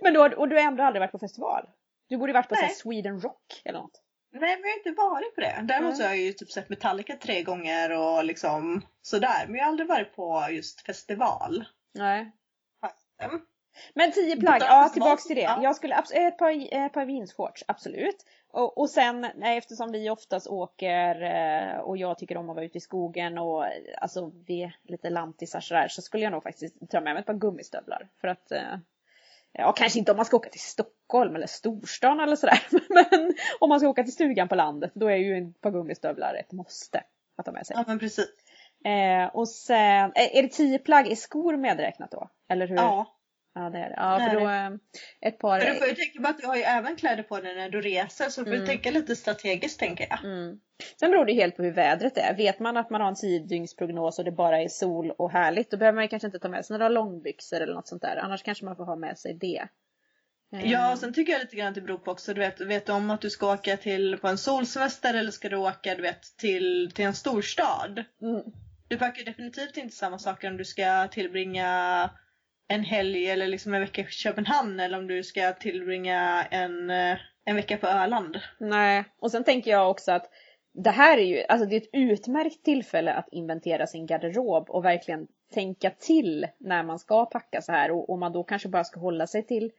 men 0.02 0.14
då, 0.14 0.30
och 0.38 0.50
du 0.50 0.56
har 0.56 0.64
ändå 0.64 0.84
aldrig 0.84 1.00
varit 1.02 1.12
på 1.12 1.20
festival? 1.20 1.70
Du 2.10 2.18
borde 2.18 2.34
varit 2.34 2.50
på 2.50 2.56
Nej. 2.56 2.70
Sweden 2.70 3.22
Rock 3.22 3.62
eller 3.66 3.80
något. 3.80 4.02
Nej 4.32 4.42
men 4.42 4.70
jag 4.70 4.70
har 4.70 4.78
inte 4.78 4.92
varit 4.92 5.36
på 5.36 5.42
det. 5.42 5.60
Däremot 5.64 5.98
så 5.98 6.04
har 6.04 6.10
jag 6.10 6.18
ju 6.18 6.34
typ 6.34 6.52
sett 6.52 6.70
Metallica 6.70 7.16
tre 7.16 7.44
gånger 7.44 7.98
och 7.98 8.24
liksom 8.26 8.82
sådär. 9.02 9.46
Men 9.48 9.56
jag 9.56 9.64
har 9.64 9.70
aldrig 9.70 9.88
varit 9.88 10.16
på 10.16 10.48
just 10.52 10.86
festival. 10.86 11.66
Nej. 11.94 12.32
Mm. 13.22 13.42
Men 13.94 14.12
tio 14.12 14.38
plagg, 14.38 14.62
ja 14.62 14.90
tillbaks 14.94 15.24
till 15.24 15.36
det. 15.36 15.42
ja. 15.42 15.64
Jag 15.64 15.76
skulle 15.76 15.96
abs- 15.96 16.14
ett 16.14 16.38
par, 16.38 16.74
ett 16.74 16.94
par 16.94 17.06
jeansshorts, 17.06 17.64
absolut. 17.68 18.26
Och, 18.52 18.78
och 18.78 18.90
sen 18.90 19.28
nej, 19.36 19.58
eftersom 19.58 19.92
vi 19.92 20.10
oftast 20.10 20.48
åker 20.48 21.22
eh, 21.22 21.80
och 21.80 21.98
jag 21.98 22.18
tycker 22.18 22.38
om 22.38 22.50
att 22.50 22.56
vara 22.56 22.66
ute 22.66 22.78
i 22.78 22.82
skogen 22.82 23.38
och 23.38 23.66
alltså 23.98 24.32
vi 24.48 24.64
är 24.64 24.76
lite 24.84 25.10
lantisar 25.10 25.60
sådär 25.60 25.88
så 25.88 26.02
skulle 26.02 26.24
jag 26.24 26.32
nog 26.32 26.44
faktiskt 26.44 26.76
ta 26.90 27.02
med 27.02 27.14
mig 27.14 27.20
ett 27.22 27.26
par 27.26 27.34
gummistövlar. 27.34 28.10
För 28.22 28.28
att 28.28 28.52
eh, 28.52 28.78
Ja, 29.54 29.72
kanske 29.72 30.00
inte 30.00 30.12
om 30.12 30.16
man 30.16 30.26
ska 30.26 30.38
åka 30.38 30.50
till 30.50 30.62
Stockholm 30.62 31.36
eller 31.36 31.48
storstan 31.48 32.20
eller 32.20 32.36
sådär. 32.36 32.60
Men 32.90 33.34
om 33.60 33.70
man 33.70 33.80
ska 33.80 33.90
åka 33.90 34.04
till 34.04 34.14
stugan 34.14 34.48
på 34.48 34.56
landet, 34.56 34.92
då 34.96 35.08
är 35.08 35.16
ju 35.16 35.38
ett 35.38 35.62
par 35.62 35.72
gummistövlar 35.72 36.34
ett 36.34 36.52
måste 36.52 37.04
att 37.38 37.46
ta 37.46 37.52
med 37.52 37.68
sig. 37.68 37.76
Ja 37.78 37.84
men 37.88 38.00
precis. 38.00 38.30
Eh, 38.86 39.36
och 39.36 39.50
sen, 39.50 40.12
är, 40.16 40.38
är 40.38 40.42
det 40.42 40.48
tio 40.48 40.80
plagg? 40.80 41.12
Är 41.12 41.16
skor 41.16 41.58
medräknat 41.58 42.12
då? 42.12 42.30
Eller 42.50 42.68
hur? 42.68 42.76
Ja. 42.76 43.19
Ja, 43.54 43.70
det 43.70 43.78
är 43.78 43.90
det. 43.90 43.96
Ja, 43.98 44.30
för 44.30 44.40
då 44.40 44.48
eh, 44.50 44.70
ett 45.30 45.40
par... 45.40 45.60
Men 45.60 45.68
du 45.74 45.80
får 45.80 45.88
ju 45.88 45.96
tänka 45.96 46.22
på 46.22 46.28
att 46.28 46.38
du 46.40 46.48
har 46.48 46.56
ju 46.56 46.62
även 46.62 46.96
kläder 46.96 47.24
på 47.24 47.40
dig 47.40 47.56
när 47.56 47.70
du 47.70 47.82
reser 47.82 48.30
så 48.30 48.42
du 48.42 48.46
får 48.46 48.56
Mm. 48.56 48.68
tänka 48.68 48.92
lite 48.92 49.16
strategiskt 49.16 49.80
tänker 49.80 50.08
jag. 50.10 50.24
Mm. 50.26 50.60
Sen 51.00 51.12
beror 51.12 51.26
det 51.26 51.34
helt 51.34 51.56
på 51.56 51.64
hur 51.64 51.72
vädret 51.72 52.18
är. 52.18 52.34
Vet 52.38 52.60
man 52.60 52.78
att 52.78 52.90
man 52.90 53.02
har 53.02 53.08
en 53.08 53.16
tiodygnsprognos 53.16 54.20
och 54.20 54.26
det 54.26 54.32
bara 54.32 54.62
är 54.62 54.68
sol 54.68 55.12
och 55.12 55.32
härligt, 55.32 55.72
då 55.72 55.78
behöver 55.78 55.96
man 55.96 56.08
kanske 56.08 56.26
inte 56.28 56.40
ta 56.40 56.50
med 56.50 56.66
sig 56.66 56.74
några 56.74 56.90
långbyxor 56.90 57.62
eller 57.62 57.74
något 57.74 57.88
sånt 57.88 58.02
där. 58.02 58.18
Annars 58.18 58.44
kanske 58.44 58.66
man 58.66 58.76
får 58.76 58.86
ha 58.86 58.96
med 58.96 59.18
sig 59.18 59.34
det. 59.34 59.68
Eh, 60.54 60.72
Ja, 60.72 60.92
och 60.92 60.98
sen 60.98 61.14
tycker 61.14 61.34
jag 61.34 61.40
lite 61.40 61.56
grann 61.56 61.68
att 61.68 61.76
det 61.76 61.82
beror 61.82 61.98
på 61.98 62.12
också, 62.12 62.34
du 62.34 62.40
vet, 62.40 62.62
vet 62.62 62.86
du 62.86 62.92
om 62.92 63.10
att 63.10 63.22
du 63.22 63.30
ska 63.30 63.54
åka 63.54 63.78
till 63.78 64.18
på 64.18 64.28
en 64.28 64.38
solsemester 64.38 65.14
eller 65.14 65.32
ska 65.32 65.50
du 65.50 65.56
åka 65.56 65.96
du 65.96 66.02
vet, 66.02 66.22
till, 66.38 66.92
till 66.96 67.06
en 67.06 67.14
storstad? 67.14 68.04
Mm. 68.22 68.42
Du 68.88 68.98
packar 68.98 69.26
definitivt 69.26 69.78
inte 69.78 69.96
samma 69.96 70.20
saker 70.20 70.50
om 70.50 70.58
du 70.58 70.66
ska 70.66 71.08
tillbringa 71.08 72.10
en 72.72 72.84
helg 72.84 73.30
eller 73.30 73.48
liksom 73.48 73.74
en 73.74 73.82
vecka 73.82 74.02
i 74.02 74.06
Köpenhamn 74.06 74.80
eller 74.80 74.98
om 74.98 75.08
du 75.08 75.24
ska 75.24 75.54
tillbringa 75.54 76.46
en, 76.52 76.90
eh, 76.90 77.18
en 77.46 77.56
vecka 77.56 77.78
på 77.78 77.88
Öland. 77.88 78.40
Nej, 78.60 79.04
och 79.20 79.32
sen 79.32 79.44
tänker 79.44 79.72
jag 79.72 79.92
också 79.92 80.12
att 80.12 80.30
det 80.74 80.90
här 80.90 81.18
är 81.18 81.24
ju, 81.24 81.44
alltså 81.50 81.66
det 81.68 81.76
är 81.76 81.82
ett 81.82 81.90
utmärkt 81.94 82.64
tillfälle 82.64 83.14
att 83.14 83.30
inventera 83.32 83.88
sin 83.88 84.06
garderob 84.06 84.70
och 84.70 84.86
verkligen 84.86 85.28
tänka 85.54 85.90
till 85.90 86.48
när 86.58 86.84
man 86.84 87.00
ska 87.00 87.26
packa 87.26 87.62
så 87.62 87.72
här 87.72 87.92
och 87.92 88.10
om 88.10 88.20
man 88.20 88.34
då 88.34 88.44
kanske 88.44 88.70
bara 88.70 88.84
ska 88.84 89.00
hålla 89.00 89.28
sig 89.28 89.48
till 89.48 89.72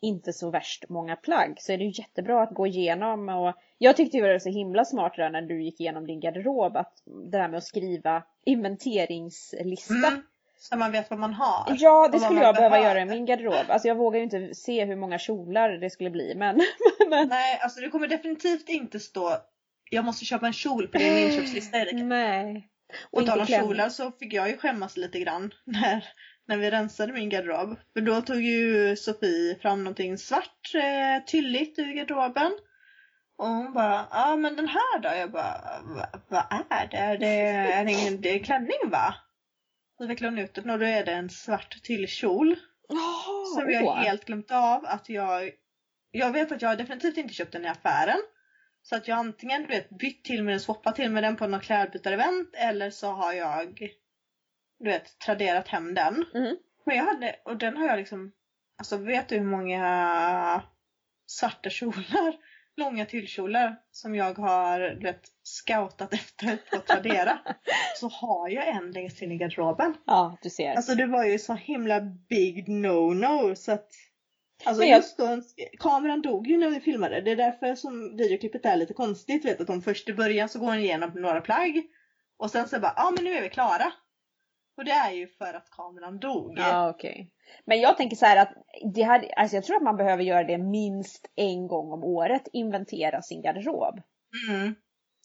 inte 0.00 0.32
så 0.32 0.50
värst 0.50 0.88
många 0.88 1.16
plagg 1.16 1.56
så 1.60 1.72
är 1.72 1.78
det 1.78 1.84
ju 1.84 1.92
jättebra 1.94 2.42
att 2.42 2.54
gå 2.54 2.66
igenom 2.66 3.28
och 3.28 3.54
jag 3.78 3.96
tyckte 3.96 4.18
det 4.18 4.32
var 4.32 4.38
så 4.38 4.48
himla 4.48 4.84
smart 4.84 5.16
där 5.16 5.30
när 5.30 5.42
du 5.42 5.62
gick 5.62 5.80
igenom 5.80 6.06
din 6.06 6.20
garderob 6.20 6.76
att 6.76 7.02
det 7.30 7.38
här 7.38 7.48
med 7.48 7.58
att 7.58 7.64
skriva 7.64 8.22
inventeringslista. 8.44 10.08
Mm. 10.08 10.22
Så 10.58 10.76
man 10.76 10.92
vet 10.92 11.10
vad 11.10 11.18
man 11.18 11.34
har. 11.34 11.76
Ja, 11.78 12.08
det 12.12 12.18
skulle 12.20 12.40
jag 12.40 12.54
behöva 12.54 12.80
göra 12.80 13.00
i 13.00 13.04
min 13.04 13.26
garderob. 13.26 13.64
Alltså 13.68 13.88
jag 13.88 13.94
vågar 13.94 14.18
ju 14.18 14.24
inte 14.24 14.54
se 14.54 14.84
hur 14.84 14.96
många 14.96 15.18
kjolar 15.18 15.70
det 15.70 15.90
skulle 15.90 16.10
bli 16.10 16.34
men, 16.34 16.60
men 17.08 17.28
Nej, 17.28 17.58
alltså 17.62 17.80
det 17.80 17.88
kommer 17.88 18.08
definitivt 18.08 18.68
inte 18.68 19.00
stå 19.00 19.36
jag 19.90 20.04
måste 20.04 20.24
köpa 20.24 20.46
en 20.46 20.52
kjol 20.52 20.88
på 20.92 20.98
din 20.98 21.18
inköpslista 21.18 21.78
Erika. 21.78 21.96
nej. 21.96 22.68
Och 23.10 23.26
tal 23.26 23.40
om 23.40 23.46
kjolar 23.46 23.88
så 23.88 24.10
fick 24.10 24.32
jag 24.32 24.48
ju 24.50 24.56
skämmas 24.56 24.96
lite 24.96 25.18
grann 25.18 25.54
när, 25.64 26.04
när 26.46 26.56
vi 26.56 26.70
rensade 26.70 27.12
min 27.12 27.28
garderob. 27.28 27.76
För 27.92 28.00
då 28.00 28.20
tog 28.20 28.42
ju 28.42 28.96
Sofie 28.96 29.58
fram 29.62 29.84
någonting 29.84 30.18
svart, 30.18 30.74
eh, 30.74 31.24
tylligt 31.26 31.78
ur 31.78 31.92
garderoben. 31.94 32.52
Och 33.38 33.46
hon 33.48 33.72
bara, 33.72 34.06
ja 34.10 34.36
men 34.36 34.56
den 34.56 34.68
här 34.68 34.98
då? 34.98 35.08
Jag 35.18 35.30
bara, 35.30 35.60
"Va- 35.82 36.18
vad 36.28 36.42
är 36.70 36.86
det? 36.90 36.96
Är 36.96 37.18
det, 37.18 37.26
är 37.72 37.84
det 37.84 37.92
ingen 37.92 38.20
det 38.20 38.28
är 38.34 38.38
klänning 38.44 38.78
va? 38.90 39.14
Så 39.98 40.06
vecklade 40.06 40.36
hon 40.36 40.44
ut 40.44 40.54
den 40.54 40.70
och 40.70 40.78
då 40.78 40.84
är 40.84 41.04
det 41.04 41.12
en 41.12 41.30
svart 41.30 41.82
tyllkjol. 41.82 42.56
Oh, 42.88 43.54
Som 43.54 43.70
jag 43.70 43.94
helt 43.94 44.24
glömt 44.24 44.50
av 44.50 44.84
att 44.84 45.08
jag... 45.08 45.50
Jag 46.10 46.32
vet 46.32 46.52
att 46.52 46.62
jag 46.62 46.78
definitivt 46.78 47.16
inte 47.16 47.34
köpt 47.34 47.52
den 47.52 47.64
i 47.64 47.68
affären. 47.68 48.18
Så 48.82 48.96
att 48.96 49.08
jag 49.08 49.18
antingen 49.18 49.62
du 49.62 49.68
vet, 49.68 49.90
bytt 49.90 50.24
till 50.24 50.42
mig 50.44 50.52
den, 50.52 50.60
swappat 50.60 50.96
till 50.96 51.10
mig 51.10 51.22
den 51.22 51.36
på 51.36 51.46
något 51.46 51.62
klädbytarevent 51.62 52.54
eller 52.54 52.90
så 52.90 53.12
har 53.12 53.32
jag 53.32 53.88
du 54.78 54.90
vet, 54.90 55.18
traderat 55.18 55.68
hem 55.68 55.94
den. 55.94 56.24
Mhm. 56.34 56.56
Men 56.84 56.96
jag 56.96 57.04
hade, 57.04 57.36
och 57.44 57.56
den 57.56 57.76
har 57.76 57.86
jag 57.86 57.98
liksom, 57.98 58.32
alltså 58.78 58.96
vet 58.96 59.28
du 59.28 59.36
hur 59.36 59.44
många 59.44 60.62
svarta 61.26 61.70
kjolar, 61.70 62.36
långa 62.78 63.06
tyllkjolar 63.06 63.76
som 63.90 64.14
jag 64.14 64.38
har 64.38 65.02
vet, 65.02 65.20
scoutat 65.42 66.14
efter 66.14 66.56
på 66.70 66.76
Tradera. 66.80 67.38
så 67.96 68.08
har 68.08 68.48
jag 68.48 68.68
en 68.68 68.90
längst 68.92 69.22
in 69.22 69.32
i 69.32 69.36
garderoben. 69.36 69.94
Ja, 70.06 70.36
du 70.42 70.50
ser. 70.50 70.74
Alltså 70.74 70.94
det 70.94 71.06
var 71.06 71.24
ju 71.24 71.38
så 71.38 71.54
himla 71.54 72.00
big 72.28 72.68
no-no 72.68 73.54
så 73.54 73.72
att 73.72 73.88
Alltså 74.64 74.84
jag- 74.84 74.96
just 74.96 75.18
då, 75.18 75.42
kameran 75.78 76.22
dog 76.22 76.46
ju 76.46 76.56
när 76.58 76.70
vi 76.70 76.80
filmade. 76.80 77.20
Det 77.20 77.30
är 77.30 77.36
därför 77.36 77.74
som 77.74 78.16
videoklippet 78.16 78.66
är 78.66 78.76
lite 78.76 78.94
konstigt. 78.94 79.44
Vet 79.44 79.60
att 79.60 79.68
hon 79.68 79.82
först 79.82 80.08
i 80.08 80.14
början 80.14 80.48
så 80.48 80.58
går 80.58 80.66
hon 80.66 80.78
igenom 80.78 81.10
några 81.14 81.40
plagg. 81.40 81.82
Och 82.36 82.50
sen 82.50 82.68
så 82.68 82.80
bara, 82.80 82.92
ja 82.96 83.06
ah, 83.08 83.10
men 83.10 83.24
nu 83.24 83.32
är 83.32 83.42
vi 83.42 83.48
klara. 83.48 83.92
Och 84.76 84.84
det 84.84 84.90
är 84.90 85.10
ju 85.12 85.26
för 85.26 85.54
att 85.54 85.70
kameran 85.70 86.18
dog. 86.18 86.54
Ja, 86.58 86.90
okej. 86.90 87.30
Men 87.64 87.80
jag 87.80 87.96
tänker 87.96 88.16
så 88.16 88.26
här 88.26 88.36
att 88.36 88.52
det 88.94 89.02
hade, 89.02 89.32
alltså 89.36 89.56
jag 89.56 89.64
tror 89.64 89.76
att 89.76 89.82
man 89.82 89.96
behöver 89.96 90.22
göra 90.22 90.44
det 90.44 90.58
minst 90.58 91.30
en 91.36 91.66
gång 91.68 91.92
om 91.92 92.04
året, 92.04 92.48
inventera 92.52 93.22
sin 93.22 93.42
garderob. 93.42 94.00
Mm. 94.50 94.74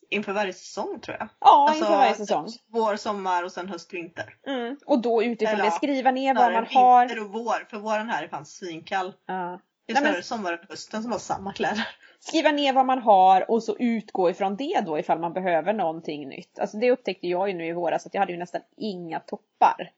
Inför 0.10 0.34
varje 0.34 0.54
säsong 0.54 1.00
tror 1.00 1.18
jag. 1.20 1.30
Ja, 1.40 1.68
Alltså, 1.70 1.84
inför 1.86 1.98
varje 1.98 2.16
säsong. 2.16 2.48
Vår, 2.68 2.96
sommar 2.96 3.44
och 3.44 3.52
sen 3.52 3.70
höst, 3.70 3.94
vinter. 3.94 4.36
Mm. 4.48 4.78
Och 4.86 5.02
då 5.02 5.24
utifrån 5.24 5.54
Eller 5.54 5.64
det 5.66 5.72
skriva 5.72 6.12
ner 6.12 6.36
vad 6.36 6.52
man 6.54 6.64
vinter 6.64 6.80
har. 6.80 7.22
och 7.26 7.32
vår. 7.34 7.68
För 7.70 7.78
våren 7.78 8.10
här 8.10 8.24
är 8.24 8.28
fan 8.28 8.46
svinkall. 8.46 9.14
Ja. 9.28 9.60
Det 9.86 9.94
är 9.94 10.02
men- 10.02 10.24
sommaren 10.24 10.60
och 10.60 10.70
hösten 10.70 11.04
som 11.04 11.12
har 11.12 11.20
samma 11.20 11.54
kläder. 11.54 11.88
Skriva 12.20 12.52
ner 12.52 12.74
vad 12.74 12.86
man 12.86 13.00
har 13.00 13.52
och 13.52 13.64
så 13.64 13.78
utgå 13.80 14.30
ifrån 14.30 14.56
det 14.56 14.84
då 14.86 15.00
ifall 15.00 15.20
man 15.20 15.34
behöver 15.34 15.74
någonting 15.74 16.30
nytt. 16.30 16.60
Alltså 16.60 16.78
det 16.78 16.92
upptäckte 16.92 17.28
jag 17.28 17.50
ju 17.50 17.54
nu 17.56 17.68
i 17.68 17.74
våras 17.74 18.06
att 18.06 18.14
jag 18.14 18.22
hade 18.22 18.32
ju 18.32 18.38
nästan 18.38 18.62
inga 18.78 19.20
toppar. 19.20 19.92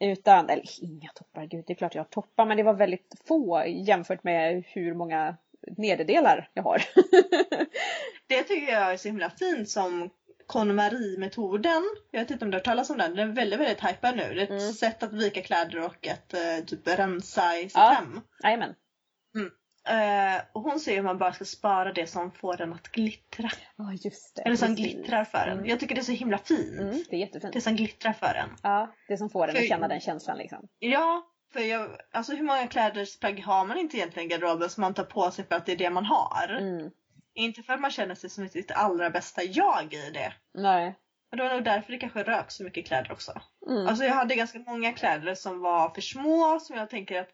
Utan, 0.00 0.50
eller 0.50 0.64
inga 0.84 1.08
toppar, 1.14 1.44
gud 1.46 1.64
det 1.66 1.72
är 1.72 1.74
klart 1.74 1.94
jag 1.94 2.02
har 2.02 2.08
toppar 2.08 2.46
men 2.46 2.56
det 2.56 2.62
var 2.62 2.74
väldigt 2.74 3.14
få 3.24 3.64
jämfört 3.66 4.24
med 4.24 4.64
hur 4.66 4.94
många 4.94 5.36
nederdelar 5.76 6.50
jag 6.54 6.62
har. 6.62 6.82
Det 8.26 8.42
tycker 8.42 8.72
jag 8.72 8.92
är 8.92 8.96
så 8.96 9.08
himla 9.08 9.30
fint 9.30 9.68
som 9.68 10.10
KonMari-metoden. 10.46 11.82
Jag 12.10 12.20
vet 12.20 12.30
inte 12.30 12.44
om 12.44 12.50
du 12.50 12.54
har 12.54 12.58
hört 12.60 12.64
talas 12.64 12.90
om 12.90 12.98
den. 12.98 13.14
Den 13.14 13.30
är 13.30 13.34
väldigt, 13.34 13.60
väldigt 13.60 13.84
hypad 13.84 14.16
nu. 14.16 14.34
Det 14.34 14.40
är 14.40 14.44
ett 14.44 14.50
Mm. 14.50 14.72
sätt 14.72 15.02
att 15.02 15.12
vika 15.12 15.42
kläder 15.42 15.84
och 15.84 16.06
att 16.08 16.34
eh, 16.34 16.64
typ 16.66 16.88
rensa 16.98 17.56
i 17.58 17.62
sitt 17.62 17.72
Ja. 17.74 17.88
hem. 17.90 18.20
Jajamän. 18.42 18.74
Och 20.52 20.62
hon 20.62 20.80
säger 20.80 20.98
att 20.98 21.04
man 21.04 21.18
bara 21.18 21.32
ska 21.32 21.44
spara 21.44 21.92
det 21.92 22.06
som 22.06 22.32
får 22.32 22.56
den 22.56 22.72
att 22.72 22.88
glittra. 22.88 23.50
Ja 23.76 23.92
just 23.92 24.36
det. 24.36 24.42
Eller 24.42 24.56
som 24.56 24.76
precis. 24.76 24.94
glittrar 24.94 25.24
för 25.24 25.38
en. 25.46 25.52
Mm. 25.58 25.66
Jag 25.66 25.80
tycker 25.80 25.94
det 25.94 26.00
är 26.00 26.02
så 26.02 26.12
himla 26.12 26.38
fint. 26.38 26.80
Mm, 26.80 27.04
det 27.10 27.16
är 27.16 27.20
jättefint. 27.20 27.52
Det 27.52 27.60
som 27.60 27.76
glittrar 27.76 28.12
för 28.12 28.34
en. 28.34 28.48
Ja, 28.62 28.94
det 29.08 29.16
som 29.16 29.30
får 29.30 29.44
en 29.44 29.50
att 29.50 29.56
För- 29.56 29.66
känna 29.66 29.88
den 29.88 30.00
känslan 30.00 30.38
liksom. 30.38 30.68
Ja, 30.78 31.22
för 31.52 31.60
jag, 31.60 31.88
alltså 32.12 32.34
hur 32.34 32.42
många 32.42 32.66
klädesplagg 32.66 33.40
har 33.42 33.64
man 33.64 33.78
inte 33.78 33.96
egentligen 33.96 34.26
i 34.26 34.32
garderoben 34.32 34.70
som 34.70 34.80
man 34.80 34.94
tar 34.94 35.04
på 35.04 35.30
sig 35.30 35.44
för 35.44 35.54
att 35.54 35.66
det 35.66 35.72
är 35.72 35.76
det 35.76 35.90
man 35.90 36.04
har? 36.04 36.48
Mm. 36.60 36.90
Inte 37.34 37.62
för 37.62 37.72
att 37.72 37.80
man 37.80 37.90
känner 37.90 38.14
sig 38.14 38.30
som 38.30 38.48
sitt 38.48 38.70
allra 38.70 39.10
bästa 39.10 39.42
jag 39.42 39.94
i 39.94 40.10
det. 40.10 40.32
Nej. 40.54 40.94
Och 41.30 41.36
det 41.36 41.42
var 41.42 41.50
nog 41.54 41.64
därför 41.64 41.92
det 41.92 41.98
kanske 41.98 42.22
rök 42.22 42.50
så 42.50 42.64
mycket 42.64 42.86
kläder 42.86 43.12
också. 43.12 43.32
Mm. 43.70 43.86
Alltså 43.86 44.04
jag 44.04 44.14
hade 44.14 44.34
ganska 44.34 44.58
många 44.58 44.92
kläder 44.92 45.34
som 45.34 45.60
var 45.60 45.90
för 45.94 46.00
små 46.00 46.60
som 46.60 46.76
jag 46.76 46.90
tänker 46.90 47.20
att 47.20 47.28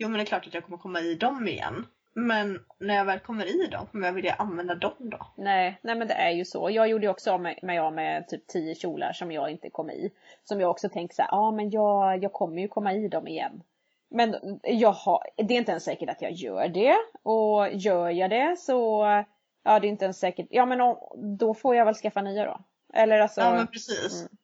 jo 0.00 0.08
men 0.08 0.18
det 0.18 0.24
är 0.24 0.26
klart 0.26 0.46
att 0.46 0.54
jag 0.54 0.64
kommer 0.64 0.78
komma 0.78 1.00
i 1.00 1.14
dem 1.14 1.48
igen. 1.48 1.86
Men 2.14 2.60
när 2.78 2.94
jag 2.94 3.04
väl 3.04 3.18
kommer 3.18 3.64
i 3.64 3.66
dem 3.66 3.86
kommer 3.86 4.06
jag 4.06 4.12
vilja 4.12 4.34
använda 4.34 4.74
dem 4.74 4.94
då. 4.98 5.26
Nej, 5.36 5.78
nej 5.82 5.94
men 5.94 6.08
det 6.08 6.14
är 6.14 6.30
ju 6.30 6.44
så. 6.44 6.70
Jag 6.70 6.88
gjorde 6.88 7.06
ju 7.06 7.10
också 7.10 7.32
av 7.32 7.40
mig, 7.40 7.78
av 7.78 7.92
med 7.92 8.28
typ 8.28 8.46
10 8.46 8.74
kjolar 8.74 9.12
som 9.12 9.32
jag 9.32 9.50
inte 9.50 9.70
kom 9.70 9.90
i. 9.90 10.10
Som 10.44 10.60
jag 10.60 10.70
också 10.70 10.88
tänkte 10.88 11.16
så 11.16 11.22
ja 11.22 11.36
ah, 11.38 11.50
men 11.50 11.70
jag, 11.70 12.24
jag 12.24 12.32
kommer 12.32 12.62
ju 12.62 12.68
komma 12.68 12.92
i 12.92 13.08
dem 13.08 13.28
igen. 13.28 13.62
Men 14.08 14.60
jag 14.62 14.92
har, 14.92 15.22
det 15.36 15.54
är 15.54 15.58
inte 15.58 15.70
ens 15.70 15.84
säkert 15.84 16.10
att 16.10 16.22
jag 16.22 16.32
gör 16.32 16.68
det. 16.68 16.96
Och 17.22 17.68
gör 17.72 18.10
jag 18.10 18.30
det 18.30 18.56
så, 18.58 19.04
ja 19.62 19.80
det 19.80 19.86
är 19.86 19.90
inte 19.90 20.04
ens 20.04 20.18
säkert, 20.18 20.46
ja 20.50 20.66
men 20.66 20.78
då 21.38 21.54
får 21.54 21.76
jag 21.76 21.84
väl 21.84 21.94
skaffa 21.94 22.22
nya 22.22 22.44
då. 22.44 22.60
Eller 22.94 23.20
alltså, 23.20 23.40
Ja 23.40 23.52
men 23.52 23.66
precis. 23.66 24.20
Mm. 24.20 24.36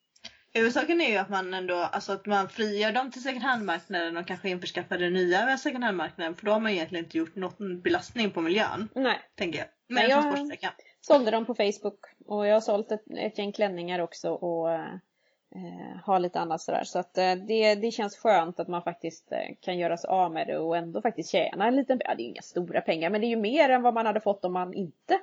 Huvudsaken 0.56 1.00
är 1.00 1.10
ju 1.10 1.16
att 1.16 1.28
man 1.28 1.54
ändå, 1.54 1.74
alltså 1.74 2.12
att 2.12 2.26
man 2.26 2.48
frigör 2.48 2.92
dem 2.92 3.10
till 3.10 3.22
second 3.22 3.42
hand-marknaden 3.42 4.16
och 4.16 4.26
kanske 4.26 4.48
införskaffar 4.48 4.98
det 4.98 5.10
nya 5.10 5.46
med 5.46 5.60
second 5.60 5.84
hand-marknaden 5.84 6.34
för 6.34 6.46
då 6.46 6.52
har 6.52 6.60
man 6.60 6.72
egentligen 6.72 7.04
inte 7.04 7.18
gjort 7.18 7.36
någon 7.36 7.80
belastning 7.80 8.30
på 8.30 8.40
miljön. 8.40 8.88
nej. 8.94 9.20
Tänker 9.34 9.58
jag. 9.58 9.68
Nej, 9.88 10.08
Med 10.08 10.58
jag-. 10.60 10.72
Sålde 11.00 11.30
dem 11.30 11.46
på 11.46 11.54
Facebook 11.54 11.98
och 12.26 12.46
jag 12.46 12.54
har 12.54 12.60
sålt 12.60 12.92
ett, 12.92 13.04
ett 13.16 13.38
gäng 13.38 13.52
klänningar 13.52 13.98
också 13.98 14.30
och 14.30 14.72
eh, 14.72 16.00
har 16.02 16.18
lite 16.18 16.40
annat 16.40 16.60
sådär. 16.60 16.84
Så 16.84 16.98
att 16.98 17.18
eh, 17.18 17.34
det, 17.34 17.74
det 17.74 17.90
känns 17.90 18.16
skönt 18.16 18.60
att 18.60 18.68
man 18.68 18.82
faktiskt 18.82 19.32
eh, 19.32 19.54
kan 19.60 19.78
göra 19.78 19.96
sig 19.96 20.08
av 20.08 20.32
med 20.32 20.46
det 20.46 20.58
och 20.58 20.76
ändå 20.76 21.02
faktiskt 21.02 21.30
tjäna 21.30 21.66
en 21.66 21.76
liten, 21.76 22.00
ja 22.04 22.14
det 22.14 22.22
är 22.22 22.26
inga 22.28 22.42
stora 22.42 22.80
pengar 22.80 23.10
men 23.10 23.20
det 23.20 23.26
är 23.26 23.28
ju 23.28 23.36
mer 23.36 23.68
än 23.68 23.82
vad 23.82 23.94
man 23.94 24.06
hade 24.06 24.20
fått 24.20 24.44
om 24.44 24.52
man 24.52 24.74
inte 24.74 25.20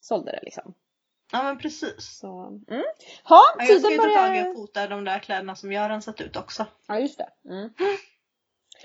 sålde 0.00 0.32
det 0.32 0.40
liksom. 0.42 0.74
Ja 1.32 1.42
men 1.42 1.58
precis. 1.58 2.18
Så, 2.18 2.60
mm. 2.70 2.84
Ha, 3.24 3.40
Ja, 3.58 3.64
Jag 3.64 3.80
ska 3.80 3.90
ju 3.90 3.96
tiden 3.96 4.14
ta 4.14 4.20
tag 4.20 4.28
i 4.28 4.30
börjar... 4.30 4.48
och 4.48 4.56
fota 4.56 4.86
de 4.86 5.04
där 5.04 5.18
kläderna 5.18 5.56
som 5.56 5.72
jag 5.72 5.82
har 5.82 5.88
rensat 5.88 6.20
ut 6.20 6.36
också. 6.36 6.66
Ja 6.88 6.98
just 6.98 7.18
det. 7.18 7.28
Mm. 7.48 7.70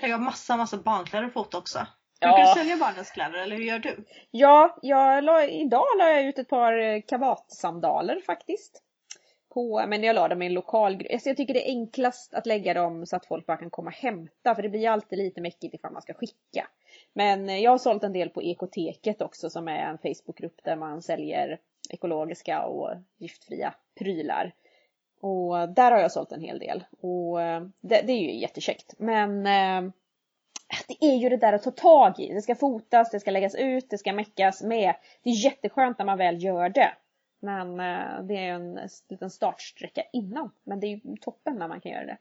Jag 0.00 0.08
har 0.08 0.18
massa 0.18 0.56
massa 0.56 0.76
barnkläder 0.76 1.26
att 1.26 1.32
fota 1.32 1.58
också. 1.58 1.86
Ja. 2.20 2.28
Brukar 2.28 2.54
du 2.54 2.60
sälja 2.60 2.76
barnens 2.76 3.10
kläder 3.10 3.38
eller 3.38 3.56
hur 3.56 3.64
gör 3.64 3.78
du? 3.78 4.04
Ja, 4.30 4.78
jag 4.82 5.24
la, 5.24 5.44
idag 5.44 5.84
la 5.98 6.08
jag 6.10 6.24
ut 6.24 6.38
ett 6.38 6.48
par 6.48 6.78
eh, 6.78 7.02
kavatsandaler 7.02 8.20
faktiskt. 8.26 8.82
På, 9.54 9.86
men 9.86 10.02
jag 10.02 10.14
la 10.14 10.28
dem 10.28 10.42
i 10.42 10.46
en 10.46 10.54
lokal 10.54 10.96
grupp. 10.96 11.12
Alltså 11.12 11.28
jag 11.28 11.36
tycker 11.36 11.54
det 11.54 11.68
är 11.68 11.70
enklast 11.70 12.34
att 12.34 12.46
lägga 12.46 12.74
dem 12.74 13.06
så 13.06 13.16
att 13.16 13.26
folk 13.26 13.46
bara 13.46 13.56
kan 13.56 13.70
komma 13.70 13.88
och 13.88 13.96
hämta. 13.96 14.54
För 14.54 14.62
det 14.62 14.68
blir 14.68 14.88
alltid 14.88 15.18
lite 15.18 15.40
mäckigt 15.40 15.74
ifall 15.74 15.92
man 15.92 16.02
ska 16.02 16.14
skicka. 16.14 16.68
Men 17.12 17.48
eh, 17.48 17.58
jag 17.58 17.70
har 17.70 17.78
sålt 17.78 18.04
en 18.04 18.12
del 18.12 18.30
på 18.30 18.42
Ekoteket 18.42 19.22
också 19.22 19.50
som 19.50 19.68
är 19.68 19.78
en 19.78 19.98
Facebookgrupp 19.98 20.64
där 20.64 20.76
man 20.76 21.02
säljer 21.02 21.58
ekologiska 21.90 22.62
och 22.62 22.90
giftfria 23.18 23.74
prylar. 23.98 24.52
Och 25.20 25.68
där 25.68 25.92
har 25.92 25.98
jag 25.98 26.12
sålt 26.12 26.32
en 26.32 26.40
hel 26.40 26.58
del. 26.58 26.84
Och 27.00 27.42
eh, 27.42 27.62
det, 27.80 28.02
det 28.02 28.12
är 28.12 28.20
ju 28.20 28.38
jättekäckt. 28.40 28.94
Men 28.98 29.46
eh, 29.46 29.92
det 30.88 31.04
är 31.06 31.16
ju 31.16 31.28
det 31.28 31.36
där 31.36 31.52
att 31.52 31.62
ta 31.62 31.70
tag 31.70 32.20
i. 32.20 32.32
Det 32.32 32.42
ska 32.42 32.54
fotas, 32.54 33.10
det 33.10 33.20
ska 33.20 33.30
läggas 33.30 33.54
ut, 33.54 33.90
det 33.90 33.98
ska 33.98 34.12
meckas 34.12 34.62
med. 34.62 34.94
Det 35.22 35.30
är 35.30 35.44
jätteskönt 35.44 35.98
när 35.98 36.06
man 36.06 36.18
väl 36.18 36.42
gör 36.44 36.68
det. 36.68 36.90
Men 37.40 37.80
eh, 37.80 38.22
det 38.22 38.34
är 38.34 38.52
en 38.52 38.80
liten 39.08 39.30
startsträcka 39.30 40.02
innan. 40.12 40.50
Men 40.64 40.80
det 40.80 40.86
är 40.86 40.88
ju 40.88 41.16
toppen 41.20 41.56
när 41.56 41.68
man 41.68 41.80
kan 41.80 41.92
göra 41.92 42.06
det. 42.06 42.18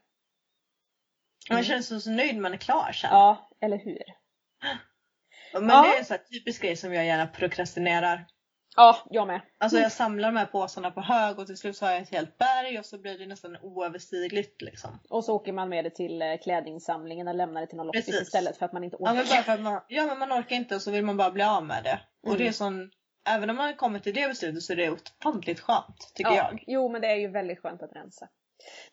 Man 1.50 1.64
känner 1.64 1.82
sig 1.82 2.02
så 2.02 2.10
nöjd 2.10 2.36
när 2.36 2.42
man 2.42 2.54
är 2.54 2.58
klar 2.58 2.92
sen. 2.92 3.10
Ja, 3.14 3.50
eller 3.60 3.78
hur? 3.78 4.04
Men 5.54 5.70
Ja. 5.70 5.82
det 5.82 5.96
är 5.96 6.00
en 6.00 6.06
sån 6.06 6.18
typisk 6.32 6.62
grej 6.62 6.76
som 6.76 6.94
jag 6.94 7.06
gärna 7.06 7.28
prokrastinerar. 7.28 8.26
Ja, 8.78 8.98
jag 9.10 9.28
med. 9.28 9.42
Alltså 9.58 9.80
jag 9.80 9.92
samlar 9.92 10.32
de 10.32 10.38
här 10.38 10.46
påsarna 10.46 10.92
på 10.92 11.02
hög 11.02 11.40
och 11.40 11.48
till 11.48 11.58
slut 11.58 11.78
så 11.78 11.86
har 11.86 11.92
jag 11.94 12.02
ett 12.02 12.10
helt 12.12 12.38
berg 12.38 12.80
och 12.80 12.86
så 12.86 12.98
blir 12.98 13.18
det 13.18 13.26
nästan 13.26 13.58
oöverstigligt 13.62 14.62
liksom. 14.62 15.00
Och 15.10 15.24
så 15.26 15.36
åker 15.36 15.54
man 15.54 15.70
med 15.70 15.84
det 15.86 15.90
till 15.90 16.22
eh, 16.22 16.38
klädinsamlingen 16.44 17.28
och 17.28 17.36
lämnar 17.36 17.62
det 17.62 17.68
till 17.68 17.78
någon 17.78 17.86
loppis 17.86 18.08
istället 18.08 18.58
för 18.58 18.66
att 18.66 18.74
man 18.74 18.84
inte 18.84 18.98
Ja 19.00 19.04
orkar. 19.12 19.16
men 19.16 19.26
bara 19.30 19.44
för 19.44 19.52
att 19.54 19.60
man, 19.62 19.82
ja, 19.88 20.06
men 20.06 20.20
man 20.20 20.32
orkar 20.34 20.56
inte 20.56 20.76
och 20.76 20.82
så 20.82 20.92
vill 20.92 21.06
man 21.06 21.18
bara 21.18 21.32
bli 21.32 21.44
av 21.44 21.66
med 21.66 21.84
det. 21.84 22.00
Och 22.24 22.28
Mm. 22.28 22.38
det 22.40 22.48
är 22.48 22.52
sån, 22.52 22.92
även 23.30 23.50
om 23.50 23.56
man 23.56 23.76
kommer 23.76 24.00
till 24.00 24.14
det 24.14 24.28
beslutet 24.28 24.64
så 24.64 24.74
är 24.74 24.78
det 24.78 24.90
ofantligt 24.90 25.60
skönt 25.60 26.12
tycker 26.16 26.32
ja. 26.32 26.36
jag. 26.38 26.64
Jo, 26.68 26.90
men 26.90 27.02
det 27.02 27.08
är 27.08 27.16
ju 27.16 27.28
väldigt 27.28 27.60
skönt 27.60 27.84
att 27.84 27.96
rensa. 27.96 28.28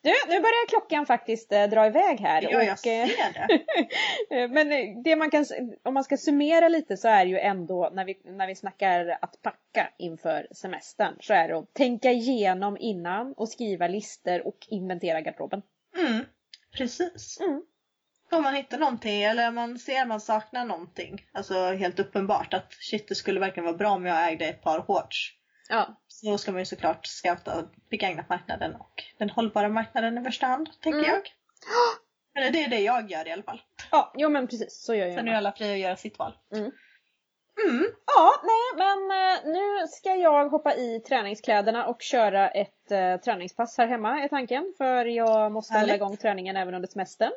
Du, 0.01 0.09
nu 0.27 0.39
börjar 0.39 0.67
klockan 0.67 1.05
faktiskt 1.05 1.51
eh, 1.51 1.63
dra 1.63 1.87
iväg 1.87 2.19
här. 2.19 2.41
Ja, 2.41 2.63
jag 2.63 2.73
och, 2.73 2.79
ser 2.79 3.03
eh, 3.03 3.09
det. 3.33 3.53
Eh, 4.35 4.49
Men 4.55 4.71
eh, 4.71 5.01
det 5.03 5.15
man 5.15 5.31
kan, 5.31 5.45
om 5.83 5.93
man 5.93 6.03
ska 6.03 6.17
summera 6.17 6.67
lite 6.67 6.97
så 6.97 7.07
är 7.07 7.25
ju 7.25 7.39
ändå 7.39 7.89
när 7.93 8.05
vi, 8.05 8.21
när 8.23 8.47
vi 8.47 8.55
snackar 8.55 9.17
att 9.21 9.41
packa 9.41 9.89
inför 9.97 10.47
semestern 10.51 11.15
så 11.19 11.33
är 11.33 11.47
det 11.47 11.57
att 11.57 11.73
tänka 11.73 12.11
igenom 12.11 12.77
innan 12.79 13.33
och 13.33 13.49
skriva 13.49 13.87
listor 13.87 14.47
och 14.47 14.57
inventera 14.69 15.21
garderoben. 15.21 15.61
Mm, 15.97 16.25
precis. 16.77 17.39
Mm. 17.39 17.61
Om 18.31 18.43
man 18.43 18.55
hittar 18.55 18.77
någonting 18.77 19.23
eller 19.23 19.51
man 19.51 19.79
ser 19.79 20.01
att 20.01 20.07
man 20.07 20.21
saknar 20.21 20.65
någonting. 20.65 21.25
Alltså 21.33 21.71
helt 21.71 21.99
uppenbart 21.99 22.53
att 22.53 22.73
shit 22.73 23.07
det 23.07 23.15
skulle 23.15 23.39
verkligen 23.39 23.65
vara 23.65 23.77
bra 23.77 23.89
om 23.89 24.05
jag 24.05 24.31
ägde 24.31 24.45
ett 24.45 24.61
par 24.61 24.81
shorts. 24.81 25.35
Ja. 25.69 26.01
Så 26.07 26.37
ska 26.37 26.51
man 26.51 26.61
ju 26.61 26.65
såklart 26.65 27.05
scouta 27.07 27.63
begagnat-marknaden 27.89 28.75
och 28.75 29.03
den 29.17 29.29
hållbara 29.29 29.69
marknaden 29.69 30.17
i 30.17 30.23
första 30.23 30.45
hand, 30.47 30.69
tänker 30.81 30.99
Mm. 30.99 31.11
jag. 31.11 31.21
Eller 32.37 32.51
det 32.51 32.63
är 32.63 32.69
det 32.69 32.79
jag 32.79 33.11
gör 33.11 33.27
i 33.27 33.31
alla 33.31 33.43
fall. 33.43 33.61
Ja, 33.91 34.13
jo 34.17 34.29
men 34.29 34.47
precis 34.47 34.81
så 34.85 34.95
gör 34.95 35.05
jag. 35.07 35.15
Sen 35.15 35.27
är 35.27 35.35
alla 35.35 35.51
fria 35.51 35.73
att 35.73 35.79
göra 35.79 35.95
sitt 35.95 36.19
val. 36.19 36.33
Mm. 36.55 36.71
Mm. 37.63 37.85
Ja, 38.05 38.41
nej 38.43 38.85
men 38.85 39.11
eh, 39.11 39.53
nu 39.53 39.87
ska 39.87 40.15
jag 40.15 40.49
hoppa 40.49 40.75
i 40.75 40.99
träningskläderna 40.99 41.85
och 41.87 42.01
köra 42.01 42.49
ett 42.49 42.91
eh, 42.91 43.17
träningspass 43.17 43.77
här 43.77 43.87
hemma 43.87 44.21
är 44.21 44.27
tanken. 44.27 44.73
För 44.77 45.05
jag 45.05 45.51
måste 45.51 45.73
hålla 45.73 45.79
Härligt. 45.79 45.95
igång 45.95 46.17
träningen 46.17 46.55
även 46.55 46.73
under 46.73 46.87
semestern. 46.87 47.31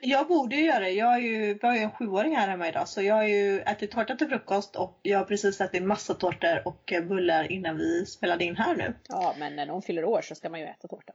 Jag 0.00 0.28
borde 0.28 0.56
ju 0.56 0.64
göra 0.64 0.78
det. 0.78 0.90
Jag, 0.90 1.14
är 1.14 1.18
ju, 1.18 1.58
jag 1.62 1.68
har 1.68 1.76
ju 1.76 1.82
en 1.82 1.90
sjuåring 1.90 2.36
här 2.36 2.48
hemma 2.48 2.68
idag 2.68 2.88
så 2.88 3.02
jag 3.02 3.14
har 3.14 3.24
ju 3.24 3.60
ätit 3.60 3.90
tårta 3.90 4.16
till 4.16 4.28
frukost 4.28 4.76
och 4.76 5.00
jag 5.02 5.18
har 5.18 5.24
precis 5.24 5.60
ätit 5.60 5.82
massa 5.82 6.14
tårtor 6.14 6.62
och 6.64 6.92
bullar 7.08 7.52
innan 7.52 7.76
vi 7.76 8.06
spelade 8.06 8.44
in 8.44 8.56
här 8.56 8.76
nu. 8.76 8.94
Ja, 9.08 9.34
men 9.38 9.56
när 9.56 9.66
någon 9.66 9.82
fyller 9.82 10.04
år 10.04 10.22
så 10.22 10.34
ska 10.34 10.50
man 10.50 10.60
ju 10.60 10.66
äta 10.66 10.88
tårta. 10.88 11.12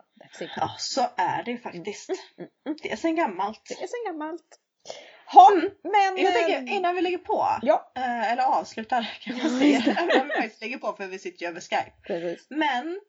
Ja, 0.56 0.76
så 0.78 1.02
är 1.18 1.44
det 1.44 1.58
faktiskt. 1.58 2.10
Mm, 2.10 2.50
mm. 2.66 2.78
Det 2.84 2.92
är 2.92 2.96
sen 2.96 3.16
gammalt. 3.16 3.62
Det 3.70 3.84
är 3.84 3.88
sen 3.88 4.14
gammalt. 4.14 4.60
Mm. 5.52 5.70
men... 5.84 6.24
Jag 6.26 6.34
tänker 6.34 6.58
eh, 6.72 6.76
innan 6.76 6.96
vi 6.96 7.02
lägger 7.02 7.18
på, 7.18 7.48
Ja, 7.62 7.92
eh, 7.96 8.32
eller 8.32 8.44
avslutar 8.44 9.18
kan 9.22 9.38
man 9.38 9.50
säga, 9.60 9.80
om 10.22 10.28
vi 10.28 10.34
faktiskt 10.42 10.62
lägger 10.62 10.78
på 10.78 10.94
för 10.94 11.08
vi 11.08 11.20
sitter 11.20 11.42
ju 11.46 11.48
över 11.50 11.62
Skype. 11.62 11.92
precis. 12.04 12.48
Men 12.50 13.00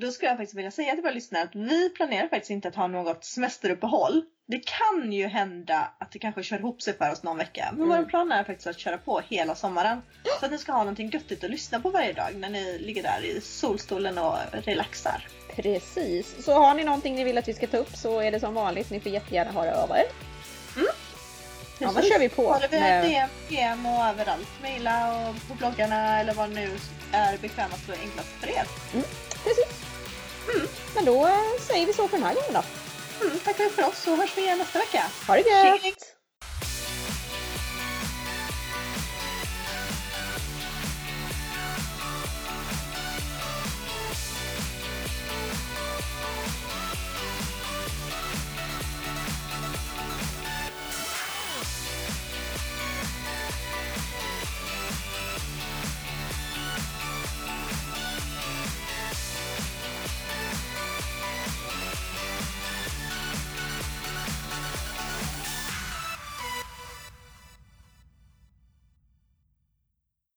Då 0.00 0.10
skulle 0.10 0.28
jag 0.30 0.36
faktiskt 0.38 0.58
vilja 0.58 0.70
säga 0.70 0.92
till 0.92 1.02
våra 1.02 1.12
lyssnare 1.12 1.42
att 1.42 1.54
vi 1.54 1.88
planerar 1.90 2.28
faktiskt 2.28 2.50
inte 2.50 2.68
att 2.68 2.74
ha 2.76 2.86
något 2.86 3.24
semesteruppehåll. 3.24 4.22
Det 4.46 4.58
kan 4.66 5.12
ju 5.12 5.26
hända 5.26 5.88
att 6.00 6.12
det 6.12 6.18
kanske 6.18 6.42
kör 6.42 6.58
ihop 6.58 6.82
sig 6.82 6.94
för 6.98 7.10
oss 7.12 7.22
någon 7.22 7.36
vecka. 7.36 7.68
Men 7.72 7.82
Mm. 7.82 7.98
vår 7.98 8.08
plan 8.08 8.32
är 8.32 8.44
faktiskt 8.44 8.66
att 8.66 8.78
köra 8.78 8.98
på 8.98 9.20
hela 9.28 9.54
sommaren. 9.54 10.02
Så 10.40 10.44
att 10.46 10.52
ni 10.52 10.58
ska 10.58 10.72
ha 10.72 10.78
någonting 10.78 11.10
göttigt 11.10 11.44
att 11.44 11.50
lyssna 11.50 11.80
på 11.80 11.90
varje 11.90 12.12
dag 12.12 12.34
när 12.36 12.50
ni 12.50 12.78
ligger 12.78 13.02
där 13.02 13.24
i 13.24 13.40
solstolen 13.40 14.18
och 14.18 14.36
relaxar. 14.52 15.26
Precis. 15.56 16.44
Så 16.44 16.52
har 16.52 16.74
ni 16.74 16.84
någonting 16.84 17.14
ni 17.14 17.24
vill 17.24 17.38
att 17.38 17.48
vi 17.48 17.54
ska 17.54 17.66
ta 17.66 17.76
upp 17.76 17.96
så 17.96 18.20
är 18.20 18.30
det 18.30 18.40
som 18.40 18.54
vanligt. 18.54 18.90
Ni 18.90 19.00
får 19.00 19.12
jättegärna 19.12 19.52
höra 19.52 19.74
av 19.82 19.90
Ja, 21.82 21.90
vad 21.94 22.04
kör 22.04 22.18
vi 22.18 22.28
på? 22.28 22.52
Håller 22.52 22.68
vi 22.68 22.80
med- 22.80 23.04
DM, 23.04 23.28
DM 23.48 23.86
och 23.86 24.04
överallt. 24.06 24.48
Maila 24.62 25.12
och 25.28 25.34
på 25.48 25.54
bloggarna 25.54 26.20
eller 26.20 26.34
vad 26.34 26.50
nu 26.50 26.78
är 27.12 27.38
bekvämast 27.38 27.88
och 27.88 27.94
enklast 28.02 28.28
för 28.40 28.48
er. 28.48 28.64
Precis. 29.44 29.66
Men 30.94 31.04
då 31.04 31.26
eh, 31.26 31.38
säger 31.60 31.86
vi 31.86 31.92
så 31.92 32.08
för 32.08 32.16
den 32.16 32.26
här 32.26 32.34
gången 32.34 32.52
då. 32.52 32.62
Mm, 33.26 33.38
tack 33.44 33.56
för 33.56 33.84
oss 33.88 33.98
så 33.98 34.16
hörs 34.16 34.36
vi 34.36 34.42
igen 34.42 34.58
nästa 34.58 34.78
vecka. 34.78 35.02
Ha 35.28 35.34
det 35.34 35.40
gött! 35.40 36.11